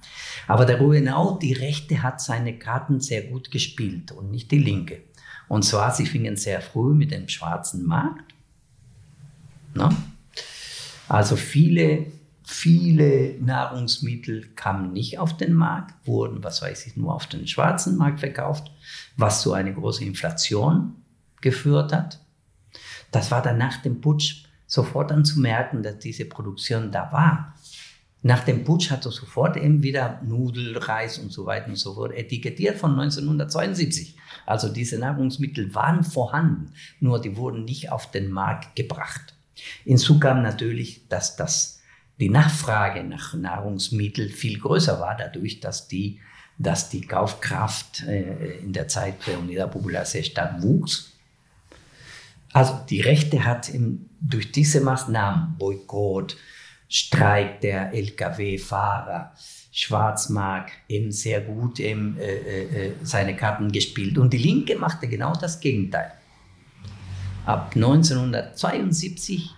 Aber 0.48 0.66
darüber 0.66 0.96
hinaus, 0.96 1.40
die 1.40 1.54
Rechte 1.54 2.04
hat 2.04 2.22
seine 2.22 2.60
Karten 2.60 3.00
sehr 3.00 3.24
gut 3.24 3.50
gespielt 3.50 4.12
und 4.12 4.30
nicht 4.30 4.52
die 4.52 4.60
Linke. 4.60 5.02
Und 5.48 5.64
zwar, 5.64 5.92
sie 5.92 6.06
fingen 6.06 6.36
sehr 6.36 6.62
früh 6.62 6.94
mit 6.94 7.12
dem 7.12 7.28
schwarzen 7.28 7.86
Markt. 7.86 8.34
No? 9.74 9.90
Also 11.08 11.36
viele, 11.36 12.08
viele 12.44 13.36
Nahrungsmittel 13.40 14.48
kamen 14.56 14.94
nicht 14.94 15.20
auf 15.20 15.38
den 15.38 15.54
Markt, 15.54 15.94
wurden, 16.08 16.44
was 16.44 16.62
weiß 16.62 16.88
ich, 16.88 16.98
nur 16.98 17.14
auf 17.14 17.28
den 17.28 17.48
schwarzen 17.48 17.98
Markt 17.98 18.20
verkauft, 18.20 18.72
was 19.18 19.42
zu 19.42 19.54
einer 19.54 19.72
großen 19.72 20.06
Inflation 20.06 20.96
geführt 21.42 21.94
hat. 21.94 22.25
Das 23.16 23.32
war 23.32 23.42
dann 23.42 23.58
nach 23.58 23.78
dem 23.78 24.02
Putsch 24.02 24.44
sofort 24.68 25.10
dann 25.10 25.24
zu 25.24 25.40
merken, 25.40 25.82
dass 25.82 26.00
diese 26.00 26.26
Produktion 26.26 26.92
da 26.92 27.14
war. 27.14 27.56
Nach 28.24 28.44
dem 28.44 28.66
Putsch 28.66 28.92
hat 28.92 29.06
er 29.06 29.12
sofort 29.12 29.56
eben 29.56 29.84
wieder 29.84 30.20
Nudel, 30.22 30.78
Reis 30.78 31.18
und 31.18 31.32
so 31.32 31.46
weiter 31.46 31.70
und 31.70 31.78
so 31.78 31.94
fort 31.94 32.12
etikettiert 32.12 32.78
von 32.78 32.92
1972. 32.92 34.18
Also 34.46 34.68
diese 34.68 35.00
Nahrungsmittel 35.00 35.74
waren 35.74 36.04
vorhanden, 36.04 36.74
nur 37.00 37.22
die 37.22 37.38
wurden 37.38 37.64
nicht 37.64 37.90
auf 37.90 38.12
den 38.12 38.32
Markt 38.32 38.76
gebracht. 38.76 39.34
Hinzu 39.86 40.20
kam 40.20 40.42
natürlich, 40.42 41.08
dass 41.08 41.38
das, 41.38 41.80
die 42.20 42.30
Nachfrage 42.30 43.02
nach 43.06 43.34
Nahrungsmitteln 43.34 44.30
viel 44.30 44.60
größer 44.60 45.00
war, 45.00 45.16
dadurch, 45.16 45.62
dass 45.62 45.88
die, 45.88 46.20
dass 46.58 46.90
die 46.90 47.02
Kaufkraft 47.02 48.04
äh, 48.04 48.58
in 48.58 48.74
der 48.74 48.90
Zeit 48.90 49.26
der 49.26 49.40
Unidad 49.40 49.72
Popular 49.72 50.04
sehr 50.04 50.24
stark 50.24 50.62
wuchs. 50.62 51.15
Also 52.56 52.80
die 52.90 53.02
Rechte 53.02 53.44
hat 53.44 53.68
im, 53.68 54.10
durch 54.22 54.50
diese 54.54 54.80
Maßnahmen, 54.80 55.58
Boykott, 55.58 56.38
Streik 56.88 57.60
der 57.60 57.92
Lkw-Fahrer, 57.94 59.34
Schwarzmark 59.74 60.72
eben 60.88 61.12
sehr 61.12 61.42
gut 61.42 61.82
eben, 61.82 62.18
äh, 62.18 62.64
äh, 62.64 62.94
seine 63.04 63.36
Karten 63.36 63.74
gespielt. 63.74 64.18
Und 64.18 64.32
die 64.32 64.38
Linke 64.38 64.78
machte 64.78 65.10
genau 65.10 65.34
das 65.34 65.60
Gegenteil. 65.60 66.14
Ab 67.46 67.74
1972 67.76 69.54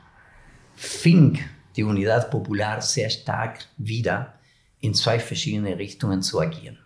fing 0.73 1.37
die 1.75 1.83
Unidad 1.83 2.31
Popular 2.31 2.81
sehr 2.81 3.11
stark 3.11 3.59
wieder 3.77 4.33
in 4.79 4.95
zwei 4.95 5.19
verschiedene 5.19 5.77
Richtungen 5.77 6.23
zu 6.23 6.41
agieren. 6.41 6.79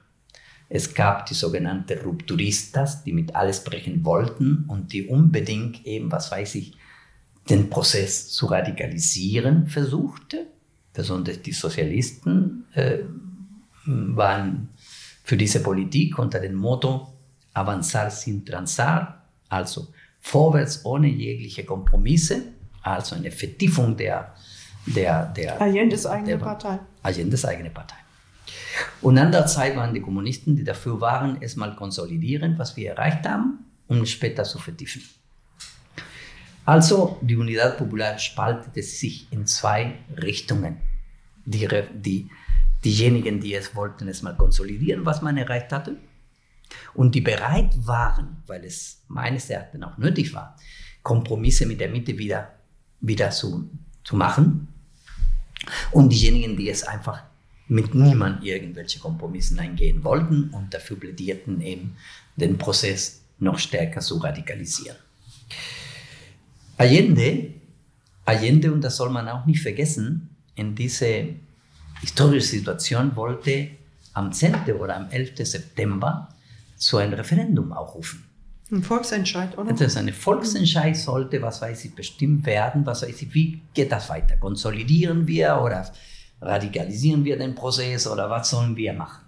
Es 0.74 0.94
gab 0.94 1.26
die 1.26 1.34
sogenannten 1.34 2.00
Rupturistas, 2.00 3.04
die 3.04 3.12
mit 3.12 3.36
alles 3.36 3.62
brechen 3.62 4.06
wollten 4.06 4.64
und 4.70 4.94
die 4.94 5.06
unbedingt 5.06 5.86
eben, 5.86 6.10
was 6.10 6.32
weiß 6.32 6.56
ich, 6.56 6.78
den 7.50 7.70
Prozess 7.70 8.30
zu 8.30 8.46
radikalisieren 8.46 9.68
versuchte. 9.68 10.48
Besonders 10.94 11.42
die 11.42 11.52
Sozialisten 11.52 12.64
äh, 12.74 13.00
waren 13.86 14.70
für 15.26 15.36
diese 15.36 15.62
Politik 15.62 16.18
unter 16.18 16.40
dem 16.40 16.56
Motto 16.56 17.12
Avanzar 17.54 18.10
sin 18.10 18.46
transar, 18.46 19.26
also 19.50 19.90
vorwärts 20.22 20.86
ohne 20.86 21.10
jegliche 21.10 21.66
Kompromisse, 21.66 22.44
also 22.82 23.18
eine 23.18 23.32
Vertiefung 23.32 23.98
der, 23.98 24.34
der, 24.86 25.26
der 25.26 25.60
Allende's 25.60 26.06
eigene 26.06 26.38
der, 26.38 26.38
Partei. 26.38 26.80
Allende's 27.04 27.44
eigene 27.44 27.72
Partei. 27.72 27.96
Und 29.02 29.18
andererseits 29.18 29.76
waren 29.76 29.94
die 29.94 30.02
Kommunisten, 30.02 30.56
die 30.56 30.64
dafür 30.64 31.02
waren, 31.02 31.42
erstmal 31.42 31.76
konsolidieren, 31.76 32.58
was 32.58 32.76
wir 32.76 32.92
erreicht 32.92 33.28
haben, 33.28 33.66
um 33.88 34.06
später 34.06 34.44
zu 34.44 34.60
vertiefen. 34.60 35.02
Also 36.66 37.18
die 37.22 37.36
Unidad 37.36 37.78
Popular 37.78 38.18
spaltete 38.20 38.84
sich 38.84 39.28
in 39.32 39.46
zwei 39.46 39.96
Richtungen. 40.22 40.78
Die, 41.46 41.68
die, 41.94 42.30
diejenigen, 42.86 43.40
die 43.40 43.56
es 43.56 43.76
wollten, 43.76 44.08
es 44.08 44.22
mal 44.22 44.36
konsolidieren, 44.36 45.06
was 45.06 45.22
man 45.22 45.38
erreicht 45.38 45.72
hatte, 45.72 45.98
und 46.94 47.16
die 47.16 47.22
bereit 47.22 47.76
waren, 47.86 48.44
weil 48.48 48.64
es 48.64 49.04
meines 49.08 49.50
Erachtens 49.50 49.84
auch 49.84 49.98
nötig 49.98 50.34
war, 50.34 50.56
Kompromisse 51.04 51.66
mit 51.66 51.80
der 51.80 51.90
Mitte 51.90 52.18
wieder, 52.18 52.54
wieder 53.02 53.32
zu, 53.32 53.70
zu 54.04 54.16
machen. 54.16 54.68
Und 55.92 56.10
diejenigen, 56.10 56.56
die 56.58 56.70
es 56.70 56.84
einfach 56.84 57.24
mit 57.72 57.96
niemand 57.96 58.44
irgendwelche 58.44 59.00
Kompromisse 59.00 59.58
eingehen 59.58 60.04
wollten 60.04 60.50
und 60.50 60.74
dafür 60.74 61.00
plädierten, 61.00 61.62
eben 61.62 61.96
den 62.36 62.58
Prozess 62.58 63.22
noch 63.40 63.58
stärker 63.60 64.02
zu 64.02 64.18
radikalisieren. 64.18 64.98
Allende, 66.78 67.54
Allende, 68.26 68.74
und 68.74 68.82
das 68.82 68.98
soll 68.98 69.10
man 69.10 69.30
auch 69.30 69.46
nicht 69.46 69.62
vergessen, 69.62 70.36
in 70.56 70.76
diese 70.76 71.30
historische 72.02 72.48
Situation 72.48 73.16
wollte 73.16 73.70
am 74.12 74.34
10. 74.34 74.56
oder 74.78 74.98
am 74.98 75.10
11. 75.10 75.38
September 75.48 76.28
zu 76.76 76.98
einem 76.98 77.14
Referendum 77.14 77.72
aufrufen. 77.72 78.26
Ein 78.70 78.84
Volksentscheid, 78.84 79.58
oder? 79.58 79.72
Das 79.72 79.82
ist 79.82 79.98
ein 79.98 80.12
Volksentscheid 80.12 80.98
sollte, 80.98 81.42
was 81.42 81.62
weiß 81.62 81.86
ich, 81.86 81.96
bestimmt 81.96 82.46
werden, 82.46 82.86
was 82.86 83.04
weiß 83.04 83.22
ich, 83.22 83.34
wie 83.34 83.62
geht 83.74 83.94
das 83.94 84.10
weiter? 84.10 84.36
Konsolidieren 84.36 85.26
wir 85.26 85.62
oder 85.64 85.90
radikalisieren 86.42 87.24
wir 87.24 87.38
den 87.38 87.56
Prozess 87.56 88.08
oder 88.08 88.30
was 88.30 88.50
sollen 88.50 88.76
wir 88.76 88.94
machen? 88.94 89.24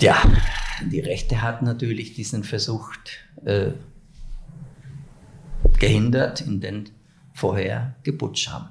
Ja, 0.00 0.16
die 0.90 1.00
Rechte 1.00 1.42
hat 1.42 1.62
natürlich 1.62 2.14
diesen 2.14 2.42
versucht, 2.42 3.18
äh, 3.44 3.72
gehindert, 5.78 6.40
in 6.40 6.60
den 6.60 6.90
vorher 7.32 7.94
geputscht 8.02 8.50
haben. 8.50 8.68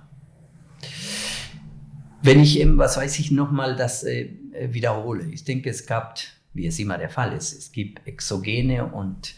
Wenn 2.21 2.39
ich 2.39 2.59
eben, 2.59 2.77
was 2.77 2.97
weiß 2.97 3.19
ich, 3.19 3.31
nochmal 3.31 3.75
das 3.75 4.03
äh, 4.03 4.29
wiederhole. 4.53 5.25
Ich 5.25 5.43
denke, 5.43 5.69
es 5.69 5.85
gab, 5.85 6.19
wie 6.53 6.67
es 6.67 6.79
immer 6.79 6.97
der 6.97 7.09
Fall 7.09 7.33
ist, 7.33 7.53
es 7.53 7.71
gibt 7.71 8.05
exogene 8.07 8.85
und, 8.85 9.35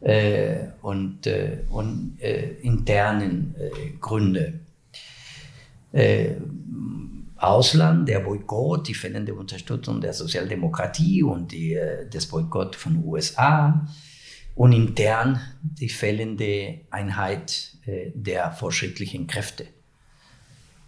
äh, 0.00 0.68
und, 0.82 1.26
äh, 1.26 1.64
und 1.70 2.18
äh, 2.20 2.52
internen 2.62 3.54
äh, 3.58 3.90
Gründe. 4.00 4.60
Äh, 5.92 6.36
Ausland, 7.36 8.08
der 8.08 8.20
Boykott, 8.20 8.86
die 8.86 8.94
fehlende 8.94 9.34
Unterstützung 9.34 10.00
der 10.00 10.12
Sozialdemokratie 10.12 11.22
und 11.22 11.52
die, 11.52 11.78
das 12.10 12.26
Boykott 12.26 12.76
von 12.76 13.02
USA, 13.02 13.86
und 14.54 14.72
intern 14.72 15.40
die 15.62 15.88
fehlende 15.88 16.80
Einheit 16.90 17.72
äh, 17.86 18.10
der 18.14 18.52
fortschrittlichen 18.52 19.26
Kräfte. 19.26 19.66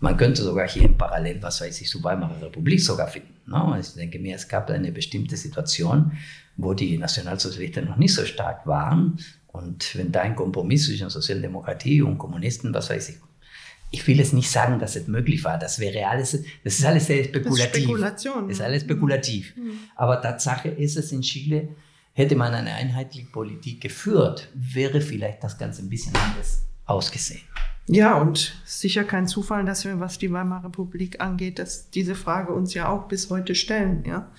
Man 0.01 0.17
könnte 0.17 0.43
sogar 0.43 0.69
hier 0.69 0.83
im 0.83 0.99
Parallel, 0.99 1.41
was 1.43 1.61
weiß 1.61 1.81
ich, 1.81 1.89
zur 1.89 2.03
Weimarer 2.03 2.43
Republik 2.43 2.81
sogar 2.81 3.07
finden. 3.07 3.35
Ne? 3.47 3.79
Ich 3.81 3.95
denke 3.95 4.19
mir, 4.19 4.35
es 4.35 4.49
gab 4.49 4.69
eine 4.69 4.91
bestimmte 4.93 5.37
Situation, 5.37 6.13
wo 6.57 6.75
die 6.75 6.99
Nationalsozialisten 6.99 7.87
noch 7.87 7.97
nicht 7.97 8.13
so 8.13 8.27
stark 8.27 8.67
waren. 8.67 9.19
Und 9.47 9.97
wenn 9.97 10.11
da 10.11 10.23
ein 10.23 10.35
Kompromiss 10.35 10.87
zwischen 10.87 11.09
Sozialdemokratie 11.09 12.03
und 12.03 12.19
Kommunisten, 12.19 12.75
was 12.75 12.91
weiß 12.91 13.11
ich, 13.11 13.17
ich 13.93 14.07
will 14.09 14.19
jetzt 14.19 14.33
nicht 14.33 14.51
sagen, 14.51 14.81
dass 14.81 14.97
es 14.97 15.07
möglich 15.07 15.45
war. 15.45 15.59
Das 15.59 15.79
wäre 15.79 16.09
alles, 16.09 16.33
das 16.65 16.79
ist 16.79 16.85
alles 16.85 17.07
sehr 17.07 17.25
spekulativ. 17.25 17.59
Das 17.59 17.77
ist 17.77 17.83
Spekulation. 17.83 18.49
Das 18.49 18.59
ist 18.59 18.65
alles 18.65 18.83
spekulativ. 18.83 19.57
Mhm. 19.57 19.79
Aber 19.95 20.21
Tatsache 20.21 20.71
ist 20.71 20.97
es 20.97 21.13
in 21.13 21.21
Chile, 21.21 21.69
Hätte 22.15 22.37
man 22.37 22.53
eine 22.53 22.75
einheitliche 22.75 23.27
Politik 23.29 23.81
geführt, 23.81 24.49
wäre 24.55 25.01
vielleicht 25.01 25.43
das 25.43 25.57
Ganze 25.57 25.83
ein 25.83 25.89
bisschen 25.89 26.15
anders 26.15 26.63
ausgesehen. 26.85 27.41
Ja, 27.87 28.19
und 28.19 28.55
sicher 28.67 29.05
kein 29.05 29.27
Zufall, 29.27 29.65
dass 29.65 29.85
wir, 29.87 29.99
was 29.99 30.19
die 30.19 30.31
Weimarer 30.31 30.67
Republik 30.67 31.21
angeht, 31.21 31.59
dass 31.59 31.89
diese 31.91 32.15
Frage 32.15 32.53
uns 32.53 32.75
ja 32.75 32.89
auch 32.89 33.09
bis 33.09 33.31
heute 33.31 33.55
stellen. 33.55 34.05
Ja, 34.07 34.31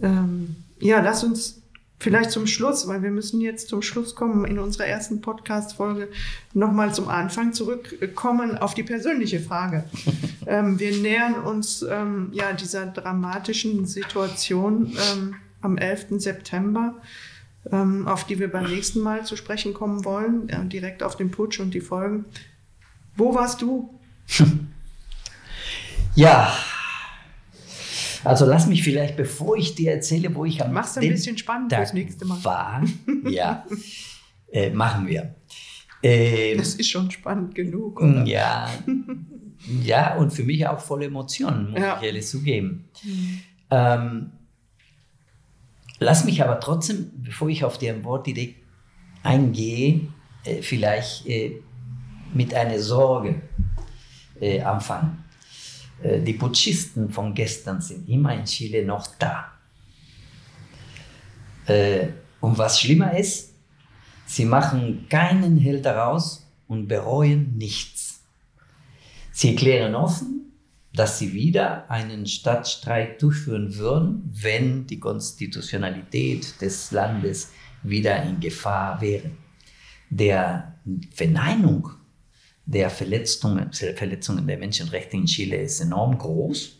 ähm, 0.00 0.56
ja 0.78 1.00
lass 1.00 1.24
uns 1.24 1.61
Vielleicht 2.02 2.32
zum 2.32 2.48
Schluss, 2.48 2.88
weil 2.88 3.04
wir 3.04 3.12
müssen 3.12 3.40
jetzt 3.40 3.68
zum 3.68 3.80
Schluss 3.80 4.16
kommen 4.16 4.44
in 4.44 4.58
unserer 4.58 4.86
ersten 4.86 5.20
Podcast-Folge 5.20 6.08
nochmal 6.52 6.92
zum 6.92 7.06
Anfang 7.06 7.52
zurückkommen 7.52 8.58
auf 8.58 8.74
die 8.74 8.82
persönliche 8.82 9.38
Frage. 9.38 9.84
ähm, 10.48 10.80
wir 10.80 10.96
nähern 10.96 11.34
uns 11.34 11.82
ähm, 11.88 12.30
ja 12.32 12.54
dieser 12.54 12.86
dramatischen 12.86 13.86
Situation 13.86 14.96
ähm, 15.12 15.36
am 15.60 15.78
11. 15.78 16.20
September, 16.20 16.96
ähm, 17.70 18.08
auf 18.08 18.26
die 18.26 18.40
wir 18.40 18.50
beim 18.50 18.68
nächsten 18.68 18.98
Mal 18.98 19.24
zu 19.24 19.36
sprechen 19.36 19.72
kommen 19.72 20.04
wollen, 20.04 20.48
ja, 20.50 20.58
direkt 20.64 21.04
auf 21.04 21.16
den 21.16 21.30
Putsch 21.30 21.60
und 21.60 21.72
die 21.72 21.80
Folgen. 21.80 22.24
Wo 23.14 23.32
warst 23.32 23.62
du? 23.62 23.96
ja, 26.16 26.52
also 28.24 28.46
lass 28.46 28.66
mich 28.66 28.82
vielleicht, 28.82 29.16
bevor 29.16 29.56
ich 29.56 29.74
dir 29.74 29.92
erzähle, 29.92 30.34
wo 30.34 30.44
ich 30.44 30.62
am 30.62 30.72
Mach's 30.72 30.96
ein 30.96 31.08
bisschen 31.08 31.38
spannend 31.38 31.72
fürs 31.72 31.92
nächste 31.92 32.24
Mal. 32.24 32.42
war, 32.44 32.84
ja, 33.28 33.66
äh, 34.50 34.70
machen 34.70 35.06
wir. 35.06 35.34
Ähm, 36.02 36.58
das 36.58 36.74
ist 36.74 36.90
schon 36.90 37.10
spannend 37.10 37.54
genug. 37.54 38.00
Oder? 38.00 38.24
Ja, 38.24 38.68
ja, 39.82 40.16
und 40.16 40.32
für 40.32 40.42
mich 40.42 40.66
auch 40.66 40.80
voll 40.80 41.04
Emotionen, 41.04 41.70
muss 41.70 41.80
ja. 41.80 41.96
ich 41.98 42.06
ehrlich 42.06 42.26
zugeben. 42.26 42.88
Mhm. 43.02 43.40
Ähm, 43.70 44.30
lass 45.98 46.24
mich 46.24 46.42
aber 46.42 46.60
trotzdem, 46.60 47.10
bevor 47.16 47.48
ich 47.48 47.64
auf 47.64 47.78
die 47.78 48.04
Wortidee 48.04 48.56
eingehe, 49.22 50.08
äh, 50.44 50.62
vielleicht 50.62 51.26
äh, 51.26 51.60
mit 52.34 52.54
einer 52.54 52.78
Sorge 52.78 53.42
äh, 54.40 54.60
anfangen. 54.60 55.24
Äh, 56.02 56.20
die 56.20 56.34
Putschisten 56.34 57.10
von 57.10 57.34
gestern 57.34 57.80
sind 57.80 58.08
immer 58.08 58.34
in 58.34 58.44
Chile 58.44 58.84
noch 58.84 59.06
da. 59.18 59.52
Äh, 61.66 62.08
und 62.40 62.58
was 62.58 62.80
schlimmer 62.80 63.16
ist, 63.16 63.54
sie 64.26 64.44
machen 64.44 65.06
keinen 65.08 65.56
Hehl 65.58 65.80
daraus 65.80 66.46
und 66.66 66.88
bereuen 66.88 67.56
nichts. 67.56 68.22
Sie 69.30 69.50
erklären 69.50 69.94
offen, 69.94 70.52
dass 70.92 71.18
sie 71.18 71.32
wieder 71.32 71.90
einen 71.90 72.26
Stadtstreik 72.26 73.18
durchführen 73.18 73.76
würden, 73.76 74.30
wenn 74.32 74.86
die 74.86 75.00
Konstitutionalität 75.00 76.60
des 76.60 76.90
Landes 76.90 77.52
wieder 77.82 78.22
in 78.22 78.40
Gefahr 78.40 79.00
wäre. 79.00 79.30
Der 80.10 80.74
Verneinung 81.14 81.90
der 82.66 82.90
Verletzungen, 82.90 83.72
Verletzungen 83.72 84.46
der 84.46 84.58
Menschenrechte 84.58 85.16
in 85.16 85.26
Chile 85.26 85.56
ist 85.56 85.80
enorm 85.80 86.16
groß. 86.18 86.78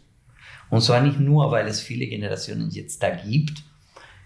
Und 0.70 0.80
zwar 0.80 1.02
nicht 1.02 1.20
nur, 1.20 1.50
weil 1.50 1.66
es 1.66 1.80
viele 1.80 2.06
Generationen 2.06 2.70
jetzt 2.70 3.02
da 3.02 3.10
gibt, 3.10 3.62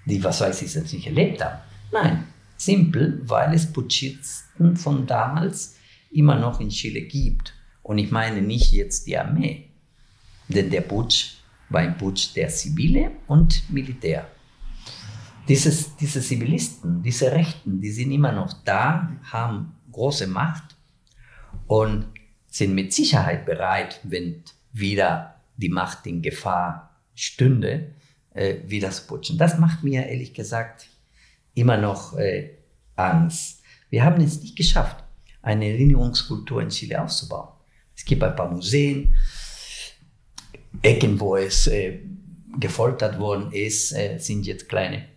die, 0.05 0.23
was 0.23 0.41
weiß 0.41 0.63
ich, 0.63 0.75
jetzt 0.75 0.93
nicht 0.93 1.07
erlebt 1.07 1.43
haben. 1.45 1.59
Nein, 1.91 2.25
simpel, 2.57 3.21
weil 3.25 3.55
es 3.55 3.73
Putschisten 3.73 4.77
von 4.77 5.07
damals 5.07 5.77
immer 6.13 6.39
noch 6.39 6.61
in 6.61 6.69
Chile 6.69 7.03
gibt. 7.03 7.53
Und 7.83 7.99
ich 7.99 8.11
meine 8.11 8.43
nicht 8.43 8.73
jetzt 8.73 9.07
die 9.07 9.19
Armee, 9.19 9.71
denn 10.49 10.71
der 10.71 10.83
Putsch 10.83 11.39
war 11.69 11.81
ein 11.81 11.97
Putsch 11.97 12.35
der 12.35 12.49
Zivile 12.49 13.13
und 13.27 13.69
Militär. 13.71 14.29
Dieses, 15.49 15.97
diese 15.97 16.21
Zivilisten, 16.21 17.03
diese 17.03 17.31
Rechten, 17.33 17.81
die 17.81 17.91
sind 17.91 18.11
immer 18.13 18.33
noch 18.33 18.53
da, 18.65 19.13
haben 19.31 19.73
große 19.91 20.27
Macht 20.27 20.76
und 21.67 22.07
sind 22.47 22.75
mit 22.75 22.93
Sicherheit 22.93 23.45
bereit, 23.45 24.01
wenn 24.05 24.43
wieder 24.73 25.37
die 25.57 25.69
Macht 25.69 26.07
in 26.07 26.23
Gefahr 26.23 26.97
stünde, 27.15 27.95
äh, 28.35 28.57
wieder 28.67 28.91
zu 28.91 29.07
putschen. 29.07 29.39
Das 29.39 29.59
macht 29.59 29.83
mir 29.83 30.07
ehrlich 30.07 30.35
gesagt 30.35 30.89
immer 31.55 31.77
noch 31.77 32.17
äh, 32.19 32.51
Angst. 32.95 33.63
Wir 33.91 34.05
haben 34.05 34.21
es 34.23 34.41
nicht 34.41 34.57
geschafft, 34.57 35.03
eine 35.43 35.71
Erinnerungskultur 35.71 36.63
in 36.63 36.69
Chile 36.69 37.03
aufzubauen. 37.03 37.49
Es 37.95 38.05
gibt 38.05 38.23
ein 38.23 38.37
paar 38.37 38.51
Museen, 38.51 39.15
Ecken, 40.83 41.19
wo 41.19 41.37
es 41.37 41.67
äh, 41.69 42.01
gefoltert 42.59 43.19
worden 43.19 43.51
ist, 43.53 43.93
äh, 43.93 44.19
sind 44.19 44.47
jetzt 44.47 44.69
kleine 44.69 45.16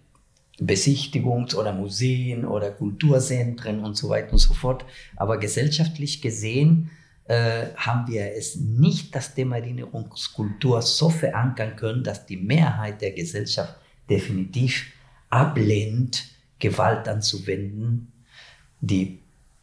Besichtigungs- 0.60 1.56
oder 1.56 1.74
Museen 1.74 2.46
oder 2.46 2.72
Kulturzentren 2.72 3.80
und 3.80 3.96
so 3.96 4.10
weiter 4.10 4.34
und 4.34 4.40
so 4.40 4.54
fort. 4.54 4.86
Aber 5.16 5.38
gesellschaftlich 5.38 6.22
gesehen 6.22 6.92
äh, 7.26 7.68
haben 7.76 8.12
wir 8.12 8.34
es 8.36 8.56
nicht 8.56 9.16
das 9.16 9.34
Thema 9.34 9.58
Erinnerungskultur 9.58 10.82
so 10.82 11.10
verankern 11.10 11.76
können, 11.76 12.04
dass 12.04 12.26
die 12.26 12.38
Mehrheit 12.38 13.02
der 13.02 13.12
Gesellschaft 13.12 13.76
definitiv 14.10 14.92
ablehnt, 15.30 16.26
Gewalt 16.60 17.08
anzuwenden, 17.08 18.12
die 18.82 19.20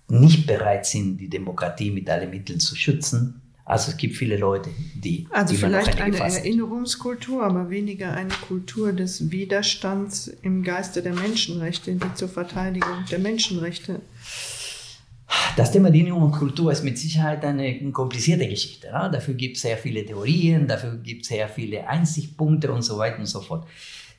nicht 0.08 0.46
bereit 0.46 0.86
sind, 0.86 1.18
die 1.18 1.28
Demokratie 1.28 1.90
mit 1.90 2.08
allen 2.08 2.30
Mitteln 2.30 2.60
zu 2.60 2.76
schützen 2.76 3.42
also 3.66 3.90
es 3.90 3.96
gibt 3.96 4.14
viele 4.14 4.36
Leute, 4.36 4.70
die. 4.94 5.26
Also 5.32 5.52
die 5.52 5.58
vielleicht 5.58 6.00
eine 6.00 6.16
Erinnerungskultur, 6.16 7.42
aber 7.42 7.68
weniger 7.68 8.12
eine 8.12 8.32
Kultur 8.46 8.92
des 8.92 9.32
Widerstands 9.32 10.28
im 10.42 10.62
Geiste 10.62 11.02
der 11.02 11.12
Menschenrechte, 11.12 11.96
die 11.96 12.14
zur 12.14 12.28
Verteidigung 12.28 13.04
der 13.10 13.18
Menschenrechte. 13.18 14.00
Das 15.56 15.72
Thema 15.72 15.88
Erinnerungskultur 15.88 16.70
ist 16.70 16.84
mit 16.84 16.96
Sicherheit 16.96 17.44
eine 17.44 17.90
komplizierte 17.90 18.48
Geschichte. 18.48 18.86
Ne? 18.92 19.10
Dafür 19.12 19.34
gibt 19.34 19.56
es 19.56 19.62
sehr 19.62 19.76
viele 19.76 20.06
Theorien, 20.06 20.68
dafür 20.68 20.96
gibt 20.98 21.22
es 21.22 21.28
sehr 21.28 21.48
viele 21.48 21.88
Einsichtspunkte 21.88 22.70
und 22.70 22.82
so 22.82 22.98
weiter 22.98 23.18
und 23.18 23.26
so 23.26 23.40
fort. 23.40 23.66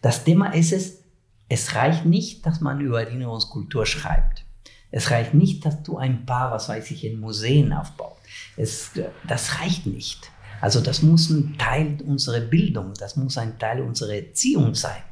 Das 0.01 0.25
Thema 0.25 0.53
ist 0.53 0.73
es, 0.73 1.03
es 1.47 1.73
reicht 1.73 2.05
nicht, 2.05 2.45
dass 2.45 2.59
man 2.59 2.81
über 2.81 3.01
Erinnerungskultur 3.01 3.85
schreibt. 3.85 4.43
Es 4.91 5.11
reicht 5.11 5.33
nicht, 5.33 5.65
dass 5.65 5.83
du 5.83 5.97
ein 5.97 6.25
paar, 6.25 6.51
was 6.51 6.69
weiß 6.69 6.91
ich, 6.91 7.03
in 7.03 7.19
Museen 7.19 7.73
aufbaust. 7.73 8.21
Es, 8.55 8.91
das 9.27 9.59
reicht 9.59 9.85
nicht. 9.85 10.31
Also 10.61 10.81
das 10.81 11.01
muss 11.01 11.29
ein 11.29 11.55
Teil 11.57 11.97
unserer 12.05 12.39
Bildung, 12.39 12.93
das 12.97 13.15
muss 13.15 13.37
ein 13.37 13.59
Teil 13.59 13.81
unserer 13.81 14.15
Erziehung 14.15 14.73
sein. 14.73 15.03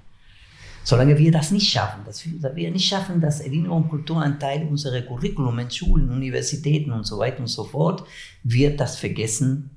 Solange 0.83 1.17
wir 1.17 1.31
das 1.31 1.51
nicht 1.51 1.69
schaffen, 1.69 2.03
dass 2.05 2.25
wir, 2.25 2.71
nicht 2.71 2.87
schaffen, 2.87 3.19
dass 3.19 3.39
Erinnerung 3.39 3.83
und 3.83 3.89
Kultur 3.89 4.21
ein 4.21 4.39
Teil 4.39 4.67
unserer 4.67 5.01
Curriculum 5.01 5.57
in 5.59 5.71
Schulen, 5.71 6.09
Universitäten 6.09 6.91
und 6.91 7.05
so 7.05 7.17
weiter 7.17 7.39
und 7.39 7.47
so 7.47 7.63
fort, 7.63 8.07
wird 8.43 8.79
das 8.79 8.95
Vergessen 8.95 9.71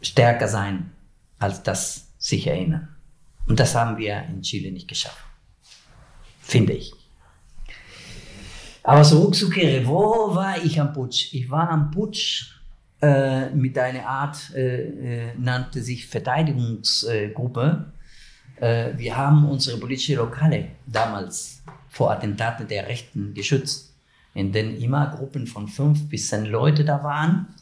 stärker 0.00 0.48
sein 0.48 0.90
als 1.38 1.62
das 1.62 2.12
sich 2.16 2.46
erinnern. 2.46 2.88
Und 3.46 3.60
das 3.60 3.74
haben 3.74 3.98
wir 3.98 4.22
in 4.22 4.42
Chile 4.42 4.70
nicht 4.70 4.88
geschafft. 4.88 5.24
Finde 6.40 6.74
ich. 6.74 6.92
Aber 8.86 9.02
zurückzukehren, 9.02 9.86
wo 9.86 10.34
war 10.34 10.62
ich 10.62 10.78
am 10.78 10.92
Putsch? 10.92 11.32
Ich 11.32 11.50
war 11.50 11.70
am 11.70 11.90
Putsch 11.90 12.52
äh, 13.00 13.48
mit 13.48 13.78
einer 13.78 14.06
Art, 14.06 14.54
äh, 14.54 15.28
äh, 15.28 15.34
nannte 15.38 15.82
sich 15.82 16.06
Verteidigungsgruppe. 16.06 17.92
Äh, 18.60 18.90
wir 18.96 19.16
haben 19.16 19.48
unsere 19.48 19.78
politische 19.78 20.16
Lokale 20.16 20.68
damals 20.86 21.62
vor 21.88 22.10
Attentaten 22.10 22.68
der 22.68 22.86
Rechten 22.86 23.32
geschützt, 23.32 23.94
in 24.34 24.52
denen 24.52 24.76
immer 24.76 25.06
Gruppen 25.16 25.46
von 25.46 25.66
fünf 25.66 26.06
bis 26.10 26.28
zehn 26.28 26.44
Leute 26.44 26.84
da 26.84 27.02
waren. 27.02 27.54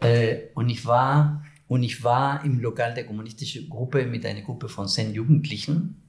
Äh, 0.00 0.48
und 0.54 0.68
ich 0.70 0.84
war 0.84 1.44
und 1.68 1.84
ich 1.84 2.02
war 2.02 2.44
im 2.44 2.58
Lokal 2.58 2.94
der 2.94 3.06
kommunistischen 3.06 3.68
Gruppe 3.68 4.04
mit 4.06 4.26
einer 4.26 4.42
Gruppe 4.42 4.68
von 4.68 4.88
zehn 4.88 5.14
Jugendlichen 5.14 6.02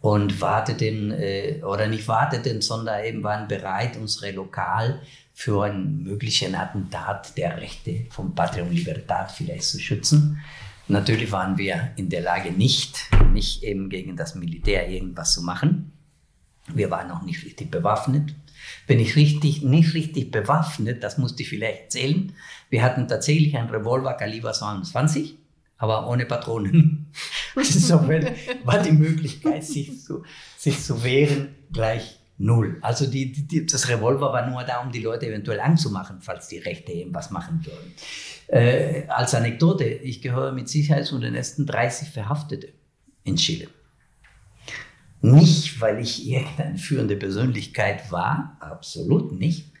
und 0.00 0.40
warteten, 0.40 1.10
äh, 1.12 1.62
oder 1.62 1.88
nicht 1.88 2.06
warteten, 2.08 2.60
sondern 2.60 3.04
eben 3.04 3.22
waren 3.22 3.48
bereit, 3.48 3.96
unsere 3.96 4.32
Lokal 4.32 5.00
für 5.32 5.64
einen 5.64 6.02
möglichen 6.02 6.54
Attentat 6.54 7.36
der 7.36 7.60
Rechte 7.60 8.06
von 8.10 8.34
Patria 8.34 8.64
und 8.64 8.72
Libertad 8.72 9.30
vielleicht 9.30 9.64
zu 9.64 9.78
schützen. 9.78 10.40
Natürlich 10.88 11.32
waren 11.32 11.58
wir 11.58 11.90
in 11.96 12.08
der 12.08 12.22
Lage, 12.22 12.52
nicht, 12.52 13.10
nicht 13.32 13.62
eben 13.62 13.90
gegen 13.90 14.16
das 14.16 14.34
Militär 14.34 14.88
irgendwas 14.88 15.32
zu 15.32 15.42
machen. 15.42 15.92
Wir 16.72 16.90
waren 16.90 17.08
noch 17.08 17.22
nicht 17.22 17.44
richtig 17.44 17.70
bewaffnet. 17.70 18.34
Wenn 18.86 19.00
ich 19.00 19.16
richtig, 19.16 19.62
nicht 19.62 19.94
richtig 19.94 20.30
bewaffnet, 20.30 21.02
das 21.02 21.18
musste 21.18 21.42
ich 21.42 21.48
vielleicht 21.48 21.82
erzählen, 21.82 22.32
wir 22.70 22.82
hatten 22.82 23.08
tatsächlich 23.08 23.56
ein 23.56 23.68
Revolver 23.68 24.14
Kaliber 24.14 24.52
22 24.52 25.36
aber 25.78 26.08
ohne 26.08 26.26
Patronen. 26.26 27.12
Insofern 27.56 28.28
war 28.64 28.82
die 28.82 28.92
Möglichkeit, 28.92 29.64
sich 29.64 30.02
zu, 30.02 30.24
sich 30.56 30.82
zu 30.82 31.02
wehren, 31.04 31.54
gleich 31.72 32.18
null. 32.38 32.78
Also 32.82 33.06
die, 33.06 33.32
die, 33.32 33.66
das 33.66 33.88
Revolver 33.88 34.32
war 34.32 34.48
nur 34.48 34.62
da, 34.64 34.80
um 34.80 34.92
die 34.92 35.00
Leute 35.00 35.26
eventuell 35.26 35.60
anzumachen, 35.60 36.18
falls 36.20 36.48
die 36.48 36.58
Rechte 36.58 36.92
irgendwas 36.92 37.30
machen 37.30 37.64
würden. 37.64 37.94
Äh, 38.48 39.06
als 39.08 39.34
Anekdote, 39.34 39.84
ich 39.84 40.22
gehöre 40.22 40.52
mit 40.52 40.68
Sicherheit 40.68 41.06
zu 41.06 41.18
den 41.18 41.34
ersten 41.34 41.66
30 41.66 42.10
Verhafteten 42.10 42.70
in 43.24 43.36
Chile. 43.36 43.68
Nicht, 45.22 45.80
weil 45.80 45.98
ich 45.98 46.28
irgendeine 46.28 46.78
führende 46.78 47.16
Persönlichkeit 47.16 48.12
war, 48.12 48.56
absolut 48.60 49.32
nicht, 49.32 49.72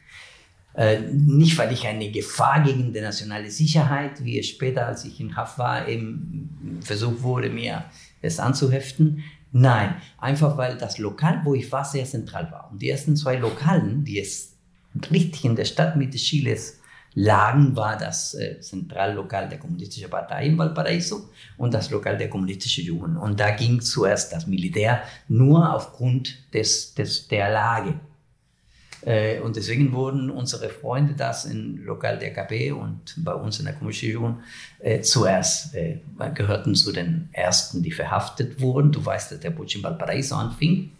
nicht, 1.12 1.56
weil 1.56 1.72
ich 1.72 1.86
eine 1.86 2.10
Gefahr 2.10 2.62
gegen 2.62 2.92
die 2.92 3.00
nationale 3.00 3.50
Sicherheit, 3.50 4.22
wie 4.22 4.38
es 4.38 4.48
später, 4.48 4.86
als 4.86 5.04
ich 5.06 5.18
in 5.20 5.34
Haft 5.34 5.58
war, 5.58 5.88
eben 5.88 6.80
versucht 6.82 7.22
wurde, 7.22 7.48
mir 7.48 7.84
es 8.20 8.38
anzuheften. 8.38 9.24
Nein, 9.52 9.96
einfach 10.18 10.58
weil 10.58 10.76
das 10.76 10.98
Lokal, 10.98 11.40
wo 11.44 11.54
ich 11.54 11.72
war, 11.72 11.84
sehr 11.84 12.04
zentral 12.04 12.50
war. 12.52 12.68
Und 12.70 12.82
die 12.82 12.90
ersten 12.90 13.16
zwei 13.16 13.36
Lokalen, 13.36 14.04
die 14.04 14.20
es 14.20 14.54
richtig 15.10 15.46
in 15.46 15.56
der 15.56 15.64
Stadtmitte 15.64 16.18
Chiles 16.18 16.80
lagen, 17.14 17.74
war 17.74 17.96
das 17.96 18.34
äh, 18.34 18.60
Zentrallokal 18.60 19.48
der 19.48 19.58
Kommunistischen 19.58 20.10
Partei 20.10 20.44
in 20.44 20.58
Valparaiso 20.58 21.30
und 21.56 21.72
das 21.72 21.90
Lokal 21.90 22.18
der 22.18 22.28
Kommunistischen 22.28 22.84
Jugend. 22.84 23.16
Und 23.16 23.40
da 23.40 23.52
ging 23.52 23.80
zuerst 23.80 24.30
das 24.34 24.46
Militär 24.46 25.02
nur 25.26 25.72
aufgrund 25.74 26.52
des, 26.52 26.92
des, 26.92 27.28
der 27.28 27.50
Lage. 27.50 27.94
Äh, 29.06 29.38
und 29.38 29.54
deswegen 29.54 29.92
wurden 29.92 30.30
unsere 30.30 30.68
Freunde 30.68 31.14
das 31.14 31.44
im 31.44 31.84
Lokal 31.84 32.18
der 32.18 32.32
KP 32.32 32.72
und 32.72 33.14
bei 33.18 33.32
uns 33.32 33.60
in 33.60 33.66
der 33.66 33.76
Jugend 33.80 34.38
äh, 34.80 35.00
zuerst 35.00 35.76
äh, 35.76 36.00
gehörten 36.34 36.74
zu 36.74 36.90
den 36.90 37.28
ersten, 37.30 37.84
die 37.84 37.92
verhaftet 37.92 38.60
wurden. 38.60 38.90
Du 38.90 39.04
weißt, 39.04 39.30
dass 39.30 39.38
der 39.38 39.50
Putsch 39.50 39.76
in 39.76 39.84
Valparaiso 39.84 40.34
anfing. 40.34 40.90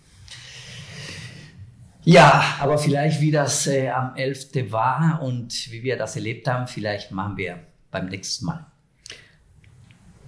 Ja, 2.05 2.45
aber 2.61 2.79
vielleicht 2.79 3.21
wie 3.21 3.33
das 3.33 3.67
äh, 3.67 3.89
am 3.89 4.15
11. 4.15 4.71
war 4.71 5.21
und 5.21 5.73
wie 5.73 5.83
wir 5.83 5.97
das 5.97 6.15
erlebt 6.15 6.47
haben, 6.47 6.69
vielleicht 6.69 7.11
machen 7.11 7.37
wir 7.37 7.59
beim 7.91 8.07
nächsten 8.07 8.47
Mal. 8.47 8.67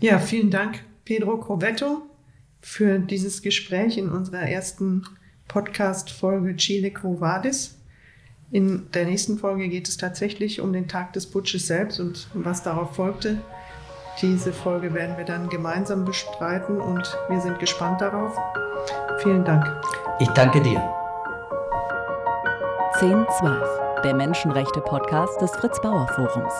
Ja, 0.00 0.18
vielen 0.18 0.50
Dank, 0.50 0.82
Pedro 1.04 1.38
Corvetto, 1.38 2.02
für 2.60 2.98
dieses 2.98 3.40
Gespräch 3.40 3.96
in 3.96 4.08
unserer 4.08 4.42
ersten 4.42 5.04
Podcast-Folge 5.48 6.56
Chile 6.56 6.90
Quo 6.90 7.20
Vadis. 7.20 7.78
In 8.50 8.90
der 8.92 9.06
nächsten 9.06 9.38
Folge 9.38 9.68
geht 9.68 9.88
es 9.88 9.96
tatsächlich 9.96 10.60
um 10.60 10.72
den 10.72 10.88
Tag 10.88 11.14
des 11.14 11.26
Putsches 11.26 11.66
selbst 11.66 12.00
und 12.00 12.28
was 12.34 12.62
darauf 12.62 12.94
folgte. 12.94 13.38
Diese 14.22 14.52
Folge 14.52 14.94
werden 14.94 15.16
wir 15.16 15.24
dann 15.24 15.48
gemeinsam 15.48 16.04
bestreiten 16.04 16.80
und 16.80 17.16
wir 17.28 17.40
sind 17.40 17.58
gespannt 17.58 18.00
darauf. 18.00 18.36
Vielen 19.18 19.44
Dank. 19.44 19.66
Ich 20.20 20.28
danke 20.28 20.60
dir. 20.60 20.80
1012, 22.94 24.02
der 24.04 24.14
Menschenrechte-Podcast 24.14 25.40
des 25.40 25.50
Fritz 25.52 25.80
Bauer 25.80 26.08
Forums. 26.08 26.54